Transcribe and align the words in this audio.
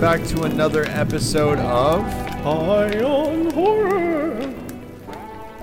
back 0.00 0.24
to 0.24 0.44
another 0.44 0.86
episode 0.86 1.58
of 1.58 2.00
High 2.42 3.02
on 3.02 3.50
horror. 3.50 4.50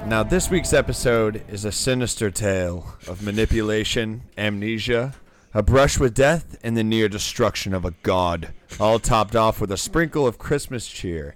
Now, 0.06 0.22
this 0.22 0.52
week's 0.52 0.74
episode 0.74 1.44
is 1.50 1.66
a 1.66 1.72
sinister 1.72 2.30
tale 2.30 2.86
of 3.08 3.24
manipulation, 3.24 4.22
amnesia, 4.38 5.16
a 5.56 5.64
brush 5.64 5.98
with 5.98 6.14
death, 6.14 6.56
and 6.62 6.78
the 6.78 6.84
near 6.84 7.10
destruction 7.10 7.74
of 7.74 7.84
a 7.84 7.96
god, 8.04 8.54
all 8.80 9.00
topped 9.00 9.36
off 9.36 9.60
with 9.60 9.72
a 9.72 9.78
sprinkle 9.78 10.28
of 10.28 10.38
Christmas 10.38 10.88
cheer. 10.88 11.36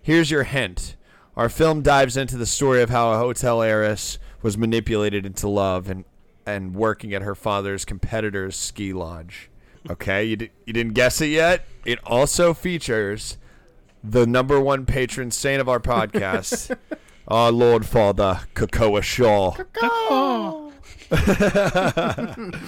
Here's 0.00 0.30
your 0.30 0.44
hint 0.44 0.94
our 1.36 1.48
film 1.48 1.82
dives 1.82 2.16
into 2.16 2.36
the 2.36 2.46
story 2.46 2.82
of 2.82 2.90
how 2.90 3.12
a 3.12 3.18
hotel 3.18 3.62
heiress 3.62 4.20
was 4.42 4.56
manipulated 4.56 5.26
into 5.26 5.48
love 5.48 5.90
and, 5.90 6.04
and 6.46 6.76
working 6.76 7.12
at 7.14 7.22
her 7.22 7.34
father's 7.34 7.84
competitor's 7.84 8.54
ski 8.54 8.92
lodge. 8.92 9.50
Okay, 9.90 10.24
you, 10.24 10.36
d- 10.36 10.50
you 10.66 10.72
didn't 10.72 10.94
guess 10.94 11.20
it 11.20 11.28
yet? 11.28 11.66
It 11.84 11.98
also 12.04 12.52
features 12.52 13.38
the 14.04 14.26
number 14.26 14.60
one 14.60 14.84
patron 14.84 15.30
saint 15.30 15.60
of 15.60 15.68
our 15.68 15.80
podcast, 15.80 16.76
our 17.28 17.50
Lord 17.50 17.86
Father 17.86 18.40
Kakoa 18.54 19.02
Shaw. 19.02 19.54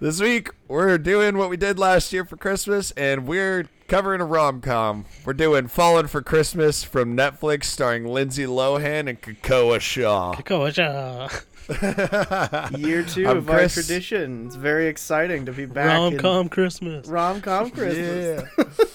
this 0.00 0.20
week 0.20 0.50
we're 0.68 0.98
doing 0.98 1.38
what 1.38 1.48
we 1.48 1.56
did 1.56 1.78
last 1.78 2.12
year 2.12 2.26
for 2.26 2.36
Christmas, 2.36 2.90
and 2.92 3.26
we're 3.26 3.66
covering 3.88 4.20
a 4.20 4.26
rom 4.26 4.60
com. 4.60 5.06
We're 5.24 5.32
doing 5.32 5.68
"Falling 5.68 6.08
for 6.08 6.20
Christmas" 6.20 6.84
from 6.84 7.16
Netflix, 7.16 7.64
starring 7.64 8.04
Lindsay 8.04 8.44
Lohan 8.44 9.08
and 9.08 9.20
Kakoa 9.20 9.80
Shaw. 9.80 10.34
Kakoa 10.34 11.42
Year 12.78 13.02
2 13.02 13.26
I'm 13.26 13.36
of 13.38 13.50
our 13.50 13.68
tradition. 13.68 14.46
It's 14.46 14.54
very 14.56 14.86
exciting 14.88 15.46
to 15.46 15.52
be 15.52 15.64
back 15.66 15.86
rom 15.86 16.18
com 16.18 16.48
Christmas. 16.48 17.06
in 17.06 17.12
rom-com 17.12 17.70
Christmas. 17.72 18.44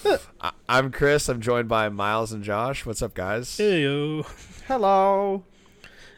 Yeah. 0.04 0.16
I- 0.40 0.52
I'm 0.68 0.92
Chris. 0.92 1.28
I'm 1.28 1.40
joined 1.40 1.68
by 1.68 1.88
Miles 1.88 2.32
and 2.32 2.44
Josh. 2.44 2.86
What's 2.86 3.02
up, 3.02 3.14
guys? 3.14 3.56
Hey 3.56 3.82
yo. 3.82 4.24
Hello. 4.68 5.44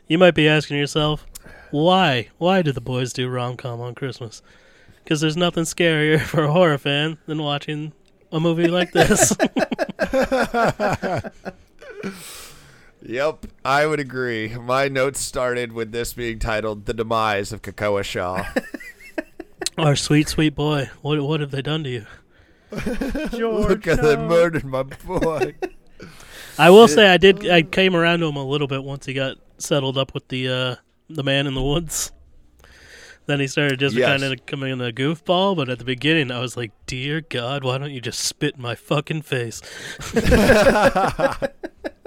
You 0.08 0.18
might 0.18 0.34
be 0.34 0.46
asking 0.48 0.76
yourself, 0.76 1.26
why? 1.70 2.28
Why 2.38 2.60
do 2.60 2.70
the 2.72 2.80
boys 2.82 3.12
do 3.14 3.28
rom 3.28 3.56
com 3.56 3.80
on 3.80 3.94
Christmas? 3.94 4.42
Because 5.02 5.20
there's 5.20 5.36
nothing 5.36 5.64
scarier 5.64 6.20
for 6.22 6.44
a 6.44 6.52
horror 6.52 6.78
fan 6.78 7.18
than 7.26 7.42
watching 7.42 7.92
a 8.30 8.38
movie 8.40 8.68
like 8.68 8.92
this. 8.92 9.34
Yep, 13.04 13.46
I 13.64 13.86
would 13.86 13.98
agree. 14.00 14.54
My 14.54 14.88
notes 14.88 15.20
started 15.20 15.72
with 15.72 15.92
this 15.92 16.12
being 16.12 16.38
titled 16.38 16.86
"The 16.86 16.94
Demise 16.94 17.52
of 17.52 17.62
Kakoa 17.62 18.04
Shaw." 18.04 18.44
Our 19.78 19.96
sweet, 19.96 20.28
sweet 20.28 20.54
boy. 20.54 20.90
What 21.00 21.20
what 21.22 21.40
have 21.40 21.50
they 21.50 21.62
done 21.62 21.82
to 21.84 21.90
you? 21.90 22.06
Look 22.70 23.86
at 23.86 24.02
they 24.02 24.16
murdered 24.16 24.64
my 24.64 24.82
boy. 24.84 25.54
I 26.58 26.70
will 26.70 26.88
say 26.88 27.08
I 27.08 27.16
did 27.16 27.48
I 27.50 27.62
came 27.62 27.96
around 27.96 28.20
to 28.20 28.26
him 28.26 28.36
a 28.36 28.44
little 28.44 28.68
bit 28.68 28.84
once 28.84 29.06
he 29.06 29.14
got 29.14 29.36
settled 29.58 29.98
up 29.98 30.14
with 30.14 30.28
the 30.28 30.48
uh 30.48 30.76
the 31.08 31.24
man 31.24 31.46
in 31.46 31.54
the 31.54 31.62
woods. 31.62 32.12
Then 33.26 33.40
he 33.40 33.46
started 33.46 33.78
just 33.78 33.94
Yes. 33.94 34.08
kind 34.08 34.24
of 34.24 34.46
coming 34.46 34.72
in 34.72 34.80
a 34.80 34.90
goofball, 34.92 35.56
but 35.56 35.68
at 35.68 35.78
the 35.78 35.84
beginning 35.84 36.30
I 36.30 36.40
was 36.40 36.56
like, 36.56 36.72
"Dear 36.86 37.20
God, 37.20 37.64
why 37.64 37.78
don't 37.78 37.92
you 37.92 38.00
just 38.00 38.20
spit 38.20 38.56
in 38.56 38.62
my 38.62 38.74
fucking 38.74 39.22
face?" 39.22 39.60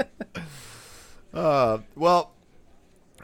Uh, 1.36 1.80
well, 1.96 2.32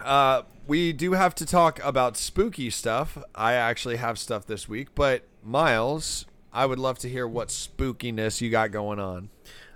uh, 0.03 0.41
we 0.67 0.91
do 0.91 1.13
have 1.13 1.33
to 1.35 1.45
talk 1.45 1.83
about 1.83 2.17
spooky 2.17 2.69
stuff. 2.69 3.17
I 3.33 3.53
actually 3.53 3.95
have 3.97 4.19
stuff 4.19 4.45
this 4.45 4.67
week, 4.67 4.89
but 4.93 5.23
Miles, 5.43 6.25
I 6.53 6.65
would 6.65 6.79
love 6.79 6.99
to 6.99 7.09
hear 7.09 7.27
what 7.27 7.47
spookiness 7.47 8.41
you 8.41 8.49
got 8.49 8.71
going 8.71 8.99
on. 8.99 9.29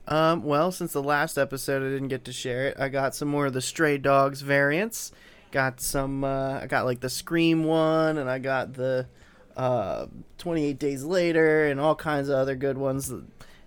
Um, 0.07 0.43
well, 0.43 0.71
since 0.71 0.93
the 0.93 1.01
last 1.01 1.37
episode 1.37 1.81
I 1.81 1.89
didn't 1.89 2.09
get 2.09 2.25
to 2.25 2.33
share 2.33 2.67
it, 2.67 2.77
I 2.79 2.89
got 2.89 3.15
some 3.15 3.27
more 3.29 3.47
of 3.47 3.53
the 3.53 3.61
Stray 3.61 3.97
Dogs 3.97 4.41
variants. 4.41 5.11
Got 5.51 5.79
some, 5.79 6.23
uh, 6.23 6.59
I 6.59 6.67
got 6.67 6.85
like 6.85 6.99
the 6.99 7.09
Scream 7.09 7.63
one, 7.63 8.17
and 8.17 8.29
I 8.29 8.39
got 8.39 8.73
the 8.73 9.07
uh, 9.55 10.07
28 10.37 10.77
Days 10.77 11.03
Later, 11.03 11.65
and 11.65 11.79
all 11.79 11.95
kinds 11.95 12.29
of 12.29 12.35
other 12.35 12.55
good 12.55 12.77
ones. 12.77 13.11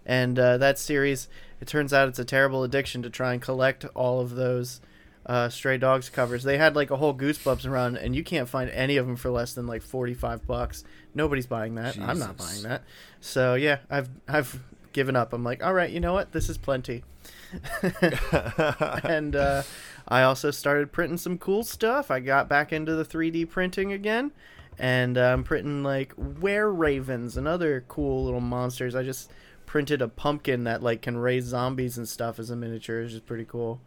And 0.07 0.39
uh, 0.39 0.59
that 0.59 0.79
series, 0.79 1.29
it 1.61 1.69
turns 1.69 1.93
out 1.93 2.09
it's 2.09 2.19
a 2.19 2.25
terrible 2.25 2.65
addiction 2.65 3.03
to 3.03 3.11
try 3.11 3.33
and 3.33 3.43
collect 3.43 3.85
all 3.95 4.21
of 4.21 4.35
those 4.35 4.81
uh, 5.27 5.49
Stray 5.49 5.77
Dogs 5.77 6.09
covers. 6.09 6.43
They 6.43 6.57
had 6.59 6.75
like 6.75 6.91
a 6.91 6.97
whole 6.97 7.15
Goosebumps 7.15 7.71
run, 7.71 7.97
and 7.97 8.17
you 8.17 8.25
can't 8.25 8.49
find 8.49 8.71
any 8.71 8.97
of 8.97 9.07
them 9.07 9.17
for 9.17 9.31
less 9.31 9.53
than 9.53 9.67
like 9.67 9.83
45 9.83 10.47
bucks. 10.47 10.85
Nobody's 11.15 11.47
buying 11.47 11.75
that. 11.75 11.99
I'm 11.99 12.19
not 12.19 12.37
buying 12.37 12.63
that. 12.63 12.83
So 13.21 13.55
yeah, 13.55 13.79
I've 13.91 14.09
I've 14.27 14.61
given 14.93 15.17
up. 15.17 15.33
I'm 15.33 15.45
like, 15.45 15.63
all 15.63 15.75
right, 15.75 15.91
you 15.91 16.01
know 16.01 16.15
what? 16.15 16.33
This 16.33 16.49
is 16.49 16.57
plenty. 16.57 17.05
and 19.05 19.37
uh, 19.37 19.63
I 20.07 20.23
also 20.23 20.51
started 20.51 20.93
printing 20.93 21.19
some 21.19 21.39
cool 21.39 21.63
stuff. 21.63 22.11
I 22.11 22.21
got 22.21 22.49
back 22.49 22.73
into 22.73 22.95
the 22.95 23.05
3D 23.05 23.49
printing 23.51 23.93
again, 23.93 24.33
and 24.79 25.19
uh, 25.19 25.33
I'm 25.33 25.45
printing 25.45 25.83
like 25.83 26.15
were 26.17 26.73
ravens 26.73 27.37
and 27.37 27.47
other 27.47 27.85
cool 27.89 28.25
little 28.25 28.41
monsters. 28.41 28.95
I 28.95 29.03
just 29.03 29.31
printed 29.69 30.01
a 30.01 30.09
pumpkin 30.09 30.65
that 30.65 30.83
like 30.83 31.03
can 31.03 31.19
raise 31.19 31.45
zombies 31.45 31.99
and 31.99 32.09
stuff 32.09 32.39
as 32.39 32.49
a 32.49 32.57
miniature, 32.57 33.03
which 33.03 33.13
is 33.13 33.21
pretty 33.21 33.45
cool. 33.45 33.81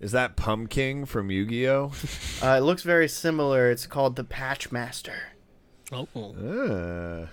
Is 0.00 0.12
that 0.12 0.34
Pumpkin 0.34 1.06
from 1.06 1.30
Yu-Gi-Oh? 1.30 1.92
Uh, 2.42 2.56
it 2.56 2.62
looks 2.62 2.82
very 2.82 3.06
similar. 3.06 3.70
It's 3.70 3.86
called 3.86 4.16
the 4.16 4.24
Patch 4.24 4.72
Master. 4.72 5.34
Oh. 5.92 6.08
Uh, 6.16 7.26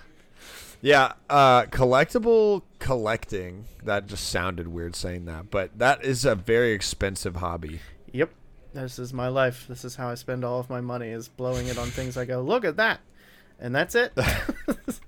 yeah, 0.82 1.14
uh, 1.30 1.62
collectible 1.62 2.62
collecting. 2.78 3.64
That 3.82 4.06
just 4.06 4.28
sounded 4.28 4.68
weird 4.68 4.94
saying 4.94 5.24
that, 5.24 5.50
but 5.50 5.78
that 5.78 6.04
is 6.04 6.26
a 6.26 6.34
very 6.34 6.72
expensive 6.72 7.36
hobby. 7.36 7.80
Yep. 8.12 8.30
This 8.74 8.98
is 8.98 9.14
my 9.14 9.28
life. 9.28 9.64
This 9.66 9.82
is 9.82 9.96
how 9.96 10.10
I 10.10 10.14
spend 10.14 10.44
all 10.44 10.60
of 10.60 10.68
my 10.68 10.82
money 10.82 11.08
is 11.08 11.26
blowing 11.26 11.68
it 11.68 11.78
on 11.78 11.88
things 11.88 12.18
I 12.18 12.26
go, 12.26 12.42
look 12.42 12.66
at 12.66 12.76
that. 12.76 13.00
And 13.58 13.74
that's 13.74 13.94
it. 13.94 14.12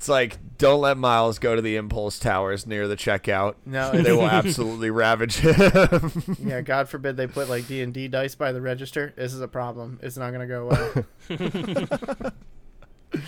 It's 0.00 0.08
like 0.08 0.38
don't 0.56 0.80
let 0.80 0.96
Miles 0.96 1.38
go 1.38 1.54
to 1.54 1.60
the 1.60 1.76
impulse 1.76 2.18
towers 2.18 2.66
near 2.66 2.88
the 2.88 2.96
checkout. 2.96 3.56
no, 3.66 3.90
They 3.92 4.12
will 4.12 4.22
absolutely 4.30 4.88
ravage 4.88 5.36
him. 5.36 6.10
yeah, 6.42 6.62
God 6.62 6.88
forbid 6.88 7.18
they 7.18 7.26
put 7.26 7.50
like 7.50 7.68
D&D 7.68 8.08
dice 8.08 8.34
by 8.34 8.52
the 8.52 8.62
register. 8.62 9.12
This 9.14 9.34
is 9.34 9.42
a 9.42 9.48
problem. 9.48 10.00
It's 10.02 10.16
not 10.16 10.32
going 10.32 10.48
to 10.48 11.14
go 11.28 11.92
well. 12.16 12.32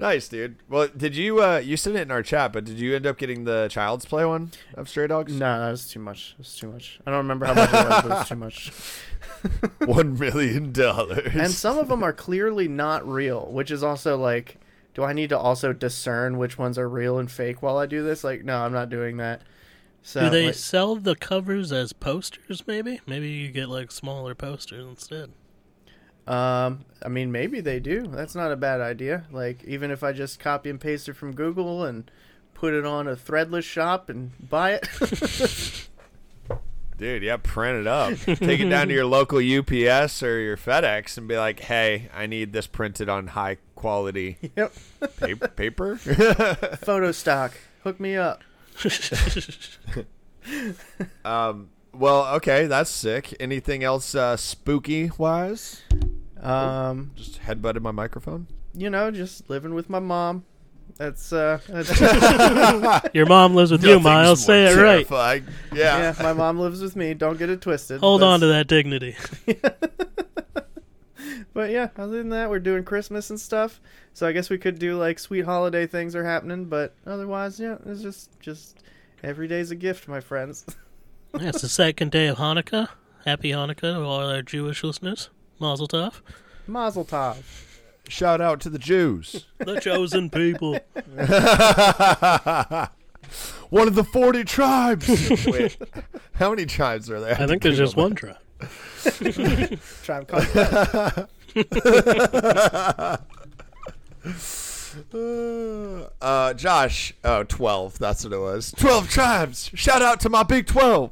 nice, 0.00 0.26
dude. 0.26 0.56
Well, 0.68 0.88
did 0.88 1.14
you 1.14 1.40
uh 1.40 1.58
you 1.58 1.76
sent 1.76 1.94
it 1.94 2.00
in 2.02 2.10
our 2.10 2.24
chat, 2.24 2.52
but 2.52 2.64
did 2.64 2.80
you 2.80 2.96
end 2.96 3.06
up 3.06 3.16
getting 3.16 3.44
the 3.44 3.68
Child's 3.70 4.04
Play 4.04 4.24
one 4.24 4.50
of 4.74 4.88
Stray 4.88 5.06
Dogs? 5.06 5.32
no, 5.32 5.60
that 5.60 5.70
was 5.70 5.88
too 5.88 6.00
much. 6.00 6.32
It 6.32 6.38
was 6.38 6.56
too 6.56 6.72
much. 6.72 6.98
I 7.06 7.12
don't 7.12 7.18
remember 7.18 7.46
how 7.46 7.54
much 7.54 7.68
it 7.70 7.74
was, 7.74 8.02
but 8.02 8.04
it 8.06 8.08
was 8.08 8.28
too 8.28 8.34
much. 8.34 8.72
One 9.88 10.18
million 10.18 10.72
dollars. 10.72 11.30
And 11.32 11.52
some 11.52 11.78
of 11.78 11.86
them 11.86 12.02
are 12.02 12.12
clearly 12.12 12.66
not 12.66 13.08
real, 13.08 13.46
which 13.52 13.70
is 13.70 13.84
also 13.84 14.16
like, 14.18 14.58
do 14.98 15.04
I 15.04 15.12
need 15.12 15.28
to 15.28 15.38
also 15.38 15.72
discern 15.72 16.38
which 16.38 16.58
ones 16.58 16.76
are 16.76 16.88
real 16.88 17.20
and 17.20 17.30
fake 17.30 17.62
while 17.62 17.78
I 17.78 17.86
do 17.86 18.02
this? 18.02 18.24
Like, 18.24 18.42
no, 18.42 18.58
I'm 18.64 18.72
not 18.72 18.88
doing 18.90 19.18
that. 19.18 19.42
So, 20.02 20.22
Do 20.22 20.30
they 20.30 20.46
like- 20.46 20.56
sell 20.56 20.96
the 20.96 21.14
covers 21.14 21.70
as 21.70 21.92
posters? 21.92 22.64
Maybe, 22.66 23.00
maybe 23.06 23.28
you 23.28 23.52
get 23.52 23.68
like 23.68 23.92
smaller 23.92 24.34
posters 24.34 24.84
instead. 24.84 25.30
Um, 26.26 26.84
I 27.00 27.06
mean, 27.10 27.30
maybe 27.30 27.60
they 27.60 27.78
do. 27.78 28.08
That's 28.08 28.34
not 28.34 28.50
a 28.50 28.56
bad 28.56 28.80
idea. 28.80 29.26
Like, 29.30 29.62
even 29.62 29.92
if 29.92 30.02
I 30.02 30.10
just 30.12 30.40
copy 30.40 30.68
and 30.68 30.80
paste 30.80 31.08
it 31.08 31.14
from 31.14 31.32
Google 31.32 31.84
and 31.84 32.10
put 32.54 32.74
it 32.74 32.84
on 32.84 33.06
a 33.06 33.14
threadless 33.14 33.62
shop 33.62 34.10
and 34.10 34.32
buy 34.50 34.80
it. 34.82 34.88
Dude, 36.98 37.22
yeah, 37.22 37.36
print 37.36 37.78
it 37.78 37.86
up. 37.86 38.14
Take 38.26 38.60
it 38.60 38.68
down 38.68 38.88
to 38.88 38.94
your 38.94 39.06
local 39.06 39.38
UPS 39.38 40.22
or 40.22 40.40
your 40.40 40.56
FedEx 40.56 41.16
and 41.16 41.28
be 41.28 41.36
like, 41.38 41.60
"Hey, 41.60 42.08
I 42.12 42.26
need 42.26 42.52
this 42.52 42.66
printed 42.66 43.08
on 43.08 43.28
high 43.28 43.58
quality 43.76 44.36
yep. 44.56 44.72
pa- 45.20 45.46
paper." 45.56 45.96
Photo 46.82 47.12
stock. 47.12 47.52
Hook 47.84 48.00
me 48.00 48.16
up. 48.16 48.42
um, 51.24 51.70
well, 51.92 52.34
okay, 52.36 52.66
that's 52.66 52.90
sick. 52.90 53.34
Anything 53.40 53.84
else 53.84 54.14
uh, 54.14 54.36
spooky 54.36 55.10
wise? 55.18 55.82
Um, 56.40 57.12
Just 57.14 57.40
headbutted 57.42 57.80
my 57.80 57.90
microphone. 57.90 58.46
you 58.74 58.90
know, 58.90 59.10
just 59.10 59.48
living 59.50 59.74
with 59.74 59.88
my 59.90 59.98
mom. 59.98 60.44
That's 60.98 61.32
uh, 61.32 61.60
that's, 61.68 63.10
Your 63.14 63.26
mom 63.26 63.54
lives 63.54 63.70
with 63.70 63.82
you, 63.82 63.90
Nothing's 63.90 64.04
Miles. 64.04 64.44
Say 64.44 64.64
more 64.64 64.72
it 64.72 64.82
right. 64.82 64.92
terrifying. 64.94 65.46
Yeah. 65.72 65.98
yeah. 65.98 66.22
My 66.22 66.32
mom 66.32 66.58
lives 66.58 66.82
with 66.82 66.96
me. 66.96 67.14
Don't 67.14 67.38
get 67.38 67.50
it 67.50 67.60
twisted. 67.60 68.00
Hold 68.00 68.22
on 68.22 68.40
to 68.40 68.46
that 68.48 68.66
dignity. 68.66 69.16
But 71.58 71.70
yeah, 71.70 71.88
other 71.96 72.18
than 72.18 72.28
that, 72.28 72.50
we're 72.50 72.60
doing 72.60 72.84
Christmas 72.84 73.30
and 73.30 73.40
stuff. 73.40 73.80
So 74.14 74.28
I 74.28 74.32
guess 74.32 74.48
we 74.48 74.58
could 74.58 74.78
do 74.78 74.96
like 74.96 75.18
sweet 75.18 75.44
holiday 75.44 75.88
things 75.88 76.14
are 76.14 76.24
happening, 76.24 76.66
but 76.66 76.94
otherwise, 77.04 77.58
yeah, 77.58 77.78
it's 77.84 78.00
just 78.00 78.38
just 78.38 78.78
every 79.24 79.48
day's 79.48 79.72
a 79.72 79.74
gift, 79.74 80.06
my 80.06 80.20
friends. 80.20 80.64
Yeah, 81.38 81.48
it's 81.48 81.60
the 81.60 81.68
second 81.68 82.12
day 82.12 82.28
of 82.28 82.38
Hanukkah. 82.38 82.88
Happy 83.26 83.50
Hanukkah 83.50 83.80
to 83.80 84.00
all 84.00 84.30
our 84.30 84.40
Jewish 84.40 84.82
listeners. 84.82 85.28
Mazel 85.58 85.86
tov. 85.86 86.22
Mazel 86.66 87.04
tov. 87.04 87.36
Shout 88.08 88.40
out 88.40 88.60
to 88.62 88.70
the 88.70 88.78
Jews. 88.78 89.46
The 89.58 89.78
chosen 89.80 90.30
people. 90.30 90.72
one 93.70 93.88
of 93.88 93.94
the 93.94 94.04
40 94.04 94.44
tribes. 94.44 95.08
Wait, 95.46 95.76
how 96.34 96.50
many 96.50 96.66
tribes 96.66 97.10
are 97.10 97.20
there? 97.20 97.40
I 97.40 97.46
think 97.46 97.62
there's 97.62 97.78
just 97.78 97.96
one 97.96 98.14
tribe. 98.14 98.36
Tribe 100.02 100.26
called 100.26 100.46
Quest. 100.48 101.28
Uh, 106.20 106.54
Josh. 106.54 107.14
Oh, 107.24 107.44
12. 107.44 107.98
That's 107.98 108.24
what 108.24 108.32
it 108.32 108.38
was. 108.38 108.72
12 108.72 109.08
tribes. 109.08 109.70
Shout 109.74 110.02
out 110.02 110.20
to 110.20 110.28
my 110.28 110.42
big 110.42 110.66
12. 110.66 111.10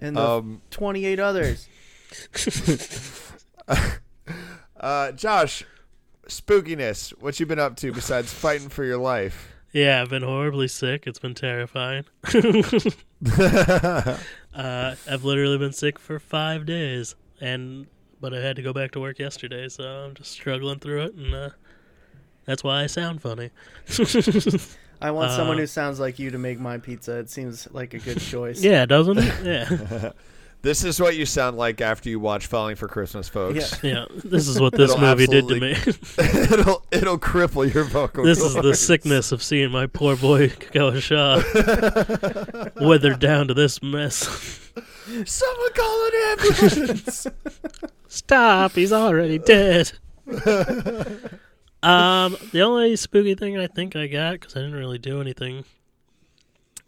and 0.00 0.16
the 0.16 0.20
Um, 0.20 0.62
28 0.70 1.18
others. 1.18 1.68
Uh, 4.80 5.12
Josh, 5.12 5.64
spookiness. 6.28 7.10
What 7.20 7.38
you 7.40 7.46
been 7.46 7.58
up 7.58 7.76
to 7.76 7.92
besides 7.92 8.32
fighting 8.34 8.68
for 8.68 8.84
your 8.84 8.98
life? 8.98 9.52
Yeah, 9.72 10.00
I've 10.00 10.10
been 10.10 10.22
horribly 10.22 10.68
sick. 10.68 11.06
It's 11.06 11.18
been 11.18 11.34
terrifying. 11.34 12.04
uh, 12.34 14.16
I've 14.54 15.24
literally 15.24 15.58
been 15.58 15.72
sick 15.72 15.98
for 15.98 16.18
five 16.18 16.64
days, 16.64 17.14
and 17.40 17.86
but 18.20 18.32
I 18.32 18.40
had 18.40 18.56
to 18.56 18.62
go 18.62 18.72
back 18.72 18.92
to 18.92 19.00
work 19.00 19.18
yesterday, 19.18 19.68
so 19.68 19.84
I'm 19.84 20.14
just 20.14 20.32
struggling 20.32 20.78
through 20.78 21.02
it, 21.02 21.14
and 21.14 21.34
uh, 21.34 21.50
that's 22.46 22.64
why 22.64 22.84
I 22.84 22.86
sound 22.86 23.20
funny. 23.20 23.50
I 25.00 25.10
want 25.10 25.32
someone 25.32 25.56
uh, 25.56 25.60
who 25.60 25.66
sounds 25.66 26.00
like 26.00 26.18
you 26.18 26.30
to 26.30 26.38
make 26.38 26.58
my 26.58 26.78
pizza. 26.78 27.18
It 27.18 27.28
seems 27.28 27.68
like 27.72 27.92
a 27.92 27.98
good 27.98 28.18
choice. 28.18 28.62
yeah, 28.62 28.86
doesn't 28.86 29.18
it? 29.18 29.44
Yeah, 29.44 30.12
This 30.66 30.82
is 30.82 31.00
what 31.00 31.14
you 31.14 31.26
sound 31.26 31.56
like 31.56 31.80
after 31.80 32.10
you 32.10 32.18
watch 32.18 32.48
Falling 32.48 32.74
for 32.74 32.88
Christmas, 32.88 33.28
folks. 33.28 33.80
yeah. 33.84 34.06
This 34.24 34.48
is 34.48 34.58
what 34.58 34.72
this 34.72 34.90
It'll 34.90 35.00
movie 35.00 35.28
did 35.28 35.46
to 35.46 35.60
me. 35.60 35.70
it'll 36.18 36.84
it'll 36.90 37.20
cripple 37.20 37.72
your 37.72 37.84
vocal. 37.84 38.24
this 38.24 38.40
is 38.40 38.54
the 38.54 38.74
sickness 38.74 39.30
of 39.30 39.44
seeing 39.44 39.70
my 39.70 39.86
poor 39.86 40.16
boy 40.16 40.48
Kagawa 40.48 41.00
Shaw 41.00 41.36
withered 42.84 43.20
down 43.20 43.46
to 43.46 43.54
this 43.54 43.80
mess. 43.80 44.24
Someone 45.24 45.72
call 45.72 46.06
an 46.06 46.12
ambulance. 46.40 47.28
Stop! 48.08 48.72
He's 48.72 48.92
already 48.92 49.38
dead. 49.38 49.92
um, 50.26 50.42
the 52.50 52.62
only 52.62 52.96
spooky 52.96 53.36
thing 53.36 53.56
I 53.56 53.68
think 53.68 53.94
I 53.94 54.08
got 54.08 54.32
because 54.32 54.56
I 54.56 54.62
didn't 54.62 54.74
really 54.74 54.98
do 54.98 55.20
anything. 55.20 55.64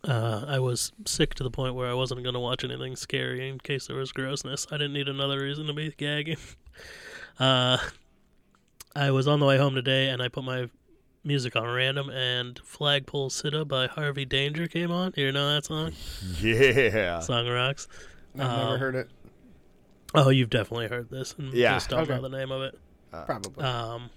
Uh, 0.09 0.45
I 0.49 0.59
was 0.59 0.93
sick 1.07 1.35
to 1.35 1.43
the 1.43 1.51
point 1.51 1.75
where 1.75 1.89
I 1.91 1.93
wasn't 1.93 2.23
going 2.23 2.33
to 2.35 2.41
watch 2.41 2.65
anything 2.65 2.97
scary 2.97 3.47
in 3.49 3.59
case 3.59 3.87
there 3.89 3.97
was 3.97 4.11
grossness. 4.11 4.67
I 4.71 4.77
didn't 4.79 4.95
need 4.95 5.09
another 5.09 5.39
reason 5.41 5.67
to 5.67 5.73
be 5.73 5.93
gagging. 5.97 6.39
Uh, 7.41 7.79
I 8.97 9.13
was 9.13 9.29
on 9.29 9.39
the 9.39 9.47
way 9.47 9.59
home 9.59 9.75
today 9.77 10.09
and 10.09 10.21
I 10.21 10.27
put 10.29 10.43
my 10.43 10.69
music 11.23 11.55
on 11.55 11.65
random 11.69 12.11
and 12.11 12.59
Flagpole 12.65 13.31
Sitta 13.31 13.65
by 13.67 13.87
Harvey 13.87 14.25
Danger 14.25 14.67
came 14.67 14.91
on. 14.91 15.13
You 15.17 15.31
know 15.31 15.55
that 15.55 15.65
song? 15.67 15.93
yeah. 16.41 17.21
Song 17.21 17.47
rocks. 17.47 17.87
I've 18.35 18.41
never 18.41 18.53
Um, 18.75 18.79
heard 18.81 18.95
it. 18.97 19.09
Oh, 20.17 20.31
you've 20.31 20.51
definitely 20.51 20.89
heard 20.89 21.11
this 21.11 21.35
and 21.39 21.53
Yeah. 21.53 21.75
just 21.75 21.91
don't 21.91 22.01
Okay. 22.01 22.15
know 22.17 22.23
the 22.23 22.29
name 22.37 22.51
of 22.51 22.63
it. 22.63 22.77
Probably. 23.13 23.63
Um, 23.65 24.11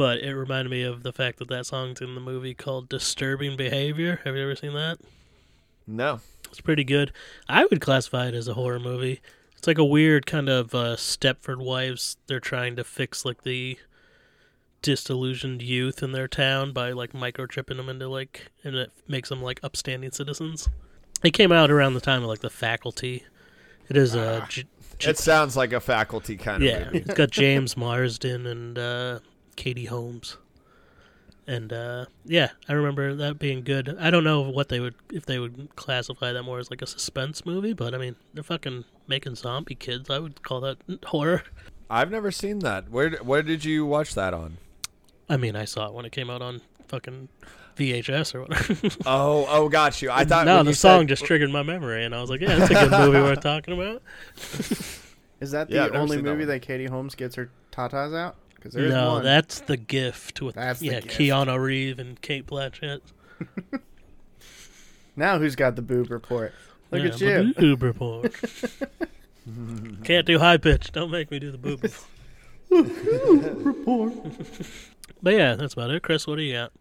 but 0.00 0.20
it 0.20 0.34
reminded 0.34 0.70
me 0.70 0.82
of 0.82 1.02
the 1.02 1.12
fact 1.12 1.38
that 1.40 1.48
that 1.48 1.66
song's 1.66 2.00
in 2.00 2.14
the 2.14 2.22
movie 2.22 2.54
called 2.54 2.88
"Disturbing 2.88 3.54
Behavior." 3.54 4.22
Have 4.24 4.34
you 4.34 4.44
ever 4.44 4.56
seen 4.56 4.72
that? 4.72 4.98
No. 5.86 6.20
It's 6.48 6.62
pretty 6.62 6.84
good. 6.84 7.12
I 7.50 7.66
would 7.66 7.82
classify 7.82 8.28
it 8.28 8.34
as 8.34 8.48
a 8.48 8.54
horror 8.54 8.80
movie. 8.80 9.20
It's 9.58 9.66
like 9.66 9.76
a 9.76 9.84
weird 9.84 10.24
kind 10.24 10.48
of 10.48 10.74
uh, 10.74 10.96
Stepford 10.96 11.58
Wives. 11.62 12.16
They're 12.28 12.40
trying 12.40 12.76
to 12.76 12.82
fix 12.84 13.26
like 13.26 13.42
the 13.42 13.76
disillusioned 14.80 15.60
youth 15.60 16.02
in 16.02 16.12
their 16.12 16.28
town 16.28 16.72
by 16.72 16.92
like 16.92 17.12
microchipping 17.12 17.76
them 17.76 17.90
into 17.90 18.08
like, 18.08 18.50
and 18.64 18.74
it 18.76 18.92
makes 19.06 19.28
them 19.28 19.42
like 19.42 19.60
upstanding 19.62 20.12
citizens. 20.12 20.70
It 21.22 21.32
came 21.32 21.52
out 21.52 21.70
around 21.70 21.92
the 21.92 22.00
time 22.00 22.22
of 22.22 22.28
like 22.30 22.40
the 22.40 22.48
Faculty. 22.48 23.22
It 23.90 23.98
is 23.98 24.14
a 24.14 24.46
J- 24.48 24.64
It 25.00 25.18
sounds 25.18 25.58
like 25.58 25.74
a 25.74 25.80
faculty 25.80 26.38
kind 26.38 26.62
of 26.62 26.68
yeah, 26.70 26.84
movie. 26.86 26.98
it's 27.00 27.12
got 27.12 27.30
James 27.42 27.76
Marsden 27.76 28.46
and 28.46 28.78
uh, 28.78 29.18
Katie 29.60 29.84
Holmes, 29.84 30.38
and 31.46 31.70
uh, 31.70 32.06
yeah, 32.24 32.52
I 32.66 32.72
remember 32.72 33.14
that 33.16 33.38
being 33.38 33.62
good. 33.62 33.94
I 34.00 34.10
don't 34.10 34.24
know 34.24 34.40
what 34.40 34.70
they 34.70 34.80
would 34.80 34.94
if 35.12 35.26
they 35.26 35.38
would 35.38 35.76
classify 35.76 36.32
that 36.32 36.44
more 36.44 36.58
as 36.58 36.70
like 36.70 36.80
a 36.80 36.86
suspense 36.86 37.44
movie, 37.44 37.74
but 37.74 37.92
I 37.94 37.98
mean 37.98 38.16
they're 38.32 38.42
fucking 38.42 38.86
making 39.06 39.34
zombie 39.34 39.74
kids. 39.74 40.08
I 40.08 40.18
would 40.18 40.42
call 40.42 40.62
that 40.62 40.78
horror. 41.04 41.42
I've 41.90 42.10
never 42.10 42.30
seen 42.30 42.60
that. 42.60 42.88
Where 42.90 43.10
where 43.18 43.42
did 43.42 43.62
you 43.66 43.84
watch 43.84 44.14
that 44.14 44.32
on? 44.32 44.56
I 45.28 45.36
mean, 45.36 45.56
I 45.56 45.66
saw 45.66 45.88
it 45.88 45.92
when 45.92 46.06
it 46.06 46.12
came 46.12 46.30
out 46.30 46.40
on 46.40 46.62
fucking 46.88 47.28
VHS 47.76 48.34
or 48.34 48.40
whatever. 48.40 48.96
Oh, 49.04 49.44
oh, 49.46 49.68
got 49.68 50.00
you. 50.00 50.10
I 50.10 50.24
thought 50.24 50.46
no, 50.46 50.62
the 50.62 50.70
you 50.70 50.74
song 50.74 51.02
said- 51.02 51.08
just 51.08 51.26
triggered 51.26 51.50
my 51.50 51.62
memory, 51.62 52.02
and 52.06 52.14
I 52.14 52.22
was 52.22 52.30
like, 52.30 52.40
yeah, 52.40 52.56
that's 52.56 52.70
a 52.70 52.74
good 52.74 52.90
movie 52.92 53.20
worth 53.20 53.42
talking 53.42 53.74
about. 53.74 54.00
Is 55.40 55.50
that 55.50 55.68
the 55.68 55.74
yeah, 55.74 55.88
only 55.92 56.16
seen 56.16 56.24
that 56.24 56.32
movie 56.32 56.46
that, 56.46 56.62
Katie 56.62 56.86
Holmes 56.86 57.14
gets 57.14 57.34
her 57.34 57.50
tatas 57.72 58.16
out? 58.16 58.36
Because 58.60 58.74
there's 58.74 58.92
No, 58.92 59.14
one. 59.14 59.24
that's 59.24 59.60
the 59.60 59.78
gift 59.78 60.42
with 60.42 60.54
That's 60.54 60.80
the 60.80 60.86
yeah, 60.86 61.00
gift. 61.00 61.18
Keanu 61.18 61.58
Reeves 61.58 61.98
and 61.98 62.20
Cate 62.20 62.46
Blanchett. 62.46 63.00
Now 65.16 65.38
who's 65.38 65.56
got 65.56 65.76
the 65.76 65.82
boob 65.82 66.10
report? 66.10 66.54
Look 66.90 67.02
Yeah, 67.02 67.08
at 67.08 67.20
you. 67.20 67.52
the 67.52 67.60
boob 67.60 67.82
report. 67.82 68.34
Can't 70.04 70.26
do 70.26 70.38
high 70.38 70.56
pitch. 70.56 70.92
Don't 70.92 71.10
make 71.10 71.30
me 71.30 71.38
do 71.38 71.50
the 71.50 71.58
boob 71.58 71.82
report. 71.82 72.06
but 75.22 75.34
yeah, 75.34 75.54
that's 75.56 75.74
about 75.74 75.90
it. 75.90 76.02
Chris, 76.02 76.26
what 76.26 76.36
do 76.36 76.42
you 76.42 76.54
got? 76.54 76.72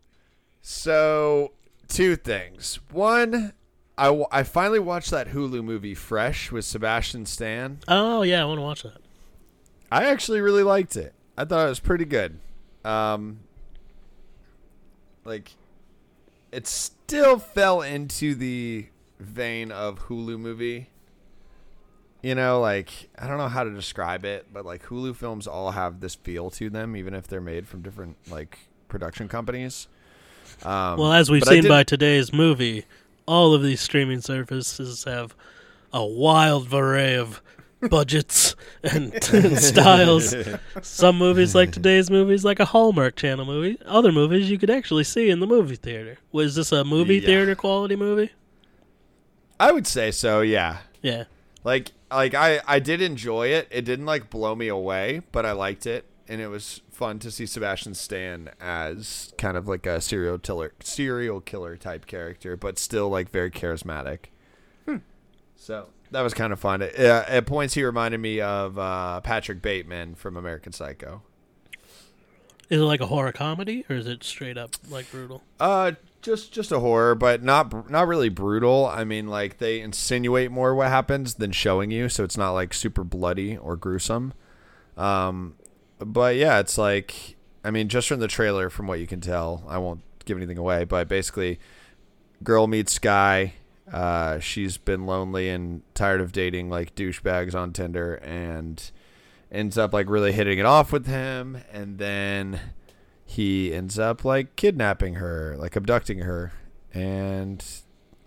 So, 0.61 1.53
two 1.87 2.15
things. 2.15 2.79
One, 2.91 3.53
I, 3.97 4.05
w- 4.05 4.25
I 4.31 4.43
finally 4.43 4.79
watched 4.79 5.11
that 5.11 5.29
Hulu 5.29 5.63
movie 5.63 5.95
Fresh 5.95 6.51
with 6.51 6.65
Sebastian 6.65 7.25
Stan. 7.25 7.79
Oh 7.87 8.21
yeah, 8.21 8.41
I 8.41 8.45
want 8.45 8.59
to 8.59 8.63
watch 8.63 8.83
that. 8.83 8.97
I 9.91 10.05
actually 10.05 10.41
really 10.41 10.63
liked 10.63 10.95
it. 10.95 11.13
I 11.39 11.45
thought 11.45 11.65
it 11.65 11.69
was 11.69 11.79
pretty 11.79 12.03
good. 12.03 12.37
Um, 12.83 13.39
like, 15.23 15.51
it 16.51 16.67
still 16.67 17.39
fell 17.39 17.81
into 17.81 18.35
the 18.35 18.87
vein 19.21 19.71
of 19.71 20.07
Hulu 20.07 20.37
movie. 20.37 20.89
You 22.21 22.35
know, 22.35 22.59
like 22.59 22.89
I 23.17 23.27
don't 23.27 23.37
know 23.37 23.47
how 23.47 23.63
to 23.63 23.69
describe 23.73 24.25
it, 24.25 24.47
but 24.51 24.65
like 24.65 24.83
Hulu 24.83 25.15
films 25.15 25.47
all 25.47 25.71
have 25.71 26.01
this 26.01 26.15
feel 26.15 26.49
to 26.51 26.69
them, 26.69 26.97
even 26.97 27.13
if 27.13 27.25
they're 27.27 27.39
made 27.39 27.65
from 27.69 27.81
different 27.83 28.17
like 28.29 28.59
production 28.89 29.29
companies. 29.29 29.87
Um, 30.63 30.97
Well, 30.97 31.13
as 31.13 31.29
we've 31.31 31.45
seen 31.45 31.61
did- 31.63 31.69
by 31.69 31.83
today's 31.83 32.33
movie, 32.33 32.83
all 33.25 33.53
of 33.53 33.63
these 33.63 33.79
streaming 33.79 34.19
services 34.19 35.05
have 35.05 35.33
a 35.93 36.05
wild 36.05 36.73
array 36.73 37.15
of 37.15 37.41
budgets 37.89 38.55
and, 38.83 39.13
and 39.33 39.57
styles. 39.59 40.35
Some 40.81 41.17
movies, 41.17 41.55
like 41.55 41.71
today's 41.71 42.09
movies, 42.11 42.43
like 42.43 42.59
a 42.59 42.65
Hallmark 42.65 43.15
Channel 43.15 43.45
movie. 43.45 43.77
Other 43.85 44.11
movies 44.11 44.49
you 44.49 44.57
could 44.57 44.69
actually 44.69 45.03
see 45.05 45.29
in 45.29 45.39
the 45.39 45.47
movie 45.47 45.75
theater. 45.75 46.17
Was 46.31 46.55
this 46.55 46.71
a 46.71 46.83
movie 46.83 47.15
Yeah. 47.19 47.25
theater 47.27 47.55
quality 47.55 47.95
movie? 47.95 48.31
I 49.59 49.71
would 49.71 49.87
say 49.87 50.11
so. 50.11 50.41
Yeah, 50.41 50.77
Yeah. 51.01 51.25
like 51.63 51.91
like 52.11 52.33
I 52.33 52.61
I 52.67 52.79
did 52.79 53.01
enjoy 53.01 53.47
it. 53.47 53.67
It 53.71 53.83
didn't 53.85 54.05
like 54.05 54.29
blow 54.29 54.55
me 54.55 54.67
away, 54.67 55.21
but 55.31 55.45
I 55.45 55.51
liked 55.51 55.85
it, 55.85 56.05
and 56.27 56.39
it 56.41 56.47
was 56.47 56.81
fun 56.91 57.19
to 57.19 57.31
see 57.31 57.45
Sebastian 57.45 57.93
Stan 57.93 58.49
as 58.59 59.33
kind 59.37 59.55
of 59.57 59.67
like 59.67 59.85
a 59.85 60.01
serial 60.01 60.37
killer 60.37 60.73
serial 60.81 61.39
killer 61.41 61.75
type 61.77 62.05
character, 62.07 62.55
but 62.57 62.79
still 62.79 63.09
like 63.09 63.29
very 63.29 63.51
charismatic. 63.51 64.25
Hmm. 64.85 64.97
So 65.55 65.89
that 66.11 66.21
was 66.21 66.33
kind 66.33 66.53
of 66.53 66.59
fun. 66.59 66.81
It, 66.81 66.99
uh, 66.99 67.23
at 67.27 67.45
points, 67.45 67.73
he 67.73 67.83
reminded 67.83 68.19
me 68.19 68.41
of 68.41 68.77
uh, 68.77 69.21
Patrick 69.21 69.61
Bateman 69.61 70.15
from 70.15 70.37
American 70.37 70.71
Psycho. 70.71 71.21
Is 72.69 72.79
it 72.79 72.83
like 72.83 73.01
a 73.01 73.07
horror 73.07 73.31
comedy 73.31 73.83
or 73.89 73.95
is 73.95 74.05
it 74.05 74.23
straight 74.23 74.57
up 74.57 74.75
like 74.89 75.09
brutal? 75.09 75.41
Uh, 75.59 75.93
just 76.21 76.51
just 76.51 76.71
a 76.71 76.79
horror, 76.79 77.15
but 77.15 77.41
not 77.43 77.89
not 77.89 78.07
really 78.07 78.29
brutal. 78.29 78.85
I 78.85 79.03
mean, 79.03 79.27
like 79.27 79.57
they 79.57 79.81
insinuate 79.81 80.51
more 80.51 80.75
what 80.75 80.89
happens 80.89 81.35
than 81.35 81.51
showing 81.51 81.89
you, 81.89 82.09
so 82.09 82.23
it's 82.23 82.37
not 82.37 82.51
like 82.51 82.73
super 82.73 83.03
bloody 83.03 83.57
or 83.57 83.75
gruesome. 83.75 84.33
Um, 84.97 85.55
but 85.97 86.35
yeah, 86.35 86.59
it's 86.59 86.77
like 86.77 87.37
I 87.63 87.71
mean, 87.71 87.89
just 87.89 88.07
from 88.07 88.19
the 88.19 88.27
trailer, 88.27 88.69
from 88.69 88.85
what 88.85 88.99
you 88.99 89.07
can 89.07 89.19
tell, 89.21 89.63
I 89.67 89.79
won't 89.79 90.01
give 90.25 90.37
anything 90.37 90.57
away, 90.57 90.83
but 90.83 91.07
basically, 91.07 91.59
girl 92.43 92.67
meets 92.67 92.99
guy. 92.99 93.53
Uh, 93.91 94.39
she's 94.39 94.77
been 94.77 95.05
lonely 95.05 95.49
and 95.49 95.81
tired 95.93 96.21
of 96.21 96.31
dating 96.31 96.69
like 96.69 96.95
douchebags 96.95 97.55
on 97.55 97.73
Tinder, 97.73 98.15
and 98.15 98.91
ends 99.51 99.77
up 99.77 99.93
like 99.93 100.09
really 100.09 100.31
hitting 100.31 100.59
it 100.59 100.65
off 100.65 100.91
with 100.91 101.07
him, 101.07 101.61
and 101.71 101.97
then 101.97 102.59
he 103.25 103.73
ends 103.73 103.97
up 103.97 104.23
like 104.23 104.55
kidnapping 104.55 105.15
her, 105.15 105.55
like 105.57 105.75
abducting 105.75 106.19
her, 106.19 106.51
and 106.93 107.65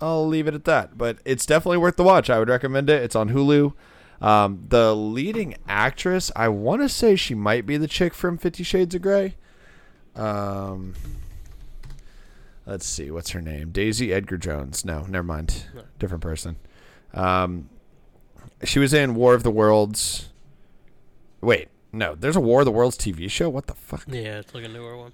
I'll 0.00 0.26
leave 0.26 0.48
it 0.48 0.54
at 0.54 0.64
that. 0.64 0.98
But 0.98 1.18
it's 1.24 1.46
definitely 1.46 1.78
worth 1.78 1.96
the 1.96 2.04
watch. 2.04 2.28
I 2.28 2.38
would 2.38 2.48
recommend 2.48 2.90
it. 2.90 3.02
It's 3.02 3.16
on 3.16 3.30
Hulu. 3.30 3.72
Um, 4.20 4.64
the 4.68 4.94
leading 4.94 5.56
actress, 5.68 6.30
I 6.36 6.48
want 6.48 6.82
to 6.82 6.88
say 6.88 7.16
she 7.16 7.34
might 7.34 7.66
be 7.66 7.76
the 7.76 7.88
chick 7.88 8.14
from 8.14 8.38
Fifty 8.38 8.62
Shades 8.62 8.94
of 8.94 9.02
Grey. 9.02 9.36
Um, 10.14 10.94
let's 12.66 12.86
see, 12.86 13.10
what's 13.10 13.30
her 13.30 13.40
name? 13.40 13.70
Daisy 13.70 14.12
Edgar 14.12 14.38
Jones. 14.38 14.84
No, 14.84 15.02
never 15.08 15.22
mind, 15.24 15.64
No. 15.74 15.82
different 15.98 16.22
person. 16.22 16.56
Um, 17.14 17.68
she 18.64 18.78
was 18.78 18.94
in 18.94 19.14
War 19.14 19.34
of 19.34 19.42
the 19.42 19.50
Worlds. 19.50 20.28
Wait, 21.40 21.68
no, 21.92 22.14
there's 22.14 22.36
a 22.36 22.40
War 22.40 22.60
of 22.60 22.64
the 22.66 22.72
Worlds 22.72 22.96
TV 22.96 23.30
show. 23.30 23.48
What 23.50 23.66
the 23.66 23.74
fuck? 23.74 24.04
Yeah, 24.06 24.38
it's 24.38 24.54
like 24.54 24.64
a 24.64 24.68
newer 24.68 24.96
one. 24.96 25.12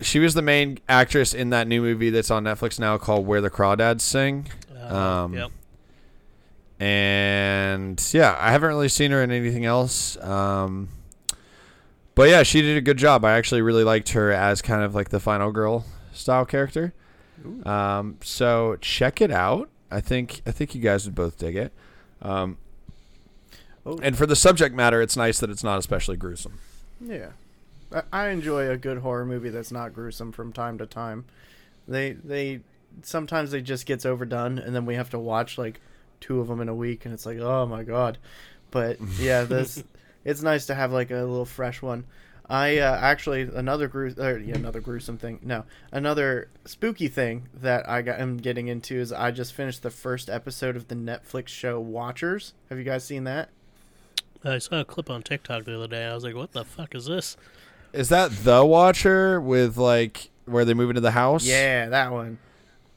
She 0.00 0.18
was 0.18 0.34
the 0.34 0.42
main 0.42 0.78
actress 0.88 1.32
in 1.32 1.50
that 1.50 1.68
new 1.68 1.80
movie 1.80 2.10
that's 2.10 2.30
on 2.30 2.44
Netflix 2.44 2.80
now 2.80 2.98
called 2.98 3.26
Where 3.26 3.40
the 3.40 3.50
Crawdads 3.50 4.00
Sing. 4.00 4.48
Uh, 4.76 4.94
Um, 4.96 5.34
yep. 5.34 5.50
And 6.80 8.04
yeah, 8.12 8.36
I 8.40 8.50
haven't 8.50 8.68
really 8.68 8.88
seen 8.88 9.10
her 9.12 9.22
in 9.22 9.30
anything 9.30 9.64
else. 9.64 10.16
Um, 10.22 10.88
but 12.14 12.28
yeah, 12.28 12.42
she 12.42 12.62
did 12.62 12.76
a 12.76 12.80
good 12.80 12.96
job. 12.98 13.24
I 13.24 13.32
actually 13.36 13.62
really 13.62 13.84
liked 13.84 14.10
her 14.10 14.32
as 14.32 14.60
kind 14.60 14.82
of 14.82 14.94
like 14.94 15.10
the 15.10 15.20
final 15.20 15.52
girl 15.52 15.84
style 16.14 16.44
character. 16.44 16.94
Um, 17.66 18.16
so 18.22 18.76
check 18.80 19.20
it 19.20 19.30
out. 19.30 19.68
I 19.90 20.00
think 20.00 20.40
I 20.46 20.50
think 20.52 20.74
you 20.74 20.80
guys 20.80 21.04
would 21.04 21.14
both 21.14 21.36
dig 21.38 21.56
it. 21.56 21.72
Um, 22.22 22.58
Oh. 23.86 23.98
and 24.02 24.16
for 24.16 24.24
the 24.24 24.34
subject 24.36 24.74
matter, 24.74 25.02
it's 25.02 25.14
nice 25.14 25.38
that 25.40 25.50
it's 25.50 25.62
not 25.62 25.78
especially 25.78 26.16
gruesome. 26.16 26.58
Yeah, 27.02 27.32
I, 27.92 28.02
I 28.12 28.28
enjoy 28.28 28.70
a 28.70 28.78
good 28.78 28.98
horror 28.98 29.26
movie 29.26 29.50
that's 29.50 29.70
not 29.70 29.92
gruesome 29.92 30.32
from 30.32 30.54
time 30.54 30.78
to 30.78 30.86
time. 30.86 31.26
They 31.86 32.12
they 32.12 32.60
sometimes 33.02 33.50
they 33.50 33.60
just 33.60 33.84
gets 33.84 34.06
overdone, 34.06 34.58
and 34.58 34.74
then 34.74 34.86
we 34.86 34.94
have 34.94 35.10
to 35.10 35.18
watch 35.18 35.58
like 35.58 35.82
two 36.20 36.40
of 36.40 36.48
them 36.48 36.62
in 36.62 36.70
a 36.70 36.74
week, 36.74 37.04
and 37.04 37.12
it's 37.12 37.26
like, 37.26 37.38
oh 37.40 37.66
my 37.66 37.82
god. 37.82 38.16
But 38.70 38.96
yeah, 39.18 39.42
this 39.42 39.84
it's 40.24 40.40
nice 40.42 40.64
to 40.66 40.74
have 40.74 40.90
like 40.90 41.10
a 41.10 41.16
little 41.16 41.44
fresh 41.44 41.82
one. 41.82 42.04
I 42.48 42.78
uh, 42.78 42.96
actually 43.00 43.42
another 43.42 43.88
gru- 43.88 44.14
or, 44.18 44.38
yeah, 44.38 44.54
another 44.54 44.80
gruesome 44.80 45.16
thing. 45.16 45.40
No, 45.42 45.64
another 45.92 46.48
spooky 46.66 47.08
thing 47.08 47.48
that 47.54 47.88
I 47.88 48.02
got, 48.02 48.20
am 48.20 48.36
getting 48.36 48.68
into 48.68 48.96
is 48.96 49.12
I 49.12 49.30
just 49.30 49.54
finished 49.54 49.82
the 49.82 49.90
first 49.90 50.28
episode 50.28 50.76
of 50.76 50.88
the 50.88 50.94
Netflix 50.94 51.48
show 51.48 51.80
Watchers. 51.80 52.52
Have 52.68 52.78
you 52.78 52.84
guys 52.84 53.04
seen 53.04 53.24
that? 53.24 53.48
I 54.44 54.58
saw 54.58 54.80
a 54.80 54.84
clip 54.84 55.08
on 55.08 55.22
TikTok 55.22 55.64
the 55.64 55.76
other 55.76 55.88
day. 55.88 56.04
I 56.04 56.14
was 56.14 56.22
like, 56.22 56.34
"What 56.34 56.52
the 56.52 56.64
fuck 56.64 56.94
is 56.94 57.06
this?" 57.06 57.38
Is 57.94 58.10
that 58.10 58.30
the 58.30 58.64
Watcher 58.64 59.40
with 59.40 59.78
like 59.78 60.30
where 60.44 60.66
they 60.66 60.74
move 60.74 60.90
into 60.90 61.00
the 61.00 61.12
house? 61.12 61.46
Yeah, 61.46 61.88
that 61.88 62.12
one. 62.12 62.38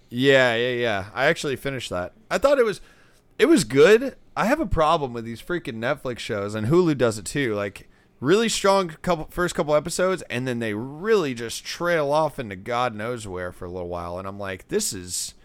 Yeah, 0.09 0.55
yeah, 0.55 0.73
yeah. 0.73 1.05
I 1.13 1.25
actually 1.25 1.55
finished 1.55 1.89
that. 1.89 2.13
I 2.29 2.37
thought 2.37 2.59
it 2.59 2.65
was 2.65 2.81
it 3.39 3.45
was 3.45 3.63
good. 3.63 4.15
I 4.35 4.45
have 4.45 4.59
a 4.59 4.65
problem 4.65 5.13
with 5.13 5.23
these 5.23 5.41
freaking 5.41 5.77
Netflix 5.77 6.19
shows 6.19 6.55
and 6.55 6.67
Hulu 6.67 6.97
does 6.97 7.17
it 7.17 7.25
too. 7.25 7.55
Like 7.55 7.89
really 8.19 8.49
strong 8.49 8.89
couple 9.01 9.27
first 9.29 9.55
couple 9.55 9.75
episodes 9.75 10.23
and 10.23 10.47
then 10.47 10.59
they 10.59 10.73
really 10.73 11.33
just 11.33 11.63
trail 11.63 12.11
off 12.11 12.39
into 12.39 12.55
God 12.55 12.95
knows 12.95 13.27
where 13.27 13.51
for 13.51 13.65
a 13.65 13.69
little 13.69 13.89
while 13.89 14.17
and 14.17 14.27
I'm 14.27 14.39
like 14.39 14.69
this 14.69 14.91
is 14.91 15.35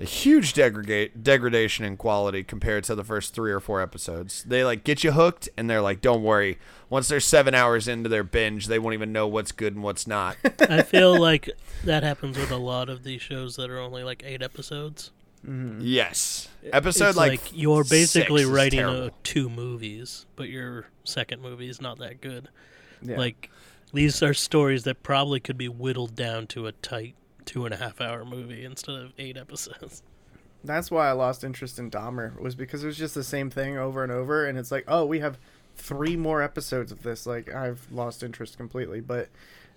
a 0.00 0.04
huge 0.04 0.52
degrade 0.54 1.22
degradation 1.22 1.84
in 1.84 1.96
quality 1.96 2.42
compared 2.42 2.84
to 2.84 2.94
the 2.94 3.04
first 3.04 3.32
3 3.32 3.52
or 3.52 3.60
4 3.60 3.80
episodes. 3.80 4.42
They 4.42 4.64
like 4.64 4.82
get 4.82 5.04
you 5.04 5.12
hooked 5.12 5.48
and 5.56 5.70
they're 5.70 5.80
like 5.80 6.00
don't 6.00 6.22
worry. 6.22 6.58
Once 6.90 7.08
they're 7.08 7.20
7 7.20 7.54
hours 7.54 7.86
into 7.86 8.08
their 8.08 8.24
binge, 8.24 8.66
they 8.66 8.78
won't 8.78 8.94
even 8.94 9.12
know 9.12 9.26
what's 9.28 9.52
good 9.52 9.74
and 9.74 9.84
what's 9.84 10.06
not. 10.06 10.36
I 10.68 10.82
feel 10.82 11.18
like 11.18 11.48
that 11.84 12.02
happens 12.02 12.36
with 12.36 12.50
a 12.50 12.56
lot 12.56 12.88
of 12.88 13.04
these 13.04 13.22
shows 13.22 13.56
that 13.56 13.70
are 13.70 13.78
only 13.78 14.02
like 14.02 14.22
eight 14.26 14.42
episodes. 14.42 15.10
Hmm 15.44 15.80
yes. 15.80 16.48
Episode 16.72 17.10
It's 17.10 17.16
like, 17.18 17.40
you're 17.52 17.84
basically 17.84 18.44
writing 18.44 18.80
uh 18.80 19.10
two 19.22 19.48
movies, 19.50 20.26
but 20.36 20.48
your 20.48 20.86
second 21.04 21.42
movie 21.42 21.68
is 21.68 21.80
not 21.80 21.98
that 21.98 22.20
good. 22.20 22.48
Yeah. 23.02 23.18
Like 23.18 23.50
these 23.92 24.22
are 24.22 24.34
stories 24.34 24.84
that 24.84 25.02
probably 25.02 25.40
could 25.40 25.58
be 25.58 25.68
whittled 25.68 26.14
down 26.14 26.46
to 26.48 26.66
a 26.66 26.72
tight 26.72 27.14
two 27.44 27.64
and 27.64 27.74
a 27.74 27.76
half 27.76 28.00
hour 28.00 28.24
movie 28.24 28.64
instead 28.64 28.96
of 28.96 29.12
eight 29.18 29.36
episodes. 29.36 30.02
That's 30.64 30.90
why 30.90 31.08
I 31.08 31.12
lost 31.12 31.44
interest 31.44 31.78
in 31.78 31.90
Dahmer 31.90 32.40
was 32.40 32.54
because 32.54 32.82
it 32.82 32.86
was 32.86 32.96
just 32.96 33.14
the 33.14 33.22
same 33.22 33.50
thing 33.50 33.76
over 33.76 34.02
and 34.02 34.10
over, 34.10 34.46
and 34.46 34.56
it's 34.56 34.72
like, 34.72 34.84
oh, 34.88 35.04
we 35.04 35.20
have 35.20 35.38
three 35.76 36.16
more 36.16 36.42
episodes 36.42 36.90
of 36.90 37.02
this. 37.02 37.26
Like 37.26 37.52
I've 37.54 37.86
lost 37.92 38.22
interest 38.22 38.56
completely. 38.56 39.00
But 39.00 39.28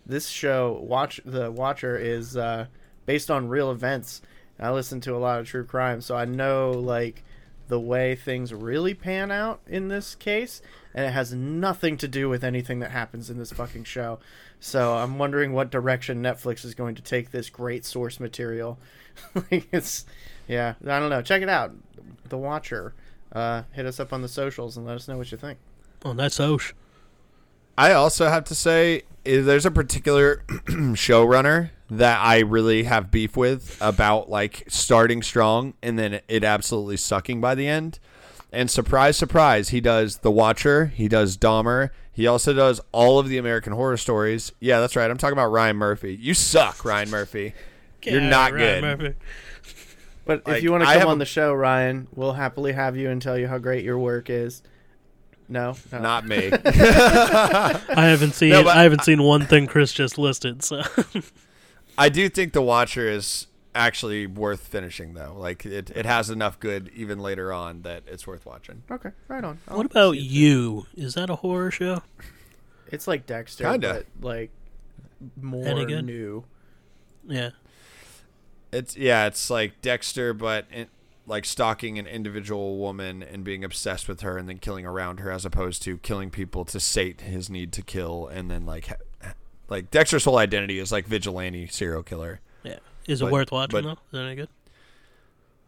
this 0.06 0.30
show, 0.30 0.80
Watch 0.82 1.20
the 1.26 1.52
Watcher, 1.52 1.98
is 1.98 2.38
uh, 2.38 2.68
based 3.06 3.30
on 3.30 3.50
real 3.50 3.70
events. 3.70 4.22
I 4.60 4.72
listen 4.72 5.02
to 5.02 5.16
a 5.16 5.18
lot 5.18 5.40
of 5.40 5.48
true 5.48 5.64
crime, 5.64 6.02
so 6.02 6.16
I 6.16 6.26
know 6.26 6.72
like 6.72 7.24
the 7.68 7.80
way 7.80 8.16
things 8.16 8.54
really 8.54 8.94
pan 8.94 9.32
out 9.32 9.60
in 9.68 9.88
this 9.88 10.16
case, 10.16 10.62
and 10.94 11.06
it 11.06 11.12
has 11.12 11.34
nothing 11.34 11.98
to 11.98 12.08
do 12.08 12.30
with 12.30 12.44
anything 12.44 12.80
that 12.80 12.92
happens 12.92 13.30
in 13.30 13.38
this 13.38 13.52
fucking 13.52 13.84
show. 13.84 14.20
So 14.60 14.96
I'm 14.96 15.18
wondering 15.18 15.54
what 15.54 15.70
direction 15.70 16.24
Netflix 16.24 16.66
is 16.66 16.74
going 16.74 16.96
to 16.96 17.02
take 17.02 17.32
this 17.32 17.50
great 17.50 17.86
source 17.86 18.20
material. 18.20 18.80
like 19.36 19.68
it's 19.72 20.06
yeah, 20.48 20.76
I 20.86 21.00
don't 21.00 21.10
know. 21.10 21.22
Check 21.22 21.42
it 21.42 21.50
out. 21.50 21.74
The 22.30 22.38
Watcher. 22.38 22.94
Uh, 23.32 23.64
hit 23.74 23.86
us 23.86 24.00
up 24.00 24.14
on 24.14 24.22
the 24.22 24.28
socials 24.28 24.78
and 24.78 24.86
let 24.86 24.96
us 24.96 25.08
know 25.08 25.18
what 25.18 25.32
you 25.32 25.38
think. 25.38 25.60
On 26.04 26.16
that's 26.16 26.40
Osh. 26.40 26.74
I 27.78 27.92
also 27.92 28.30
have 28.30 28.46
to 28.46 28.56
say 28.56 29.04
is 29.26 29.46
there's 29.46 29.66
a 29.66 29.72
particular 29.72 30.38
showrunner 30.48 31.72
that 31.90 32.20
I 32.20 32.40
really 32.40 32.84
have 32.84 33.12
beef 33.12 33.38
with 33.38 33.78
about 33.80 34.30
like 34.30 34.64
starting 34.68 35.22
strong 35.22 35.74
and 35.82 35.98
then 35.98 36.20
it 36.28 36.44
absolutely 36.44 36.98
sucking 36.98 37.40
by 37.42 37.56
the 37.56 37.68
end. 37.68 38.00
And 38.52 38.72
surprise, 38.72 39.18
surprise, 39.18 39.70
he 39.70 39.82
does 39.82 40.18
The 40.18 40.32
Watcher, 40.32 40.88
he 40.88 41.08
does 41.08 41.38
Dahmer, 41.38 41.90
he 42.12 42.26
also 42.28 42.54
does 42.54 42.82
all 42.92 43.20
of 43.20 43.30
the 43.30 43.38
American 43.38 43.74
Horror 43.74 43.98
Stories. 43.98 44.52
Yeah, 44.60 44.80
that's 44.80 44.96
right. 44.96 45.10
I'm 45.12 45.18
talking 45.18 45.34
about 45.34 45.48
Ryan 45.52 45.76
Murphy. 45.76 46.16
You 46.20 46.34
suck, 46.34 46.84
Ryan 46.84 47.10
Murphy. 47.10 47.54
You're 48.04 48.22
not 48.22 48.54
Ryan 48.54 48.82
good. 48.82 49.00
Murphy. 49.00 49.16
But 50.26 50.48
Like, 50.48 50.58
if 50.58 50.64
you 50.64 50.72
want 50.72 50.84
to 50.84 50.94
come 50.94 51.08
on 51.10 51.18
a- 51.18 51.20
the 51.20 51.26
show, 51.26 51.54
Ryan, 51.54 52.08
we'll 52.16 52.34
happily 52.34 52.74
have 52.74 52.98
you 52.98 53.10
and 53.10 53.22
tell 53.22 53.38
you 53.38 53.48
how 53.48 53.58
great 53.60 53.84
your 53.84 53.98
work 54.00 54.30
is. 54.30 54.62
No, 55.50 55.76
no. 55.92 56.00
Not 56.00 56.26
me. 56.26 56.50
I 56.66 57.80
haven't 57.88 58.34
seen 58.34 58.50
No, 58.50 58.68
I 58.68 58.84
haven't 58.84 59.04
seen 59.04 59.22
one 59.24 59.46
thing 59.46 59.68
Chris 59.68 59.94
just 59.94 60.18
listed. 60.18 60.64
So 60.64 60.82
I 61.98 62.10
do 62.10 62.30
think 62.30 62.54
The 62.54 62.62
Watcher 62.62 63.08
is 63.08 63.48
actually 63.76 64.26
worth 64.28 64.62
finishing 64.68 65.14
though. 65.14 65.36
Like 65.38 65.66
it, 65.66 65.90
it 65.96 66.06
has 66.06 66.30
enough 66.30 66.60
good 66.60 66.90
even 66.96 67.20
later 67.20 67.54
on 67.54 67.84
that 67.84 68.04
it's 68.08 68.26
worth 68.26 68.46
watching. 68.46 68.84
Okay, 68.90 69.12
right 69.28 69.44
on. 69.44 69.60
I'll 69.68 69.78
what 69.78 69.86
about 69.88 70.14
see 70.14 70.20
it. 70.20 70.24
you? 70.24 70.86
Is 70.96 71.14
that 71.16 71.30
a 71.30 71.36
horror 71.38 71.72
show? 71.72 72.02
It's 72.92 73.08
like 73.08 73.26
Dexter, 73.26 73.66
Kinda. 73.66 74.04
but 74.20 74.26
like 74.28 74.52
more 75.42 75.66
Any 75.68 75.86
good? 75.86 76.06
new. 76.06 76.46
Yeah. 77.28 77.50
It's 78.72 78.98
yeah, 78.98 79.26
it's 79.28 79.50
like 79.50 79.82
Dexter, 79.82 80.34
but 80.34 80.66
in, 80.72 80.88
like 81.26 81.46
stalking 81.46 82.00
an 82.00 82.08
individual 82.08 82.78
woman 82.78 83.22
and 83.24 83.44
being 83.44 83.64
obsessed 83.64 84.08
with 84.08 84.22
her, 84.22 84.38
and 84.38 84.48
then 84.48 84.58
killing 84.60 84.86
around 84.86 85.20
her, 85.20 85.32
as 85.32 85.46
opposed 85.46 85.82
to 85.84 85.98
killing 85.98 86.30
people 86.30 86.64
to 86.66 86.80
sate 86.80 87.22
his 87.22 87.50
need 87.50 87.72
to 87.74 87.82
kill, 87.82 88.28
and 88.28 88.50
then 88.52 88.66
like 88.66 88.88
ha- 88.88 88.96
like 89.70 89.92
Dexter's 89.92 90.26
whole 90.26 90.38
identity 90.38 90.80
is 90.80 90.92
like 90.92 91.06
vigilante 91.06 91.68
serial 91.68 92.04
killer. 92.04 92.40
Yeah. 92.64 92.78
Is 93.08 93.22
it 93.22 93.26
But- 93.26 93.34
worth 93.34 93.52
watching 93.52 93.82
but- 93.82 93.84
though? 93.84 93.92
Is 93.92 93.98
that 94.12 94.20
any 94.26 94.36
good? 94.36 94.50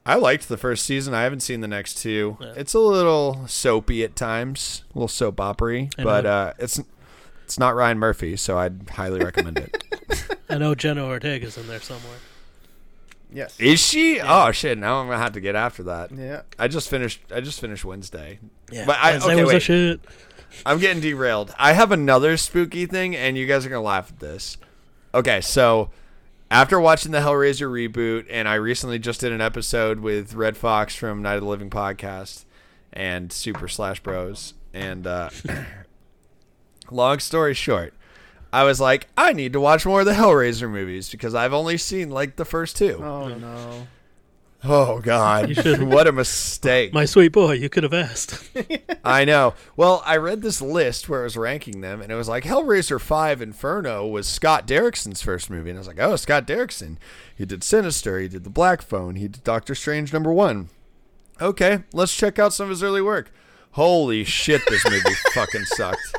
I 0.05 0.15
liked 0.15 0.47
the 0.47 0.57
first 0.57 0.85
season. 0.85 1.13
I 1.13 1.21
haven't 1.23 1.41
seen 1.41 1.61
the 1.61 1.67
next 1.67 1.95
two. 2.01 2.37
Yeah. 2.41 2.53
It's 2.55 2.73
a 2.73 2.79
little 2.79 3.45
soapy 3.47 4.03
at 4.03 4.15
times, 4.15 4.83
a 4.95 4.97
little 4.97 5.07
soap 5.07 5.39
opery, 5.39 5.89
but 5.97 6.25
uh, 6.25 6.53
it's 6.57 6.79
it's 7.43 7.59
not 7.59 7.75
Ryan 7.75 7.99
Murphy, 7.99 8.35
so 8.35 8.57
I'd 8.57 8.89
highly 8.91 9.19
recommend 9.19 9.57
it. 9.59 9.83
I 10.49 10.57
know 10.57 10.73
Jenna 10.73 11.05
Ortega's 11.05 11.57
in 11.57 11.67
there 11.67 11.81
somewhere. 11.81 12.17
Yes. 13.31 13.59
Is 13.59 13.79
she? 13.79 14.19
Oh 14.19 14.51
shit! 14.51 14.77
Now 14.79 15.01
I'm 15.01 15.07
gonna 15.07 15.19
have 15.19 15.33
to 15.33 15.41
get 15.41 15.55
after 15.55 15.83
that. 15.83 16.11
Yeah. 16.11 16.41
I 16.57 16.67
just 16.67 16.89
finished. 16.89 17.21
I 17.31 17.41
just 17.41 17.59
finished 17.61 17.85
Wednesday. 17.85 18.39
Yeah. 18.71 18.85
But 18.87 18.97
I- 18.99 19.11
Wednesday 19.11 19.33
okay, 19.33 19.43
was 19.43 19.53
a 19.53 19.59
shit. 19.59 19.99
I'm 20.65 20.79
getting 20.79 21.01
derailed. 21.01 21.53
I 21.57 21.73
have 21.73 21.91
another 21.91 22.37
spooky 22.37 22.85
thing, 22.85 23.15
and 23.15 23.37
you 23.37 23.45
guys 23.47 23.65
are 23.65 23.69
gonna 23.69 23.81
laugh 23.81 24.09
at 24.09 24.19
this. 24.19 24.57
Okay, 25.13 25.41
so 25.41 25.89
after 26.51 26.79
watching 26.79 27.11
the 27.11 27.19
Hellraiser 27.19 27.69
reboot, 27.69 28.25
and 28.29 28.47
I 28.47 28.55
recently 28.55 28.99
just 28.99 29.21
did 29.21 29.31
an 29.31 29.41
episode 29.41 29.99
with 29.99 30.33
Red 30.33 30.57
Fox 30.57 30.95
from 30.95 31.21
Night 31.21 31.35
of 31.35 31.41
the 31.41 31.47
Living 31.47 31.69
podcast 31.69 32.45
and 32.91 33.31
Super 33.31 33.67
Slash 33.67 34.01
Bros. 34.01 34.53
And 34.73 35.05
uh, 35.05 35.29
long 36.91 37.19
story 37.19 37.53
short, 37.53 37.93
I 38.51 38.63
was 38.63 38.79
like, 38.79 39.07
I 39.15 39.33
need 39.33 39.53
to 39.53 39.59
watch 39.59 39.85
more 39.85 40.01
of 40.01 40.05
the 40.05 40.13
Hellraiser 40.13 40.69
movies 40.69 41.09
because 41.09 41.35
I've 41.35 41.53
only 41.53 41.77
seen 41.77 42.09
like 42.09 42.35
the 42.35 42.45
first 42.45 42.77
two. 42.77 42.99
Oh 43.03 43.27
no. 43.27 43.87
Oh 44.61 44.99
God, 44.99 45.55
what 45.79 46.05
a 46.05 46.11
mistake! 46.11 46.93
My 46.93 47.05
sweet 47.05 47.31
boy, 47.31 47.53
you 47.53 47.69
could 47.69 47.83
have 47.83 47.93
asked. 47.93 48.49
I 49.05 49.23
know. 49.23 49.53
Well, 49.77 50.03
I 50.05 50.17
read 50.17 50.41
this 50.41 50.61
list 50.61 51.07
where 51.07 51.21
it 51.21 51.23
was 51.23 51.37
ranking 51.37 51.79
them, 51.79 52.01
and 52.01 52.11
it 52.11 52.15
was 52.15 52.27
like 52.27 52.43
Hellraiser 52.43 52.99
5 52.99 53.41
Inferno 53.41 54.05
was 54.05 54.27
Scott 54.27 54.67
Derrickson's 54.67 55.21
first 55.21 55.49
movie. 55.49 55.69
And 55.69 55.77
I 55.77 55.79
was 55.79 55.87
like, 55.87 55.99
oh, 55.99 56.17
Scott 56.17 56.45
Derrickson. 56.45 56.97
He 57.33 57.45
did 57.45 57.63
Sinister. 57.63 58.19
He 58.19 58.27
did 58.27 58.43
The 58.43 58.49
Black 58.49 58.81
Phone. 58.81 59.15
He 59.15 59.29
did 59.29 59.45
Doctor 59.45 59.73
Strange 59.75 60.11
number 60.11 60.33
one. 60.33 60.69
Okay, 61.41 61.83
let's 61.93 62.13
check 62.15 62.37
out 62.37 62.53
some 62.53 62.65
of 62.65 62.71
his 62.71 62.83
early 62.83 63.01
work. 63.01 63.31
Holy 63.71 64.25
shit, 64.25 64.61
this 64.67 64.83
movie 64.83 65.15
fucking 65.33 65.63
sucked. 65.65 66.15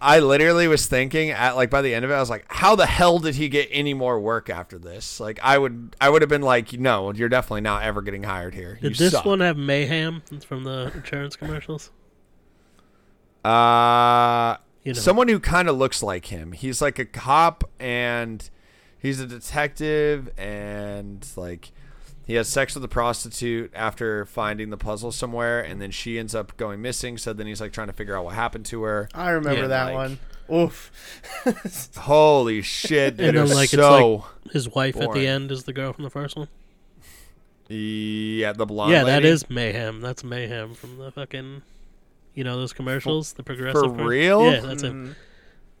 I- 0.00 0.20
literally 0.20 0.68
was 0.68 0.86
thinking 0.86 1.30
at 1.30 1.56
like 1.56 1.70
by 1.70 1.82
the 1.82 1.94
end 1.94 2.04
of 2.04 2.10
it, 2.10 2.14
I 2.14 2.20
was 2.20 2.30
like, 2.30 2.44
how 2.48 2.76
the 2.76 2.86
hell 2.86 3.18
did 3.18 3.34
he 3.36 3.48
get 3.48 3.68
any 3.70 3.94
more 3.94 4.20
work 4.20 4.50
after 4.50 4.78
this? 4.78 5.18
Like, 5.20 5.38
I 5.42 5.56
would, 5.58 5.96
I 6.00 6.08
would 6.10 6.22
have 6.22 6.28
been 6.28 6.42
like, 6.42 6.72
no, 6.74 7.12
you're 7.12 7.28
definitely 7.28 7.62
not 7.62 7.82
ever 7.82 8.02
getting 8.02 8.22
hired 8.24 8.54
here. 8.54 8.78
Did 8.80 8.90
you 8.92 8.96
this 8.96 9.12
suck. 9.12 9.24
one 9.24 9.40
have 9.40 9.56
mayhem 9.56 10.22
from 10.46 10.64
the 10.64 10.92
insurance 10.94 11.36
commercials? 11.36 11.90
Uh, 13.44 14.56
You 14.84 14.92
know, 14.94 15.00
someone 15.00 15.28
who 15.28 15.40
kind 15.40 15.68
of 15.68 15.76
looks 15.76 16.02
like 16.02 16.26
him. 16.26 16.52
He's 16.52 16.80
like 16.80 16.98
a 16.98 17.04
cop 17.04 17.64
and 17.80 18.48
he's 18.98 19.20
a 19.20 19.26
detective 19.26 20.30
and 20.38 21.26
like 21.36 21.72
he 22.26 22.34
has 22.34 22.48
sex 22.48 22.74
with 22.74 22.84
a 22.84 22.88
prostitute 22.88 23.70
after 23.74 24.24
finding 24.26 24.70
the 24.70 24.76
puzzle 24.76 25.10
somewhere 25.12 25.60
and 25.60 25.80
then 25.82 25.90
she 25.90 26.18
ends 26.18 26.34
up 26.34 26.56
going 26.56 26.80
missing 26.80 27.18
so 27.18 27.32
then 27.32 27.46
he's 27.46 27.60
like 27.60 27.72
trying 27.72 27.88
to 27.88 27.92
figure 27.92 28.16
out 28.16 28.24
what 28.24 28.34
happened 28.34 28.64
to 28.66 28.82
her 28.82 29.08
I 29.14 29.30
remember 29.30 29.62
Yeah, 29.62 29.66
that 29.68 29.84
like- 29.86 29.94
one. 29.94 30.18
Oof. 30.52 30.90
holy 31.96 32.62
shit 32.62 33.16
dude, 33.16 33.26
And 33.28 33.36
it 33.36 33.40
then, 33.40 33.42
was 33.48 33.54
like, 33.54 33.72
it's 33.72 33.72
so 33.82 34.26
his 34.52 34.68
wife 34.68 34.96
at 34.96 35.04
boring. 35.06 35.20
the 35.22 35.26
end 35.26 35.50
is 35.52 35.64
the 35.64 35.72
girl 35.72 35.92
from 35.92 36.04
the 36.04 36.10
first 36.10 36.36
one. 36.36 36.48
yeah 37.68 38.52
the 38.52 38.66
blonde 38.66 38.92
yeah, 38.92 39.04
that 39.04 39.22
lady. 39.22 39.28
is 39.28 39.48
mayhem. 39.48 40.00
That's 40.00 40.22
mayhem 40.24 40.74
from 40.74 40.98
the 40.98 41.10
fucking, 41.10 41.62
you 42.34 42.44
know, 42.44 42.56
those 42.56 42.72
commercials. 42.72 43.32
The 43.32 43.42
progressive. 43.42 43.92
one? 43.96 44.04
real? 44.04 44.44
Yeah, 44.50 44.60
that's 44.60 44.82
him. 44.82 45.10
Mm. 45.10 45.14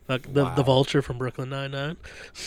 Fuck, 0.06 0.32
the 0.32 0.44
Wow. 0.44 0.54
the 0.54 0.62
vulture 0.62 1.02
from 1.02 1.18
Brooklyn 1.18 1.50
Nine 1.50 1.72
Nine. 1.72 1.96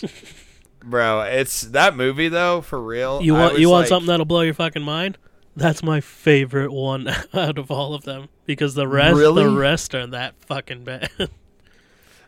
bro 0.86 1.22
it's 1.22 1.62
that 1.62 1.96
movie 1.96 2.28
though 2.30 2.62
for 2.62 2.82
real 2.82 3.22
You 3.22 3.34
want 3.34 3.60
you 3.60 3.70
want 3.70 3.82
like- 3.84 3.90
something 3.90 4.08
that'll 4.08 4.26
blow 4.26 4.42
your 4.42 4.54
fucking 4.54 4.84
mind? 4.84 5.18
That's 5.58 5.82
my 5.84 6.02
favorite 6.02 6.72
one 6.72 7.08
out 7.34 7.58
of 7.58 7.72
all 7.72 7.94
of 7.94 8.04
them 8.04 8.28
because 8.46 8.76
the 8.76 8.88
rest 8.88 9.18
Really? 9.18 9.44
the 9.44 9.50
rest 9.50 9.96
are 9.96 10.06
that 10.08 10.36
fucking 10.46 10.84
bad. 10.84 11.10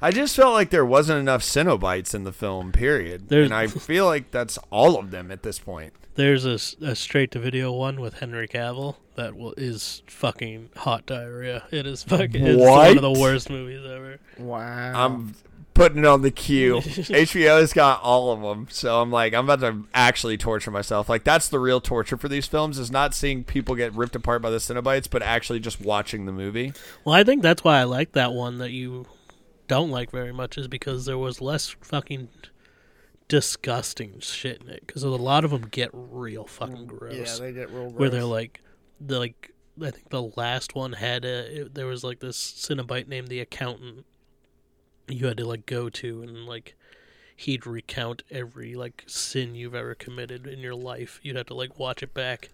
I 0.01 0.11
just 0.11 0.35
felt 0.35 0.53
like 0.53 0.69
there 0.69 0.85
wasn't 0.85 1.19
enough 1.19 1.41
Cenobites 1.41 2.13
in 2.13 2.23
the 2.23 2.31
film, 2.31 2.71
period. 2.71 3.29
There's- 3.29 3.45
and 3.45 3.53
I 3.53 3.65
feel 3.67 4.05
like 4.05 4.29
that's 4.31 4.57
all 4.69 4.97
of 4.99 5.09
them 5.11 5.31
at 5.31 5.41
this 5.43 5.57
point. 5.59 5.93
There's 6.15 6.45
a, 6.45 6.57
straight 6.95 7.31
to 7.31 7.39
video 7.39 7.71
one 7.71 7.99
with 8.01 8.15
Henry 8.19 8.47
Cavill 8.47 8.95
that 9.15 9.35
will, 9.35 9.53
is 9.57 10.01
fucking 10.07 10.69
hot 10.75 11.05
diarrhea. 11.05 11.63
It 11.71 11.85
is 11.85 12.03
fucking 12.03 12.43
it's 12.45 12.59
one 12.61 12.95
of 12.97 13.01
the 13.03 13.11
worst 13.11 13.49
movies 13.51 13.85
ever. 13.85 14.17
Wow. 14.39 15.05
I'm 15.05 15.35
putting 15.77 15.99
it 15.99 16.05
on 16.05 16.21
the 16.21 16.31
queue. 16.31 16.75
HBO's 16.81 17.71
got 17.73 18.01
all 18.01 18.31
of 18.31 18.41
them, 18.41 18.67
so 18.69 19.01
I'm 19.01 19.11
like, 19.11 19.33
I'm 19.33 19.49
about 19.49 19.59
to 19.61 19.87
actually 19.93 20.37
torture 20.37 20.71
myself. 20.71 21.07
Like 21.07 21.23
that's 21.23 21.47
the 21.47 21.59
real 21.59 21.79
torture 21.79 22.17
for 22.17 22.27
these 22.27 22.47
films 22.47 22.79
is 22.79 22.91
not 22.91 23.13
seeing 23.13 23.43
people 23.43 23.75
get 23.75 23.93
ripped 23.93 24.15
apart 24.15 24.41
by 24.41 24.49
the 24.49 24.57
Cenobites, 24.57 25.09
but 25.09 25.21
actually 25.21 25.59
just 25.59 25.79
watching 25.79 26.25
the 26.25 26.31
movie. 26.31 26.73
Well, 27.05 27.15
I 27.15 27.23
think 27.23 27.41
that's 27.41 27.63
why 27.63 27.79
I 27.79 27.83
like 27.83 28.13
that 28.13 28.33
one 28.33 28.57
that 28.57 28.71
you 28.71 29.05
don't 29.67 29.91
like 29.91 30.11
very 30.11 30.33
much 30.33 30.57
is 30.57 30.67
because 30.67 31.05
there 31.05 31.17
was 31.17 31.41
less 31.41 31.75
fucking 31.81 32.29
disgusting 33.27 34.19
shit 34.19 34.63
in 34.63 34.69
it. 34.69 34.83
Because 34.85 35.03
a 35.03 35.09
lot 35.09 35.45
of 35.45 35.51
them 35.51 35.67
get 35.69 35.89
real 35.93 36.45
fucking 36.45 36.87
mm, 36.87 36.87
gross. 36.87 37.13
yeah, 37.13 37.45
they 37.45 37.53
get 37.53 37.69
real 37.69 37.89
gross. 37.89 37.99
where 37.99 38.09
they're 38.09 38.23
like, 38.23 38.61
the 38.99 39.19
like 39.19 39.53
I 39.81 39.91
think 39.91 40.09
the 40.09 40.23
last 40.35 40.75
one 40.75 40.93
had 40.93 41.23
a 41.23 41.61
it, 41.61 41.75
there 41.75 41.85
was 41.85 42.03
like 42.03 42.19
this 42.19 42.37
Cenobite 42.37 43.07
named 43.07 43.27
the 43.27 43.39
accountant. 43.39 44.05
You 45.07 45.27
had 45.27 45.37
to 45.37 45.45
like 45.45 45.65
go 45.65 45.89
to 45.89 46.21
and 46.21 46.45
like 46.45 46.75
he'd 47.35 47.67
recount 47.67 48.23
every 48.31 48.75
like 48.75 49.03
sin 49.05 49.55
you've 49.55 49.75
ever 49.75 49.95
committed 49.95 50.47
in 50.47 50.59
your 50.59 50.75
life. 50.75 51.19
You'd 51.21 51.35
have 51.35 51.45
to 51.47 51.53
like 51.53 51.79
watch 51.79 52.01
it 52.03 52.13
back. 52.13 52.49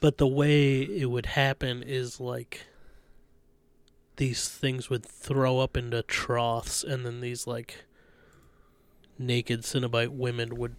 But 0.00 0.18
the 0.18 0.26
way 0.26 0.82
it 0.82 1.10
would 1.10 1.26
happen 1.26 1.82
is 1.82 2.20
like 2.20 2.66
these 4.16 4.48
things 4.48 4.88
would 4.88 5.04
throw 5.04 5.58
up 5.58 5.76
into 5.76 6.02
troughs 6.02 6.84
and 6.84 7.04
then 7.04 7.20
these 7.20 7.46
like 7.46 7.84
naked 9.18 9.62
Cenobite 9.62 10.10
women 10.10 10.56
would 10.56 10.76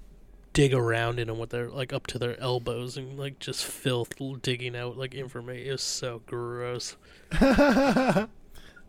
dig 0.54 0.74
around 0.74 1.20
in 1.20 1.28
them 1.28 1.38
with 1.38 1.50
their 1.52 1.70
like 1.70 1.94
up 1.94 2.08
to 2.08 2.18
their 2.18 2.40
elbows 2.40 2.98
and 2.98 3.18
like 3.18 3.40
just 3.40 3.66
filth 3.66 4.14
digging 4.42 4.76
out 4.76 4.98
like 4.98 5.14
information. 5.14 5.68
It 5.68 5.72
was 5.72 5.82
so 5.82 6.22
gross. 6.26 6.96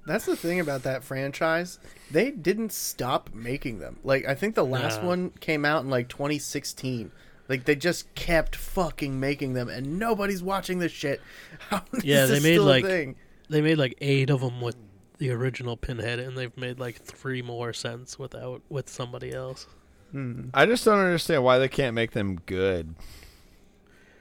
That's 0.08 0.24
the 0.26 0.34
thing 0.36 0.58
about 0.58 0.82
that 0.82 1.04
franchise. 1.04 1.78
They 2.10 2.30
didn't 2.32 2.72
stop 2.72 3.30
making 3.34 3.78
them. 3.78 3.98
Like 4.02 4.26
I 4.26 4.34
think 4.34 4.54
the 4.56 4.64
last 4.64 5.02
No. 5.02 5.08
one 5.08 5.30
came 5.40 5.64
out 5.64 5.84
in 5.84 5.90
like 5.90 6.08
2016. 6.08 7.12
Like 7.48 7.64
they 7.64 7.76
just 7.76 8.12
kept 8.14 8.56
fucking 8.56 9.20
making 9.20 9.52
them, 9.54 9.68
and 9.68 9.98
nobody's 9.98 10.42
watching 10.42 10.80
this 10.80 10.92
shit. 10.92 11.20
How 11.70 11.82
is 11.92 12.04
Yeah, 12.04 12.26
they 12.26 12.34
this 12.34 12.42
made, 12.42 12.54
still 12.54 12.64
like- 12.64 12.84
thing? 12.84 13.16
They 13.50 13.62
made 13.62 13.78
like 13.78 13.94
eight 14.00 14.28
of 14.28 14.40
them 14.40 14.60
with 14.60 14.76
the 15.18 15.30
original 15.30 15.76
Pinhead, 15.76 16.18
and 16.18 16.36
they've 16.36 16.54
made 16.58 16.78
like 16.78 16.96
three 16.96 17.40
more 17.42 17.72
since 17.72 18.18
without 18.18 18.62
with 18.68 18.88
somebody 18.90 19.32
else. 19.32 19.66
Hmm. 20.12 20.48
I 20.54 20.66
just 20.66 20.84
don't 20.84 20.98
understand 20.98 21.42
why 21.44 21.58
they 21.58 21.68
can't 21.68 21.94
make 21.94 22.12
them 22.12 22.40
good. 22.46 22.94